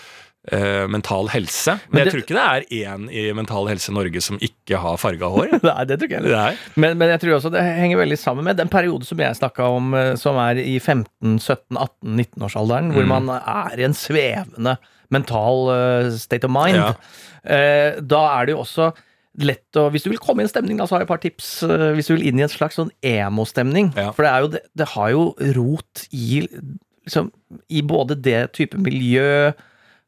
eh, 0.53 0.87
mental 0.91 1.29
helse. 1.33 1.73
Men, 1.77 1.81
Men 1.91 1.99
jeg 1.99 2.05
det- 2.07 2.13
tror 2.15 2.23
ikke 2.25 2.39
det 2.39 2.49
er 2.49 2.63
én 2.95 3.03
i 3.13 3.33
Mental 3.37 3.65
Helse 3.69 3.93
Norge 3.93 4.21
som 4.25 4.39
ikke 4.41 4.77
har 4.83 4.97
farga 5.01 5.27
hår. 5.33 5.49
Nei, 5.63 5.85
det 5.89 5.99
tror 6.01 6.09
ikke 6.11 6.23
jeg. 6.33 6.57
Men, 6.77 6.99
men 6.99 7.09
jeg 7.15 7.21
tror 7.25 7.35
også 7.39 7.51
det 7.55 7.63
henger 7.65 7.97
veldig 8.03 8.19
sammen 8.19 8.45
med 8.49 8.57
den 8.61 8.69
periode 8.73 9.05
som 9.09 9.19
jeg 9.23 9.37
snakka 9.41 9.63
om, 9.79 9.85
eh, 9.95 10.15
som 10.21 10.37
er 10.43 10.55
i 10.63 10.79
15-17-18-19-årsalderen, 10.81 12.93
hvor 12.95 13.05
Mm. 13.05 13.09
man 13.09 13.29
er 13.41 13.79
i 13.79 13.85
en 13.85 13.95
svevende 13.95 14.77
mental 15.11 15.69
uh, 15.73 16.11
state 16.17 16.45
of 16.45 16.51
mind. 16.53 16.77
Ja. 16.77 16.93
Uh, 17.49 18.01
da 18.05 18.23
er 18.41 18.47
det 18.47 18.53
jo 18.57 18.61
også 18.65 18.91
lett 19.39 19.73
å 19.79 19.87
Hvis 19.93 20.03
du 20.03 20.11
vil 20.11 20.19
komme 20.19 20.41
i 20.43 20.45
en 20.45 20.49
stemning, 20.51 20.79
da, 20.81 20.85
så 20.89 20.97
har 20.97 21.01
jeg 21.05 21.07
et 21.07 21.13
par 21.13 21.21
tips. 21.23 21.49
hvis 21.95 22.07
du 22.09 22.15
vil 22.17 22.27
inn 22.27 22.39
i 22.41 22.43
en 22.43 22.49
slags 22.51 22.75
sånn 22.75 22.91
emo-stemning. 23.07 23.93
Ja. 23.97 24.11
For 24.13 24.23
det, 24.27 24.31
er 24.33 24.41
jo, 24.43 24.49
det, 24.57 24.61
det 24.77 24.89
har 24.97 25.11
jo 25.15 25.23
rot 25.55 26.07
i 26.11 26.41
liksom, 27.07 27.29
I 27.71 27.81
både 27.87 28.17
det 28.21 28.41
type 28.59 28.77
miljø 28.83 29.53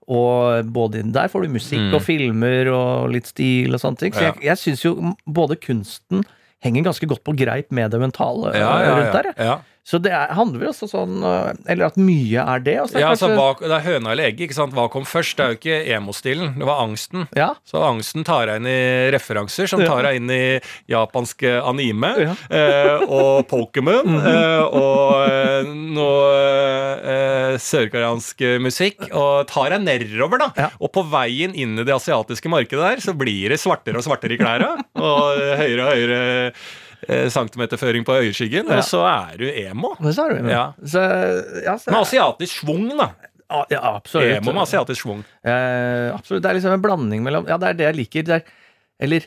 og 0.09 0.65
både 0.73 1.03
Der 1.13 1.29
får 1.29 1.43
du 1.43 1.49
musikk 1.49 1.81
Mm. 1.91 1.95
og 1.95 2.03
filmer 2.03 2.69
og 2.73 3.11
litt 3.11 3.27
stil 3.27 3.75
og 3.75 3.81
sånne 3.81 3.99
ting. 3.99 4.13
Så 4.13 4.21
jeg, 4.23 4.35
jeg 4.43 4.57
syns 4.59 4.83
jo 4.85 5.15
både 5.27 5.57
kunsten 5.57 6.25
henger 6.63 6.85
ganske 6.85 7.07
godt 7.09 7.23
på 7.25 7.33
greip 7.37 7.71
med 7.73 7.91
det 7.91 8.01
mentale 8.01 8.53
rundt 8.97 9.13
der. 9.13 9.35
ja. 9.39 9.59
Så 9.85 9.97
det 9.99 10.11
er, 10.13 10.29
handler 10.37 10.61
vel 10.61 10.69
også 10.71 10.87
sånn 10.91 11.23
eh, 11.25 11.53
Eller 11.73 11.87
at 11.89 11.97
mye 11.99 12.43
er 12.45 12.61
det. 12.63 12.75
Er 12.77 13.01
ja 13.01 13.09
altså, 13.11 13.31
kanskje, 13.31 13.37
hva, 13.39 13.47
Det 13.65 13.73
er 13.79 13.85
høna 13.87 14.11
eller 14.13 14.29
egget. 14.29 14.43
ikke 14.47 14.57
sant? 14.59 14.75
Hva 14.77 14.85
kom 14.93 15.07
først? 15.09 15.39
Det 15.39 15.45
er 15.47 15.55
jo 15.55 15.59
ikke 15.59 15.79
emo-stilen, 15.97 16.53
det 16.61 16.69
var 16.69 16.83
angsten. 16.85 17.25
ja, 17.37 17.49
Så 17.67 17.81
angsten 17.83 18.27
tar 18.29 18.47
deg 18.51 18.61
inn 18.61 18.69
i 18.71 19.11
referanser, 19.15 19.67
som 19.73 19.81
tar 19.83 20.05
deg 20.07 20.21
inn 20.21 20.31
i 20.31 20.43
japansk 20.93 21.43
eh, 21.49 21.59
anime 21.65 22.13
Ja. 22.21 22.35
eh, 22.53 23.07
og 23.09 23.47
Pokémon 23.53 24.21
eh, 24.21 24.63
og 24.69 25.17
eh, 25.25 25.73
noe 25.97 26.35
eh, 27.15 27.57
sørkoreansk 27.61 28.45
musikk, 28.63 29.09
og 29.17 29.49
tar 29.51 29.73
deg 29.75 29.85
nedover, 29.89 30.45
da. 30.45 30.51
Ja. 30.61 30.69
Og 30.81 30.93
på 30.95 31.03
veien 31.11 31.57
inn 31.57 31.79
i 31.81 31.87
det 31.89 31.97
asiatiske 31.97 32.53
markedet 32.53 32.85
der, 32.85 33.03
så 33.05 33.17
blir 33.17 33.51
det 33.55 33.61
svartere 33.63 33.99
og 34.01 34.07
svartere 34.07 34.37
i 34.37 34.41
klærne, 34.41 34.75
og 35.01 35.41
høyere 35.61 35.89
og 35.89 35.93
høyere 35.97 36.21
centimeterføring 37.09 38.05
på 38.05 38.15
øyeskyggen, 38.21 38.69
Ja. 38.69 38.77
og 38.79 38.85
så 38.85 39.01
er 39.07 39.37
du 39.41 39.45
emo. 39.49 39.95
Så 40.13 40.27
er 40.27 40.35
du. 40.39 40.49
Ja. 40.51 40.65
Så, 40.85 41.01
ja, 41.65 41.77
så, 41.79 41.91
Med 41.91 42.01
asiatisk 42.01 42.61
schwung, 42.61 42.89
da. 42.99 43.11
ja, 43.51 43.65
ja, 43.71 43.81
absolutt. 43.97 44.37
Emo 44.39 44.53
med 44.53 44.63
asiatisk 44.63 45.01
schwung. 45.05 45.25
Eh, 45.45 46.15
absolutt. 46.15 46.43
Det 46.43 46.51
er 46.51 46.55
liksom 46.61 46.73
en 46.77 46.83
blanding 46.83 47.23
mellom 47.23 47.49
Ja, 47.49 47.57
det 47.59 47.69
er 47.69 47.73
det 47.81 47.87
jeg 47.91 47.97
liker. 47.97 48.23
Det 48.23 48.35
er, 48.41 48.43
eller 49.01 49.27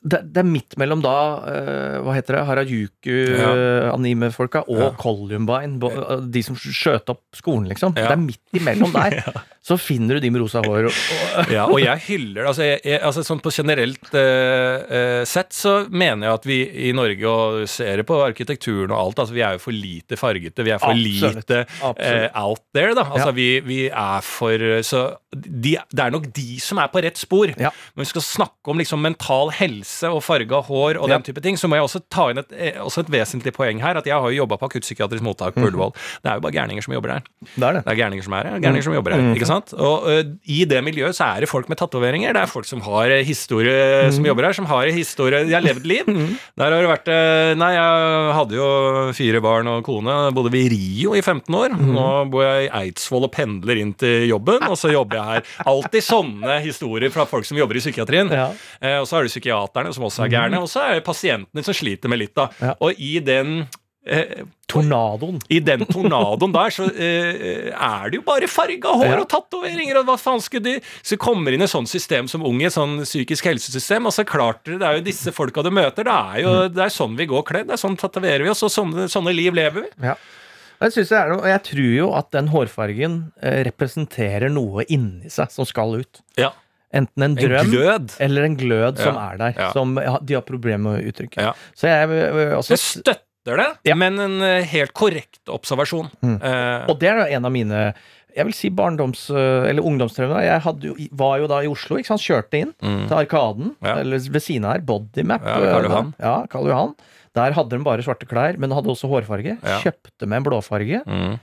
det, 0.00 0.22
det 0.32 0.40
er 0.40 0.46
midt 0.48 0.78
mellom 0.80 1.02
da 1.04 1.10
uh, 1.44 1.98
Hva 2.06 2.14
heter 2.16 2.38
det? 2.38 2.40
Ja. 2.40 2.46
Harajuku-anime-folka 2.48 4.62
og 4.66 4.78
Ja. 4.80 4.88
Columbine. 4.96 5.76
eh, 5.90 6.20
De 6.24 6.40
som 6.42 6.56
skjøt 6.56 7.10
opp 7.12 7.20
skolen, 7.36 7.68
liksom. 7.68 7.92
Ja. 7.96 8.08
Det 8.08 8.16
er 8.16 8.22
midt 8.22 8.40
imellom 8.56 8.92
der. 8.96 9.20
Så 9.60 9.76
finner 9.76 10.16
du 10.16 10.20
de 10.24 10.30
med 10.32 10.40
rosa 10.40 10.62
hår. 10.64 10.86
Og, 10.88 10.92
Ja, 11.52 11.66
og 11.68 11.76
jeg 11.82 12.00
hyller. 12.06 12.46
Altså, 12.48 12.62
jeg, 12.64 12.80
jeg, 12.84 13.00
altså 13.04 13.20
sånn 13.26 13.42
på 13.44 13.50
generelt 13.52 14.08
uh, 14.16 14.80
uh, 14.88 15.20
sett 15.28 15.52
så 15.52 15.82
mener 15.92 16.30
jeg 16.30 16.34
at 16.38 16.46
vi 16.48 16.56
i 16.88 16.92
Norge, 16.96 17.28
og 17.28 17.68
ser 17.68 18.00
det 18.00 18.06
på 18.08 18.22
arkitekturen 18.24 18.88
og 18.94 19.02
alt, 19.02 19.18
altså 19.20 19.36
vi 19.36 19.42
er 19.44 19.58
jo 19.58 19.62
for 19.66 19.76
lite 19.76 20.16
fargete. 20.16 20.64
Vi 20.64 20.72
er 20.72 20.80
for 20.80 20.96
Absolutt. 20.96 21.44
lite 21.44 21.66
eh, 22.00 22.30
out 22.40 22.64
there, 22.72 22.94
da. 22.96 23.04
Altså 23.10 23.34
vi, 23.36 23.60
vi 23.66 23.82
er 23.90 24.24
for 24.24 24.64
Så 24.86 25.04
de, 25.36 25.76
det 25.92 26.06
er 26.06 26.10
nok 26.16 26.30
de 26.34 26.56
som 26.62 26.78
er 26.80 26.88
på 26.90 27.02
rett 27.04 27.20
spor. 27.20 27.52
Men 27.60 28.00
vi 28.00 28.04
skal 28.08 28.24
snakke 28.24 28.70
om 28.72 28.78
liksom 28.80 29.02
mental 29.04 29.50
helse 29.60 29.89
og 30.08 30.22
farga 30.24 30.60
hår 30.66 30.96
og 31.00 31.08
Ja. 31.08 31.18
den 31.18 31.22
type 31.26 31.42
ting, 31.42 31.56
så 31.56 31.68
må 31.68 31.76
jeg 31.76 31.84
også 31.86 32.02
ta 32.10 32.28
inn 32.30 32.38
et, 32.38 32.50
eh, 32.52 32.78
også 32.80 33.00
et 33.04 33.10
vesentlig 33.10 33.52
poeng 33.52 33.80
her. 33.80 33.96
At 33.96 34.04
jeg 34.06 34.14
har 34.14 34.30
jo 34.30 34.44
jobba 34.46 34.56
på 34.58 34.68
akuttpsykiatrisk 34.70 35.22
mottak 35.22 35.54
Mhm. 35.56 35.62
på 35.64 35.70
Ullevål. 35.70 35.92
Det 36.22 36.30
er 36.30 36.34
jo 36.34 36.40
bare 36.40 36.52
gærninger 36.52 36.82
som 36.82 36.94
jobber 36.94 37.08
der. 37.14 37.22
det 37.56 37.64
er 37.64 37.72
det. 37.74 37.84
Det 37.84 37.92
er 37.92 38.00
gærninger 38.04 38.24
som 38.24 38.32
er 38.34 38.44
her. 38.50 38.58
Gærninger 38.60 38.82
som 38.84 38.94
jobber 38.94 39.10
her, 39.12 39.20
Mm. 39.20 39.34
ikke 39.36 39.46
sant? 39.46 39.74
Og 39.74 40.04
ø, 40.06 40.22
i 40.46 40.64
det 40.64 40.82
miljøet 40.84 41.14
så 41.14 41.36
er 41.36 41.40
det 41.40 41.48
folk 41.48 41.68
med 41.68 41.78
tatoveringer. 41.78 42.32
Det 42.32 42.42
er 42.42 42.46
folk 42.46 42.64
som 42.66 42.80
har 42.80 43.10
eh, 43.10 43.24
historie, 43.24 44.06
Mm. 44.08 44.12
som 44.12 44.24
jobber 44.24 44.44
her, 44.44 44.52
som 44.52 44.66
har 44.66 44.86
historie 44.86 45.44
De 45.44 45.52
har 45.52 45.62
levd 45.62 45.84
liv. 45.86 46.04
Der 46.56 46.70
har 46.70 46.80
det 46.82 46.88
vært 47.04 47.56
Nei, 47.56 47.72
jeg 47.74 48.34
hadde 48.34 48.52
jo 48.54 49.12
fire 49.12 49.40
barn 49.40 49.66
og 49.66 49.84
kone. 49.84 50.32
Bodde 50.32 50.50
vi 50.52 50.66
i 50.66 50.68
Rio 50.70 51.14
i 51.14 51.20
15 51.20 51.54
år. 51.54 51.70
Nå 51.70 52.30
bor 52.30 52.42
jeg 52.42 52.68
i 52.70 52.90
Eidsvoll 52.90 53.24
og 53.24 53.32
pendler 53.32 53.78
inn 53.80 53.94
til 53.94 54.28
jobben, 54.28 54.62
og 54.68 54.76
så 54.78 54.90
jobber 54.92 55.16
jeg 55.16 55.24
her. 55.24 55.42
Alltid 55.66 56.02
sånne 56.02 56.60
historier 56.62 57.10
fra 57.10 57.24
folk 57.26 57.44
som 57.44 57.56
jobber 57.58 57.76
i 57.76 57.80
psykiatrien. 57.80 58.30
Ja. 58.30 58.52
Eh, 58.80 58.98
og 59.00 59.06
så 59.06 59.18
er 59.18 59.22
det 59.24 59.30
psykiaterne 59.80 59.94
som 59.96 60.04
også 60.04 60.24
er 60.26 60.32
gærne, 60.32 60.60
og 60.60 60.68
så 60.68 60.80
er 60.86 60.94
det 60.98 61.04
pasientene 61.06 61.64
som 61.64 61.74
sliter 61.74 62.08
med 62.12 62.18
litt, 62.20 62.34
da. 62.36 62.48
Ja. 62.60 62.74
Og 62.80 62.92
i 63.00 63.18
den 63.20 63.66
eh, 64.06 64.44
Tornadoen. 64.70 65.40
i 65.50 65.58
den 65.60 65.84
tornadoen 65.86 66.52
der, 66.54 66.70
så 66.70 66.86
eh, 66.94 67.70
er 67.74 68.10
det 68.10 68.20
jo 68.20 68.22
bare 68.26 68.46
farga 68.48 68.92
hår 68.96 69.06
Ja. 69.10 69.20
og 69.20 69.28
tatoveringer, 69.28 69.98
og 70.00 70.06
hva 70.06 70.16
faen 70.20 70.40
skulle 70.40 70.62
de 70.64 70.80
Så 71.02 71.16
kommer 71.20 71.52
inn 71.52 71.60
i 71.60 71.64
et 71.64 71.70
sånt 71.72 71.88
system 71.90 72.28
som 72.28 72.42
ung, 72.46 72.60
i 72.62 72.66
et 72.68 72.72
sånn 72.72 73.00
psykisk 73.04 73.44
helsesystem, 73.50 74.06
og 74.06 74.12
så 74.12 74.24
klart 74.24 74.64
det 74.64 74.80
er 74.82 74.98
jo 75.00 75.04
disse 75.04 75.32
folka 75.32 75.62
du 75.62 75.70
møter, 75.70 76.04
det 76.04 76.12
er 76.14 76.40
jo 76.44 76.68
det 76.68 76.84
er 76.86 76.88
sånn 76.94 77.16
vi 77.18 77.26
går 77.26 77.42
kledd, 77.44 77.66
det 77.68 77.74
er 77.78 77.82
sånn 77.82 77.96
tatoverer 77.98 78.42
vi 78.46 78.50
oss, 78.50 78.62
og 78.62 78.70
sånne, 78.70 79.08
sånne 79.10 79.34
liv 79.34 79.54
lever 79.54 79.82
vi. 79.88 79.90
Ja. 80.06 80.14
Jeg, 80.80 80.92
synes 80.94 81.08
det 81.12 81.16
er 81.18 81.28
noe, 81.34 81.44
jeg 81.50 81.60
tror 81.66 81.90
jo 81.92 82.06
at 82.16 82.30
den 82.32 82.46
hårfargen 82.48 83.18
eh, 83.42 83.58
representerer 83.68 84.48
noe 84.48 84.86
inni 84.88 85.28
seg 85.28 85.50
som 85.52 85.66
skal 85.68 85.98
ut. 86.00 86.22
Ja. 86.40 86.54
Enten 86.92 87.22
en 87.22 87.30
En 87.30 87.36
drøm 87.38 87.68
glød. 87.70 88.14
eller 88.18 88.42
en 88.48 88.56
glød 88.58 88.98
som 88.98 89.16
er 89.16 89.36
der. 89.38 89.58
Som 89.72 89.94
de 89.96 90.34
har 90.34 90.42
problemer 90.42 90.82
med 90.90 91.04
å 91.04 91.12
uttrykke. 91.12 91.52
Så 91.78 91.86
jeg 91.86 92.08
også 92.56 92.70
Jeg 92.74 92.78
støtter 92.82 93.56
det, 93.62 93.68
Ja. 93.86 93.94
men 93.94 94.18
en 94.18 94.42
eh, 94.42 94.64
helt 94.64 94.92
korrekt 94.92 95.40
observasjon. 95.48 96.10
Mm. 96.22 96.40
Uh, 96.42 96.90
Og 96.90 96.98
det 96.98 97.08
er 97.08 97.20
jo 97.22 97.36
en 97.36 97.44
av 97.44 97.52
mine 97.52 97.94
jeg 98.36 98.44
vil 98.46 98.54
si 98.54 98.70
barndoms- 98.70 99.28
eller 99.34 99.82
ungdomstraumer. 99.82 100.42
Jeg 100.46 100.60
hadde 100.62 101.08
var 101.18 101.38
jo 101.40 101.46
da 101.50 101.62
i 101.62 101.66
Oslo, 101.66 101.96
ikke 101.98 102.06
sant? 102.12 102.22
kjørte 102.22 102.60
inn 102.60 102.72
mm. 102.80 103.08
til 103.08 103.16
Arkaden, 103.16 103.72
Ja. 103.82 103.96
eller 103.98 104.18
ved 104.18 104.42
siden 104.42 104.64
av 104.64 104.72
her, 104.76 104.80
Bodymap. 104.86 105.42
Ja, 105.42 105.56
Karl 105.58 105.84
Johan. 105.88 106.14
Ja, 106.20 106.46
Karl 106.46 106.68
Johan. 106.70 106.94
Der 107.34 107.52
hadde 107.52 107.70
de 107.70 107.82
bare 107.82 108.02
svarte 108.02 108.26
klær, 108.30 108.56
men 108.58 108.70
hadde 108.70 108.86
også 108.90 109.10
hårfarge. 109.10 109.58
Kjøpte 109.82 110.26
med 110.26 110.36
en 110.38 110.44
blåfarge. 110.46 111.02
Mm. 111.06 111.38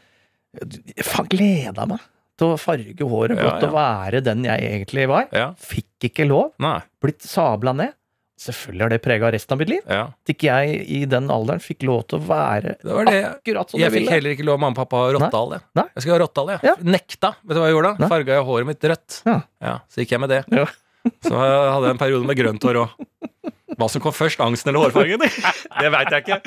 Faen, 1.03 1.27
gleda 1.31 1.85
meg 1.87 1.99
å 2.45 2.57
farge 2.61 3.05
håret 3.09 3.37
blått 3.39 3.63
og 3.67 3.73
være 3.73 4.21
den 4.25 4.43
jeg 4.45 4.59
egentlig 4.71 5.07
var. 5.09 5.29
Fikk 5.57 6.09
ikke 6.11 6.27
lov. 6.29 6.51
Nei. 6.61 6.79
Blitt 7.01 7.21
sabla 7.25 7.73
ned. 7.73 7.93
Selvfølgelig 8.37 8.83
har 8.85 8.91
det 8.93 8.97
prega 9.01 9.29
resten 9.33 9.55
av 9.55 9.59
mitt 9.63 9.69
liv. 9.71 9.79
Ja. 9.89 10.03
At 10.13 10.29
ikke 10.29 10.45
jeg 10.45 10.81
i 10.93 10.99
den 11.09 11.25
alderen 11.33 11.57
fikk 11.63 11.81
lov 11.89 12.03
til 12.05 12.19
å 12.19 12.25
være 12.27 12.75
Det 12.83 12.93
var 12.93 13.05
det. 13.09 13.21
akkurat 13.31 13.71
som 13.73 13.79
Jeg 13.81 13.89
jeg 13.89 13.95
fikk 14.03 14.11
heller 14.13 14.35
ikke 14.35 14.45
lov 14.45 14.59
av 14.59 14.61
mamma 14.61 14.75
og 14.77 14.81
pappa 14.83 14.99
å 14.99 15.07
ha 15.07 15.13
rottehall. 15.17 15.55
jeg. 15.57 15.87
Jeg 15.95 16.03
skulle 16.05 16.13
ha 16.13 16.21
rottehall, 16.21 16.51
jeg. 16.53 16.59
Ja. 16.69 16.75
Nekta. 16.85 17.31
Vet 17.41 17.57
du 17.57 17.61
hva 17.63 17.65
jeg 17.71 17.73
gjorde 17.79 17.93
da? 17.97 18.09
Farga 18.13 18.35
jeg 18.37 18.45
håret 18.51 18.69
mitt 18.69 18.85
rødt. 18.93 19.17
Ja. 19.25 19.73
Så 19.89 20.03
gikk 20.03 20.13
jeg 20.13 20.21
med 20.21 20.29
det. 20.35 20.43
Ja. 20.53 20.67
Så 21.25 21.33
hadde 21.33 21.87
jeg 21.87 21.95
en 21.95 22.03
periode 22.03 22.27
med 22.29 22.37
grønt 22.37 22.61
hår 22.69 22.81
òg. 22.83 22.93
Hva 23.77 23.87
som 23.93 24.01
kom 24.01 24.13
først, 24.15 24.39
angsten 24.41 24.71
eller 24.73 24.87
hårfargen? 24.87 25.21
Det 25.83 25.91
veit 25.93 26.09
jeg 26.15 26.25
ikke. 26.25 26.39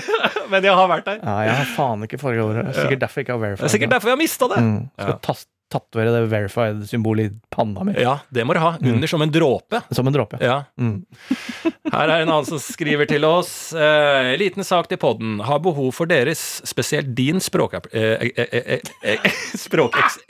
Men 0.52 0.64
jeg 0.64 0.72
har 0.78 0.88
vært 0.88 1.04
der. 1.10 1.20
Ja, 1.20 1.36
jeg 1.50 1.58
har 1.60 1.70
faen 1.76 2.06
ikke 2.08 2.18
farga 2.22 2.46
håret. 2.48 2.72
Sikkert 2.78 3.02
derfor 3.04 3.20
jeg 3.20 3.26
ikke 3.28 3.36
har 3.36 3.42
verified. 3.44 3.68
er 3.68 3.74
sikkert 3.76 3.94
derfor 3.96 4.08
jeg 4.12 4.16
har 4.16 4.22
mista 4.24 4.48
det. 4.54 4.64
Mm. 4.64 4.76
Skal 4.96 5.14
Ja. 5.18 5.38
tatovere 5.68 6.12
det 6.14 6.20
verified-symbolet 6.32 7.26
i 7.28 7.34
panna 7.52 7.82
mi. 7.84 7.92
Ja, 8.00 8.14
det 8.32 8.46
må 8.48 8.54
du 8.56 8.60
ha. 8.62 8.70
Under 8.80 9.10
som 9.10 9.20
en 9.20 9.28
dråpe. 9.34 9.82
Som 9.92 10.08
en 10.08 10.14
dråpe. 10.16 10.38
Ja. 10.40 10.62
Mm. 10.80 11.02
Her 11.92 12.08
er 12.08 12.22
en 12.22 12.30
annen 12.32 12.48
som 12.48 12.60
skriver 12.62 13.04
til 13.10 13.24
oss. 13.28 13.74
Eh, 13.76 14.30
liten 14.40 14.64
sak 14.64 14.88
til 14.88 14.96
podden. 15.00 15.38
Har 15.44 15.60
behov 15.60 15.92
for 15.96 16.08
deres, 16.08 16.40
spesielt 16.68 17.12
din 17.16 17.36
språk... 17.44 17.76
Eh, 17.92 18.16
eh, 18.16 18.32
eh, 18.32 18.64
eh, 18.72 18.80
eh, 19.12 19.28
språkeks... 19.60 20.22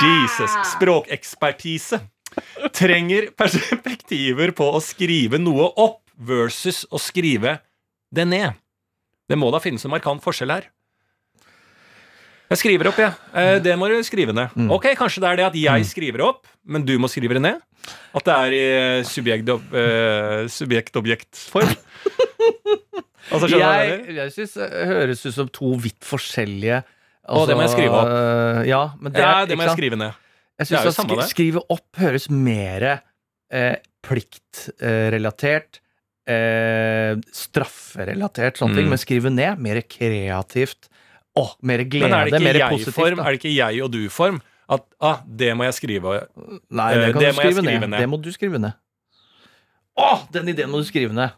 Jesus. 0.00 0.50
Språkekspertise. 0.74 2.00
Trenger 2.76 3.30
perspektiver 3.36 4.52
på 4.56 4.66
å 4.76 4.80
skrive 4.84 5.38
noe 5.40 5.70
opp 5.80 6.02
versus 6.20 6.82
å 6.92 6.98
skrive 7.00 7.58
det 8.12 8.26
ned. 8.28 8.52
Det 9.30 9.38
må 9.38 9.48
da 9.54 9.60
finnes 9.62 9.84
en 9.86 9.92
markant 9.94 10.22
forskjell 10.22 10.50
her. 10.52 10.68
Jeg 12.50 12.58
skriver 12.64 12.88
opp, 12.90 12.96
jeg. 12.98 13.12
Ja. 13.30 13.58
det 13.62 13.76
må 13.78 13.86
du 13.86 13.94
skrive 14.02 14.34
ned. 14.34 14.50
Mm. 14.58 14.72
Ok, 14.74 14.88
Kanskje 14.98 15.22
det 15.22 15.28
er 15.30 15.36
det 15.38 15.44
at 15.46 15.58
jeg 15.60 15.84
skriver 15.86 16.24
opp, 16.26 16.48
men 16.66 16.82
du 16.82 16.96
må 16.98 17.06
skrive 17.10 17.36
det 17.38 17.42
ned? 17.44 17.60
At 18.14 18.26
det 18.26 18.34
er 18.34 18.56
i 18.56 18.62
eh, 18.66 19.02
subjekt- 19.06 19.52
eh, 19.54 20.48
subjekt-objekt-form? 20.50 21.70
altså, 23.32 23.46
jeg 23.52 23.60
Jeg, 23.60 24.16
jeg 24.18 24.34
syns 24.34 24.56
det 24.58 24.68
høres 24.90 25.22
ut 25.28 25.36
som 25.38 25.48
to 25.54 25.70
vidt 25.80 26.02
forskjellige 26.04 26.80
Å, 27.30 27.44
det 27.46 27.54
må 27.54 27.62
jeg 27.68 27.72
skrive 27.76 27.94
opp. 28.02 28.10
øh, 28.10 28.60
Ja, 28.66 28.82
men 28.98 29.14
det, 29.14 29.22
Ja, 29.22 29.30
er- 29.44 29.46
det 29.46 29.56
må 29.60 29.68
jeg 29.68 29.76
skrive 29.78 30.00
ned. 30.02 30.18
Jeg 30.60 30.68
syns 30.68 30.98
det. 31.08 31.28
skrive 31.30 31.62
opp 31.72 32.00
høres 32.00 32.26
mer 32.30 32.84
eh, 32.90 33.76
pliktrelatert, 34.04 35.80
eh, 36.28 37.16
strafferelatert, 37.34 38.60
sånne 38.60 38.76
ting. 38.78 38.88
Mm. 38.88 38.94
Men 38.94 39.00
skrive 39.00 39.32
ned 39.32 39.62
mer 39.64 39.80
kreativt. 39.88 40.90
Å, 41.38 41.46
mer 41.62 41.84
glede, 41.86 42.10
Men 42.10 42.16
er 42.18 42.32
det 42.34 42.42
mer 42.42 42.58
ikke 42.58 42.70
positivt. 42.74 42.96
jeg-form? 42.96 43.20
da. 43.20 43.26
Er 43.26 43.36
det 43.36 43.40
ikke 43.40 43.54
jeg 43.54 43.82
og 43.86 43.92
du-form? 43.94 44.40
At 44.70 44.84
ah, 45.02 45.22
det 45.26 45.50
må 45.58 45.66
jeg 45.66 45.74
skrive 45.80 46.14
Nei, 46.70 46.92
Eh, 46.94 47.06
det 47.06 47.12
kan 47.14 47.20
det 47.20 47.20
du 47.20 47.26
jeg 47.26 47.34
skrive, 47.34 47.62
skrive 47.62 47.80
ned. 47.80 47.88
ned. 47.90 48.00
Det 48.00 48.08
må 48.10 48.20
du 48.22 48.30
skrive 48.34 48.60
ned. 48.62 48.76
Å, 49.98 50.10
den 50.32 50.52
ideen 50.52 50.70
må 50.70 50.78
du 50.82 50.86
skrive 50.86 51.14
ned. 51.16 51.34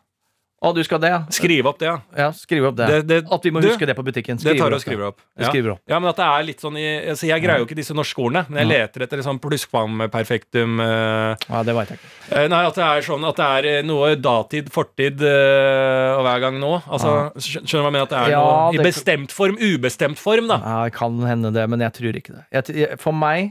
Å, 0.63 0.71
du 0.71 0.79
skal 0.87 1.01
det, 1.03 1.09
ja. 1.11 1.17
Skrive 1.35 1.67
opp 1.73 1.79
det, 1.81 1.89
ja. 1.89 1.97
Ja, 2.15 2.29
skrive 2.39 2.69
opp 2.71 2.77
det. 2.79 2.87
Det, 2.87 2.99
det, 3.09 3.17
At 3.35 3.43
vi 3.43 3.51
må 3.51 3.59
du, 3.59 3.67
huske 3.67 3.87
det 3.89 3.97
på 3.99 4.05
butikken. 4.07 4.39
det 4.39 4.53
tar 4.61 4.71
du 4.71 4.77
og 4.77 4.83
skriver 4.85 5.09
opp. 5.09 5.19
Ja. 5.35 5.49
skriver 5.49 5.73
opp. 5.75 5.81
ja, 5.91 5.99
men 5.99 6.11
at 6.13 6.21
det 6.21 6.27
er 6.29 6.45
litt 6.47 6.63
sånn 6.63 6.77
i 6.79 6.85
altså 7.11 7.27
Jeg 7.27 7.43
greier 7.43 7.59
jo 7.59 7.67
ikke 7.67 7.79
disse 7.81 7.97
norske 7.99 8.23
ordene, 8.23 8.45
men 8.47 8.61
jeg 8.63 8.69
leter 8.71 9.05
etter 9.09 9.23
sånn 9.27 9.41
pluskvam 9.43 10.05
perfektum 10.13 10.79
eh, 10.85 11.49
Ja, 11.49 11.63
det 11.67 11.75
veit 11.75 11.91
jeg 11.91 11.99
ikke. 11.99 12.13
Uh, 12.31 12.47
Nei, 12.53 12.61
at 12.69 12.79
det 12.79 12.85
er 12.87 13.07
sånn 13.09 13.27
at 13.27 13.41
det 13.41 13.49
er 13.57 13.69
eh, 13.73 13.81
noe 13.89 14.13
datid, 14.23 14.71
fortid 14.75 15.25
uh, 15.27 16.21
og 16.21 16.23
hver 16.29 16.45
gang 16.47 16.61
nå. 16.63 16.71
Altså, 16.87 17.15
skjø- 17.43 17.65
Skjønner 17.67 17.83
du 17.83 17.83
hva 17.83 17.91
jeg 17.91 17.97
mener? 17.97 18.07
At 18.07 18.15
det 18.15 18.21
er 18.23 18.37
noe 18.37 18.77
i 18.79 18.87
bestemt 18.87 19.35
form, 19.35 19.59
ubestemt 19.59 20.23
form, 20.23 20.47
da. 20.53 20.61
Ja, 20.63 20.77
det 20.87 20.95
kan 20.95 21.19
hende 21.27 21.51
det, 21.59 21.67
men 21.75 21.83
jeg 21.83 21.97
tror 21.99 22.21
ikke 22.23 22.37
det. 22.39 22.47
Jeg, 22.55 23.01
for 23.03 23.17
meg, 23.17 23.51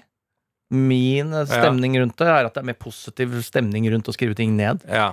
min 0.71 1.33
stemning 1.49 1.97
rundt 1.99 2.15
det, 2.15 2.29
er 2.31 2.47
at 2.47 2.55
det 2.55 2.61
er 2.63 2.69
mer 2.71 2.79
positiv 2.79 3.35
stemning 3.43 3.89
rundt 3.91 4.07
å 4.07 4.15
skrive 4.15 4.37
ting 4.39 4.55
ned. 4.55 4.85
Ja. 4.87 5.11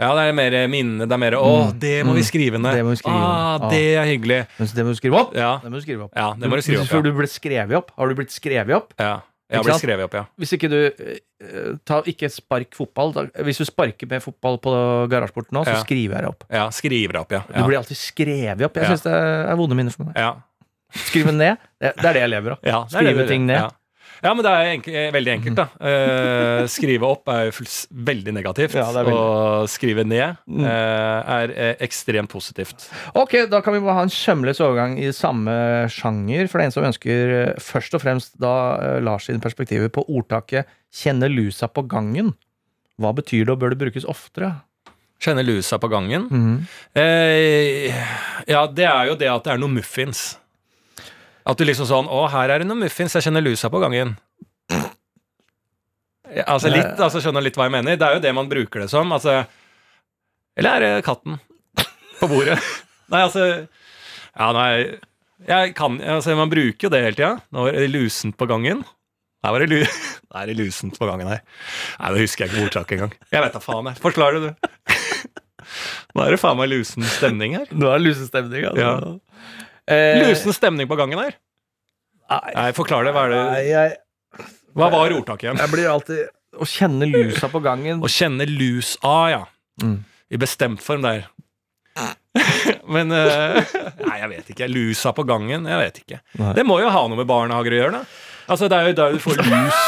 Ja, 0.00 0.14
det 0.16 0.22
er 0.30 0.32
mer 0.32 0.54
minne. 0.72 1.04
Det 1.06 1.12
er 1.12 1.20
mer 1.20 1.32
Å, 1.36 1.48
Mm. 1.70 1.78
det 1.78 1.96
må 2.06 2.14
vi 2.16 2.22
Mm. 2.24 2.30
skrive 2.30 2.58
ned. 2.58 2.72
Det 2.74 2.84
må 2.84 2.90
vi 2.94 3.00
skrive 3.02 3.20
ah, 3.20 3.58
det 3.70 3.96
er 4.00 4.04
hyggelig. 4.08 4.46
Det 4.56 4.84
må 4.84 4.94
du 4.94 5.00
skrive 5.00 5.16
opp. 5.20 5.34
Ja, 5.36 5.58
Det 5.62 5.70
må 5.70 5.76
du 5.76 5.82
skrive 5.84 6.04
opp. 6.08 6.12
ja 6.16 6.32
det 6.34 6.48
må 6.48 6.56
du 6.56 6.62
skrive 6.62 6.80
opp. 6.82 6.88
Ja. 6.92 7.00
du 7.02 7.12
ble 7.12 7.26
skrevet 7.28 7.76
opp. 7.76 7.90
Har 7.98 8.08
du 8.08 8.14
blitt 8.14 8.30
skrevet 8.32 8.74
opp? 8.74 8.94
Ja. 8.98 9.20
Jeg 9.50 9.64
ble 9.64 9.72
skrevet 9.74 10.04
opp, 10.04 10.14
ja. 10.14 10.24
Hvis 10.38 10.52
ikke 10.54 10.68
du 10.70 10.78
eh, 10.86 11.74
ta, 11.84 12.02
Ikke 12.06 12.30
spark 12.30 12.70
fotball. 12.72 13.12
Da, 13.12 13.24
hvis 13.42 13.58
du 13.58 13.64
sparker 13.64 14.06
med 14.08 14.22
fotball 14.22 14.58
på 14.62 14.70
garasjeporten 15.10 15.50
nå, 15.52 15.64
så 15.66 15.74
Ja. 15.74 15.82
skriver 15.82 16.14
jeg 16.14 16.22
det 16.22 16.28
opp. 16.28 16.44
Ja, 16.50 16.68
Skriver 16.70 17.16
opp, 17.20 17.32
ja. 17.32 17.40
Du 17.48 17.64
blir 17.66 17.76
alltid 17.78 17.96
skrevet 17.98 18.62
opp. 18.64 18.74
Jeg 18.74 18.84
Ja. 18.84 18.90
syns 18.94 19.02
det 19.02 19.12
er 19.12 19.56
vonde 19.56 19.74
minner 19.74 19.90
for 19.92 20.04
meg. 20.04 20.14
ja. 20.16 20.34
Skrive 20.92 21.32
ned. 21.32 21.58
Det, 21.80 21.94
det 21.96 22.04
er 22.04 22.12
det 22.14 22.22
jeg 22.22 22.30
lever 22.30 22.50
av. 22.52 22.58
Ja, 22.64 22.84
Skrive 22.86 23.26
ting 23.28 23.46
ned. 23.46 23.70
Ja. 24.22 24.34
men 24.34 24.42
det 24.44 24.50
er 24.52 24.70
enk 24.74 24.86
veldig 25.14 25.32
enkelt, 25.34 25.56
da. 25.56 25.66
Eh, 25.80 26.66
skrive 26.68 27.08
opp 27.08 27.28
er 27.32 27.46
jo 27.50 27.64
veldig 28.10 28.34
negativt. 28.36 28.74
Ja, 28.76 28.86
veldig. 28.92 29.12
Og 29.14 29.68
skrive 29.72 30.04
ned 30.06 30.36
Mm. 30.50 30.64
eh, 30.64 31.32
er 31.36 31.50
eh, 31.56 31.74
ekstremt 31.80 32.28
positivt. 32.28 32.88
Ok, 33.14 33.48
da 33.50 33.60
kan 33.60 33.72
vi 33.74 33.80
bare 33.80 33.94
ha 33.94 34.02
en 34.02 34.12
sømløs 34.12 34.60
overgang 34.60 34.98
i 34.98 35.10
samme 35.12 35.88
sjanger. 35.88 36.48
For 36.48 36.58
det 36.58 36.64
er 36.64 36.70
en 36.70 36.76
som 36.76 36.84
ønsker 36.84 37.34
eh, 37.48 37.54
først 37.60 37.94
og 37.94 38.02
fremst 38.02 38.38
da 38.40 38.54
eh, 38.80 39.00
Lars 39.00 39.26
sine 39.30 39.40
perspektiver 39.40 39.88
på 39.88 40.04
ordtaket 40.08 40.66
'kjenne 40.92 41.28
lusa 41.30 41.68
på 41.68 41.86
gangen'. 41.86 42.34
Hva 43.00 43.14
betyr 43.14 43.46
det, 43.46 43.50
og 43.54 43.60
bør 43.60 43.70
det 43.70 43.78
brukes 43.78 44.04
oftere? 44.04 44.60
Kjenne 45.20 45.44
lusa 45.44 45.78
på 45.78 45.88
gangen. 45.90 46.28
Mhm. 46.30 46.66
Eh, 46.96 47.92
ja, 48.48 48.66
det 48.66 48.84
er 48.86 49.06
jo 49.06 49.14
det 49.16 49.28
at 49.28 49.44
det 49.44 49.52
er 49.52 49.58
noe 49.58 49.68
muffins. 49.68 50.36
At 51.48 51.58
du 51.58 51.64
liksom 51.64 51.88
sånn 51.88 52.08
Å, 52.10 52.24
her 52.32 52.52
er 52.52 52.62
det 52.62 52.68
noen 52.68 52.84
muffins, 52.84 53.14
jeg 53.16 53.26
kjenner 53.26 53.44
lusa 53.44 53.70
på 53.72 53.80
gangen. 53.82 54.16
Ja, 56.30 56.44
altså 56.46 56.70
litt, 56.70 56.94
altså 57.00 57.20
skjønner 57.22 57.42
litt 57.42 57.56
hva 57.58 57.66
jeg 57.66 57.74
mener. 57.74 57.98
Det 57.98 58.06
er 58.06 58.18
jo 58.18 58.22
det 58.22 58.32
man 58.36 58.50
bruker 58.50 58.84
det 58.84 58.90
som. 58.92 59.10
Altså 59.14 59.40
Eller 60.58 60.76
er 60.76 60.84
det 60.84 61.06
katten 61.06 61.40
på 62.20 62.28
bordet? 62.30 62.60
Nei, 63.10 63.24
altså 63.24 63.46
Ja, 63.50 64.50
nei 64.54 64.72
jeg 65.48 65.72
kan, 65.72 65.96
altså 66.04 66.34
Man 66.36 66.50
bruker 66.52 66.86
jo 66.86 66.92
det 66.92 67.00
hele 67.00 67.16
tida. 67.16 67.32
Nå 67.56 67.66
er 67.70 67.80
det 67.80 67.90
lusent 67.94 68.36
på 68.38 68.46
gangen. 68.50 68.84
Nei, 69.40 69.52
var 69.54 69.64
det, 69.64 69.70
lu 69.72 69.78
Nei, 70.30 70.42
er 70.42 70.50
det 70.52 70.58
lusent 70.58 70.98
på 71.00 71.08
gangen 71.08 71.30
her. 71.32 71.40
Nei, 71.96 72.12
det 72.14 72.26
husker 72.26 72.44
jeg 72.44 72.52
ikke 72.52 72.66
ordtaket 72.68 72.98
engang. 72.98 73.14
Jeg 73.32 73.44
vet 73.46 73.56
da 73.56 73.62
faen, 73.64 73.88
jeg. 73.88 74.02
Forklar 74.04 74.36
det, 74.36 74.50
du. 74.50 75.30
Nå 76.14 76.26
er 76.26 76.34
det 76.34 76.40
faen 76.42 76.58
meg 76.60 76.70
lusen 76.70 77.06
stemning 77.08 77.56
her. 77.56 77.72
Nå 77.72 77.88
er 77.88 78.02
det 78.02 78.10
lusen 78.10 78.28
stemning, 78.28 78.68
altså. 78.68 78.84
Ja. 78.84 79.60
Eh, 79.90 80.20
Lusen 80.22 80.54
stemning 80.54 80.88
på 80.90 80.98
gangen 80.98 81.18
her. 81.18 81.34
Nei, 82.30 82.52
Nei, 82.54 82.68
forklar 82.76 83.06
det. 83.06 83.14
Hva, 83.16 83.24
er 83.26 83.34
nei, 83.34 83.62
jeg, 83.66 83.96
hva 84.78 84.90
var 84.92 85.10
ordtaket 85.16 85.48
igjen? 85.48 85.58
jeg 85.58 85.72
blir 85.72 85.88
alltid 85.90 86.20
Å 86.60 86.66
kjenne 86.66 87.08
lusa 87.10 87.50
på 87.50 87.60
gangen. 87.64 88.02
Å 88.02 88.10
kjenne 88.10 88.46
lus 88.46 88.94
av, 89.06 89.24
ja. 89.32 89.42
Mm. 89.82 89.98
I 90.30 90.38
bestemt 90.38 90.82
form 90.84 91.02
der. 91.06 91.26
Men 92.94 93.10
eh, 93.14 93.74
Nei, 94.04 94.16
jeg 94.22 94.30
vet 94.34 94.52
ikke. 94.54 94.68
Lusa 94.70 95.14
på 95.16 95.24
gangen? 95.26 95.66
Jeg 95.66 95.82
vet 95.82 96.02
ikke. 96.04 96.20
Nei. 96.38 96.52
Det 96.58 96.66
må 96.66 96.78
jo 96.82 96.90
ha 96.92 97.04
noe 97.10 97.18
med 97.18 97.28
barnehager 97.30 97.74
å 97.76 97.80
gjøre, 97.80 98.00
da. 98.00 98.20
Altså, 98.50 98.70
det 98.70 98.78
er 98.78 98.90
jo 98.90 98.98
der 98.98 99.14
du 99.14 99.22
får 99.22 99.42
lus. 99.46 99.80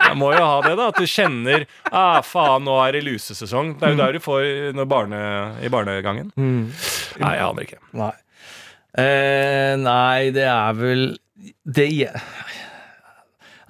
Jeg 0.00 0.16
må 0.18 0.30
jo 0.34 0.42
ha 0.42 0.56
det, 0.64 0.72
da. 0.78 0.88
At 0.90 0.98
du 0.98 1.06
kjenner 1.06 1.66
ah, 1.90 2.18
faen, 2.26 2.64
nå 2.66 2.74
er 2.82 2.96
det 2.96 3.04
lusesesong. 3.06 3.76
Det 3.78 3.86
er 3.86 3.94
jo 3.94 4.00
der 4.00 4.16
du 4.16 4.22
får 4.24 4.80
barne, 4.90 5.20
i 5.62 5.70
barnegangen. 5.70 6.32
Mm. 6.34 6.70
Nei, 7.22 7.32
jeg 7.36 7.46
aner 7.46 7.68
ikke. 7.68 7.80
Nei. 8.00 8.12
Eh, 8.98 9.76
nei, 9.78 10.30
det 10.34 10.46
er 10.50 10.72
vel 10.74 11.04
Det 11.64 11.86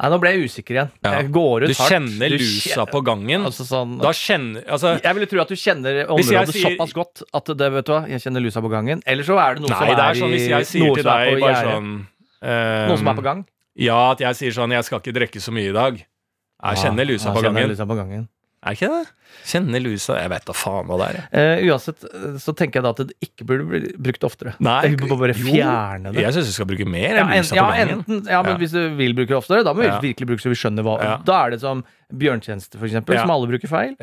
Nei, 0.00 0.08
nå 0.08 0.16
ble 0.16 0.30
jeg 0.32 0.46
usikker 0.48 0.76
igjen. 0.78 0.90
Ja. 1.04 1.10
Jeg 1.18 1.28
går 1.34 1.66
ut 1.66 1.68
Du 1.68 1.74
hardt. 1.76 1.92
kjenner 1.92 2.32
lusa 2.32 2.86
på 2.88 3.02
gangen. 3.04 3.42
Altså 3.44 3.66
sånn 3.68 3.98
Da 4.00 4.14
kjenner 4.16 4.64
Altså 4.64 4.94
Jeg 5.02 5.14
ville 5.18 5.28
tro 5.28 5.42
at 5.42 5.52
du 5.52 5.58
kjenner 5.60 5.98
området 6.08 6.54
sier- 6.54 6.70
såpass 6.72 6.94
godt 6.96 7.22
at 7.36 7.44
det, 7.52 7.68
vet 7.74 7.84
du 7.84 7.92
hva, 7.92 8.08
jeg 8.08 8.20
kjenner 8.24 8.40
lusa 8.40 8.62
på 8.64 8.70
gangen. 8.72 9.02
Eller 9.04 9.22
så 9.28 9.36
er 9.36 9.54
det 9.58 9.62
noe 9.66 9.68
Nei, 9.68 9.76
som 9.76 9.86
det 9.86 9.98
er, 9.98 10.10
er 10.10 10.14
sånn 10.22 10.32
hvis 10.32 10.48
jeg 10.48 10.64
sier 10.72 10.94
til 10.96 11.06
er 11.06 11.24
deg 11.28 11.40
bare 11.44 11.64
sånn 11.66 11.76
um, 11.84 12.08
Noe 12.88 12.96
som 12.96 13.08
er 13.12 13.14
på 13.20 13.22
gang. 13.28 13.44
Ja, 13.76 14.00
at 14.12 14.18
jeg 14.24 14.34
sier 14.40 14.52
sånn 14.56 14.72
'Jeg 14.72 14.84
skal 14.84 15.00
ikke 15.00 15.12
drikke 15.14 15.40
så 15.40 15.52
mye 15.52 15.68
i 15.68 15.76
dag'. 15.76 16.00
Jeg 16.00 16.76
kjenner 16.80 17.04
lusa 17.06 17.28
Ja, 17.28 17.34
på 17.34 17.42
kjenner 17.44 17.60
gangen. 17.60 17.68
lusa 17.68 17.84
på 17.86 17.96
gangen. 17.96 18.28
Er 18.60 18.74
ikke 18.76 18.88
det? 18.92 19.04
Kjenner 19.48 19.80
lusa 19.80 20.18
Jeg 20.20 20.28
vet 20.34 20.44
da 20.44 20.52
faen 20.52 20.88
hva 20.90 20.96
det 21.00 21.06
er. 21.08 21.20
Eh, 21.32 21.62
uansett 21.70 22.02
eh, 22.04 22.34
så 22.42 22.52
tenker 22.58 22.80
jeg 22.80 22.84
da 22.84 22.90
at 22.92 22.98
det 23.08 23.14
ikke 23.24 23.46
burde 23.48 23.64
bli 23.70 23.80
brukt 24.08 24.26
oftere. 24.28 24.52
Nei, 24.60 24.80
Jeg 24.90 24.98
bare 25.22 25.36
fjerne 25.38 26.12
det. 26.12 26.24
Jeg 26.26 26.36
syns 26.36 26.50
du 26.50 26.56
skal 26.58 26.68
bruke 26.68 26.84
mer 26.88 27.22
Ja, 27.22 27.24
enn 27.24 27.40
lusa 27.46 27.56
ja, 27.56 27.68
på 27.70 27.78
enten, 27.86 28.18
ja, 28.28 28.42
men 28.44 28.52
Ja. 28.52 28.58
hvis 28.60 28.74
du 28.76 28.82
vil 28.98 29.14
bruke 29.16 29.32
det 29.32 29.38
oftere, 29.38 29.64
da 29.64 29.72
må 29.72 29.86
vi 29.86 30.10
virkelig 30.10 30.28
bruke 30.34 30.44
så 30.44 30.52
vi 30.52 30.58
skjønner 30.60 30.84
hva. 30.84 30.98
Da 31.24 31.38
er 31.46 31.54
det 31.56 31.62
som 31.64 31.80
bjørntjeneste, 32.12 32.76
for 32.76 32.90
eksempel, 32.90 33.16
som 33.22 33.32
alle 33.32 33.48
bruker 33.48 33.70
feil. 33.70 33.96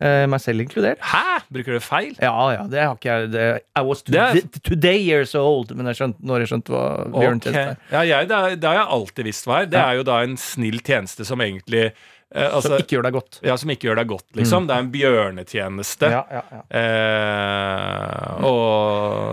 Eh, 0.00 0.24
meg 0.32 0.40
selv 0.40 0.62
inkludert. 0.64 0.96
Hæ? 1.04 1.42
Bruker 1.52 1.74
du 1.76 1.80
feil? 1.84 2.14
Ja, 2.24 2.32
ja, 2.54 2.62
det 2.72 2.80
har 2.80 2.94
ikke 2.96 3.10
jeg 3.18 3.30
det, 3.34 3.42
I 3.76 3.82
was 3.84 4.00
to, 4.02 4.14
er- 4.16 4.40
today, 4.64 4.96
years 4.96 5.34
old, 5.36 5.74
men 5.76 5.84
jeg 5.92 5.98
skjønte, 5.98 6.24
når 6.24 6.40
jeg 6.40 6.48
skjønte 6.54 6.72
hva 6.72 6.84
bjørntjeneste 7.12 7.18
bjørntjeneste 7.20 7.64
er. 7.76 7.76
Ja, 7.92 8.00
jeg, 8.08 8.30
det, 8.30 8.38
er, 8.38 8.56
har 8.70 8.78
jeg 8.80 8.86
alltid 8.96 9.28
visst 9.28 9.44
hva 9.50 9.58
er. 9.60 9.68
Det 9.74 9.82
er 9.82 9.98
jo 10.00 10.06
da 10.08 10.22
en 10.24 10.38
snill 10.40 10.80
tjeneste 10.80 11.26
som 11.28 11.44
egentlig 11.44 11.90
eh, 12.34 12.46
Som 12.48 12.56
altså, 12.60 12.78
ikke 12.82 12.96
gjør 12.96 13.06
deg 13.08 13.16
godt. 13.18 13.40
ja, 13.46 13.56
som 13.60 13.70
ikke 13.74 13.88
gjør 13.90 14.00
deg 14.02 14.10
godt, 14.14 14.26
liksom. 14.38 14.66
Det 14.70 14.76
er 14.76 14.84
en 14.86 14.90
bjørnetjeneste 14.94 16.10
Ja, 16.12 16.24
ja, 16.30 16.42
ja. 16.56 16.62
eh, 16.80 18.44
å 18.46 18.54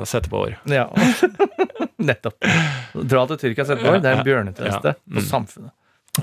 sette 0.07 0.29
på 0.31 0.45
år. 0.45 0.55
Ja. 0.71 0.87
Nettopp. 2.09 2.37
Dra 3.07 3.25
til 3.33 3.41
Tyrkia 3.41 3.65
og 3.65 3.71
sette 3.73 3.83
på. 3.83 3.97
Det 4.01 4.11
er 4.13 4.21
en 4.21 4.27
bjørnetjeneste 4.27 4.95
for 5.01 5.27
samfunnet. 5.33 5.73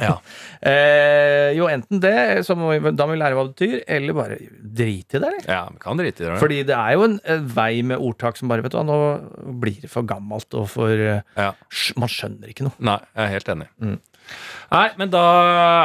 Ja. 0.01 0.17
Eh, 0.65 1.51
jo, 1.59 1.67
enten 1.69 1.99
det, 2.01 2.41
så 2.47 2.55
må 2.57 2.71
vi, 2.73 2.79
da 2.97 3.05
må 3.05 3.13
vi 3.13 3.19
lære 3.21 3.37
hva 3.37 3.43
det 3.45 3.53
betyr, 3.53 3.75
eller 3.93 4.17
bare 4.17 4.39
drite 4.65 5.19
i 5.19 5.21
det. 5.21 5.29
Eller? 5.29 5.43
ja, 5.45 5.59
vi 5.75 5.81
kan 5.83 5.99
drite 6.01 6.23
i 6.23 6.25
det. 6.25 6.39
Fordi 6.41 6.61
det 6.65 6.73
er 6.79 6.95
jo 6.97 7.03
en, 7.05 7.19
en 7.35 7.43
vei 7.53 7.83
med 7.85 8.01
ordtak 8.01 8.41
som 8.41 8.49
bare 8.49 8.65
Vet 8.65 8.73
du 8.73 8.79
hva, 8.79 8.85
nå 8.89 8.97
blir 9.61 9.77
det 9.85 9.91
for 9.93 10.09
gammelt 10.09 10.57
og 10.57 10.71
for 10.73 10.89
eh, 10.97 11.21
Ja. 11.37 11.51
Man 12.01 12.09
skjønner 12.11 12.49
ikke 12.49 12.65
noe. 12.71 12.73
Nei, 12.81 12.97
jeg 13.13 13.27
er 13.27 13.33
helt 13.37 13.53
enig. 13.53 13.69
Mm. 13.85 13.99
Nei, 14.75 14.89
men 14.99 15.11
da 15.13 15.21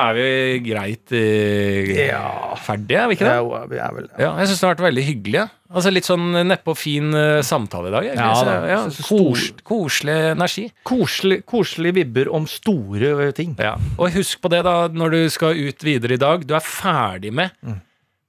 er 0.09 0.13
vi 0.17 0.59
greit 0.65 1.11
eh, 1.13 2.07
Ja. 2.07 2.55
ferdige, 2.57 2.97
er 3.03 3.07
vi 3.11 3.15
ikke 3.17 3.27
det? 3.27 3.35
Ja, 3.37 3.65
vi 3.69 3.77
er 3.77 3.91
vel 3.93 4.07
Ja, 4.17 4.29
jeg 4.39 4.47
syns 4.49 4.59
det 4.61 4.67
har 4.67 4.75
vært 4.75 4.85
veldig 4.87 5.03
hyggelig. 5.05 5.33
ja. 5.43 5.47
Altså 5.69 5.91
Litt 5.93 6.07
sånn 6.07 6.31
nedpå 6.49 6.73
fin 6.75 7.13
eh, 7.13 7.41
samtale 7.45 7.91
i 7.91 7.93
dag. 7.93 8.03
egentlig. 8.07 8.25
Ja, 8.25 8.33
Så, 8.33 8.45
da. 8.45 8.67
ja, 8.67 8.79
Så- 8.89 9.03
kos, 9.05 9.51
koselig 9.63 10.15
energi. 10.31 10.71
Koselig, 10.83 11.43
koselig 11.45 11.93
vibber 11.93 12.31
om 12.33 12.47
store 12.47 13.31
ting. 13.33 13.55
Ja. 13.59 13.75
Og 13.99 14.09
husk 14.15 14.41
på 14.41 14.49
det 14.49 14.63
da 14.65 14.87
når 14.87 15.11
du 15.11 15.29
skal 15.29 15.53
ut 15.53 15.77
videre 15.85 16.13
i 16.13 16.17
dag. 16.17 16.47
Du 16.47 16.55
er 16.55 16.59
ferdig 16.65 17.31
med 17.31 17.51
Mm. 17.63 17.81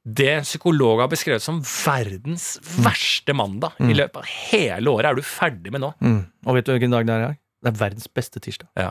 det 0.04 0.42
psykologer 0.44 1.00
har 1.00 1.08
beskrevet 1.08 1.40
som 1.40 1.62
verdens 1.62 2.58
verste 2.82 3.32
mandag. 3.32 3.72
I 3.80 3.94
løpet 3.94 4.16
av 4.16 4.24
hele 4.26 4.86
året 4.90 5.06
er 5.06 5.14
du 5.14 5.22
ferdig 5.22 5.70
med 5.72 5.80
nå. 5.80 5.94
Mm. 6.02 6.26
Og 6.46 6.54
vet 6.56 6.64
du 6.66 6.72
hvilken 6.78 6.90
dag 6.90 7.06
det 7.06 7.14
er 7.14 7.18
i 7.22 7.26
dag? 7.28 7.36
Det 7.62 7.68
er 7.72 7.88
verdens 7.88 8.06
beste 8.08 8.40
tirsdag. 8.40 8.68
Ja. 8.76 8.90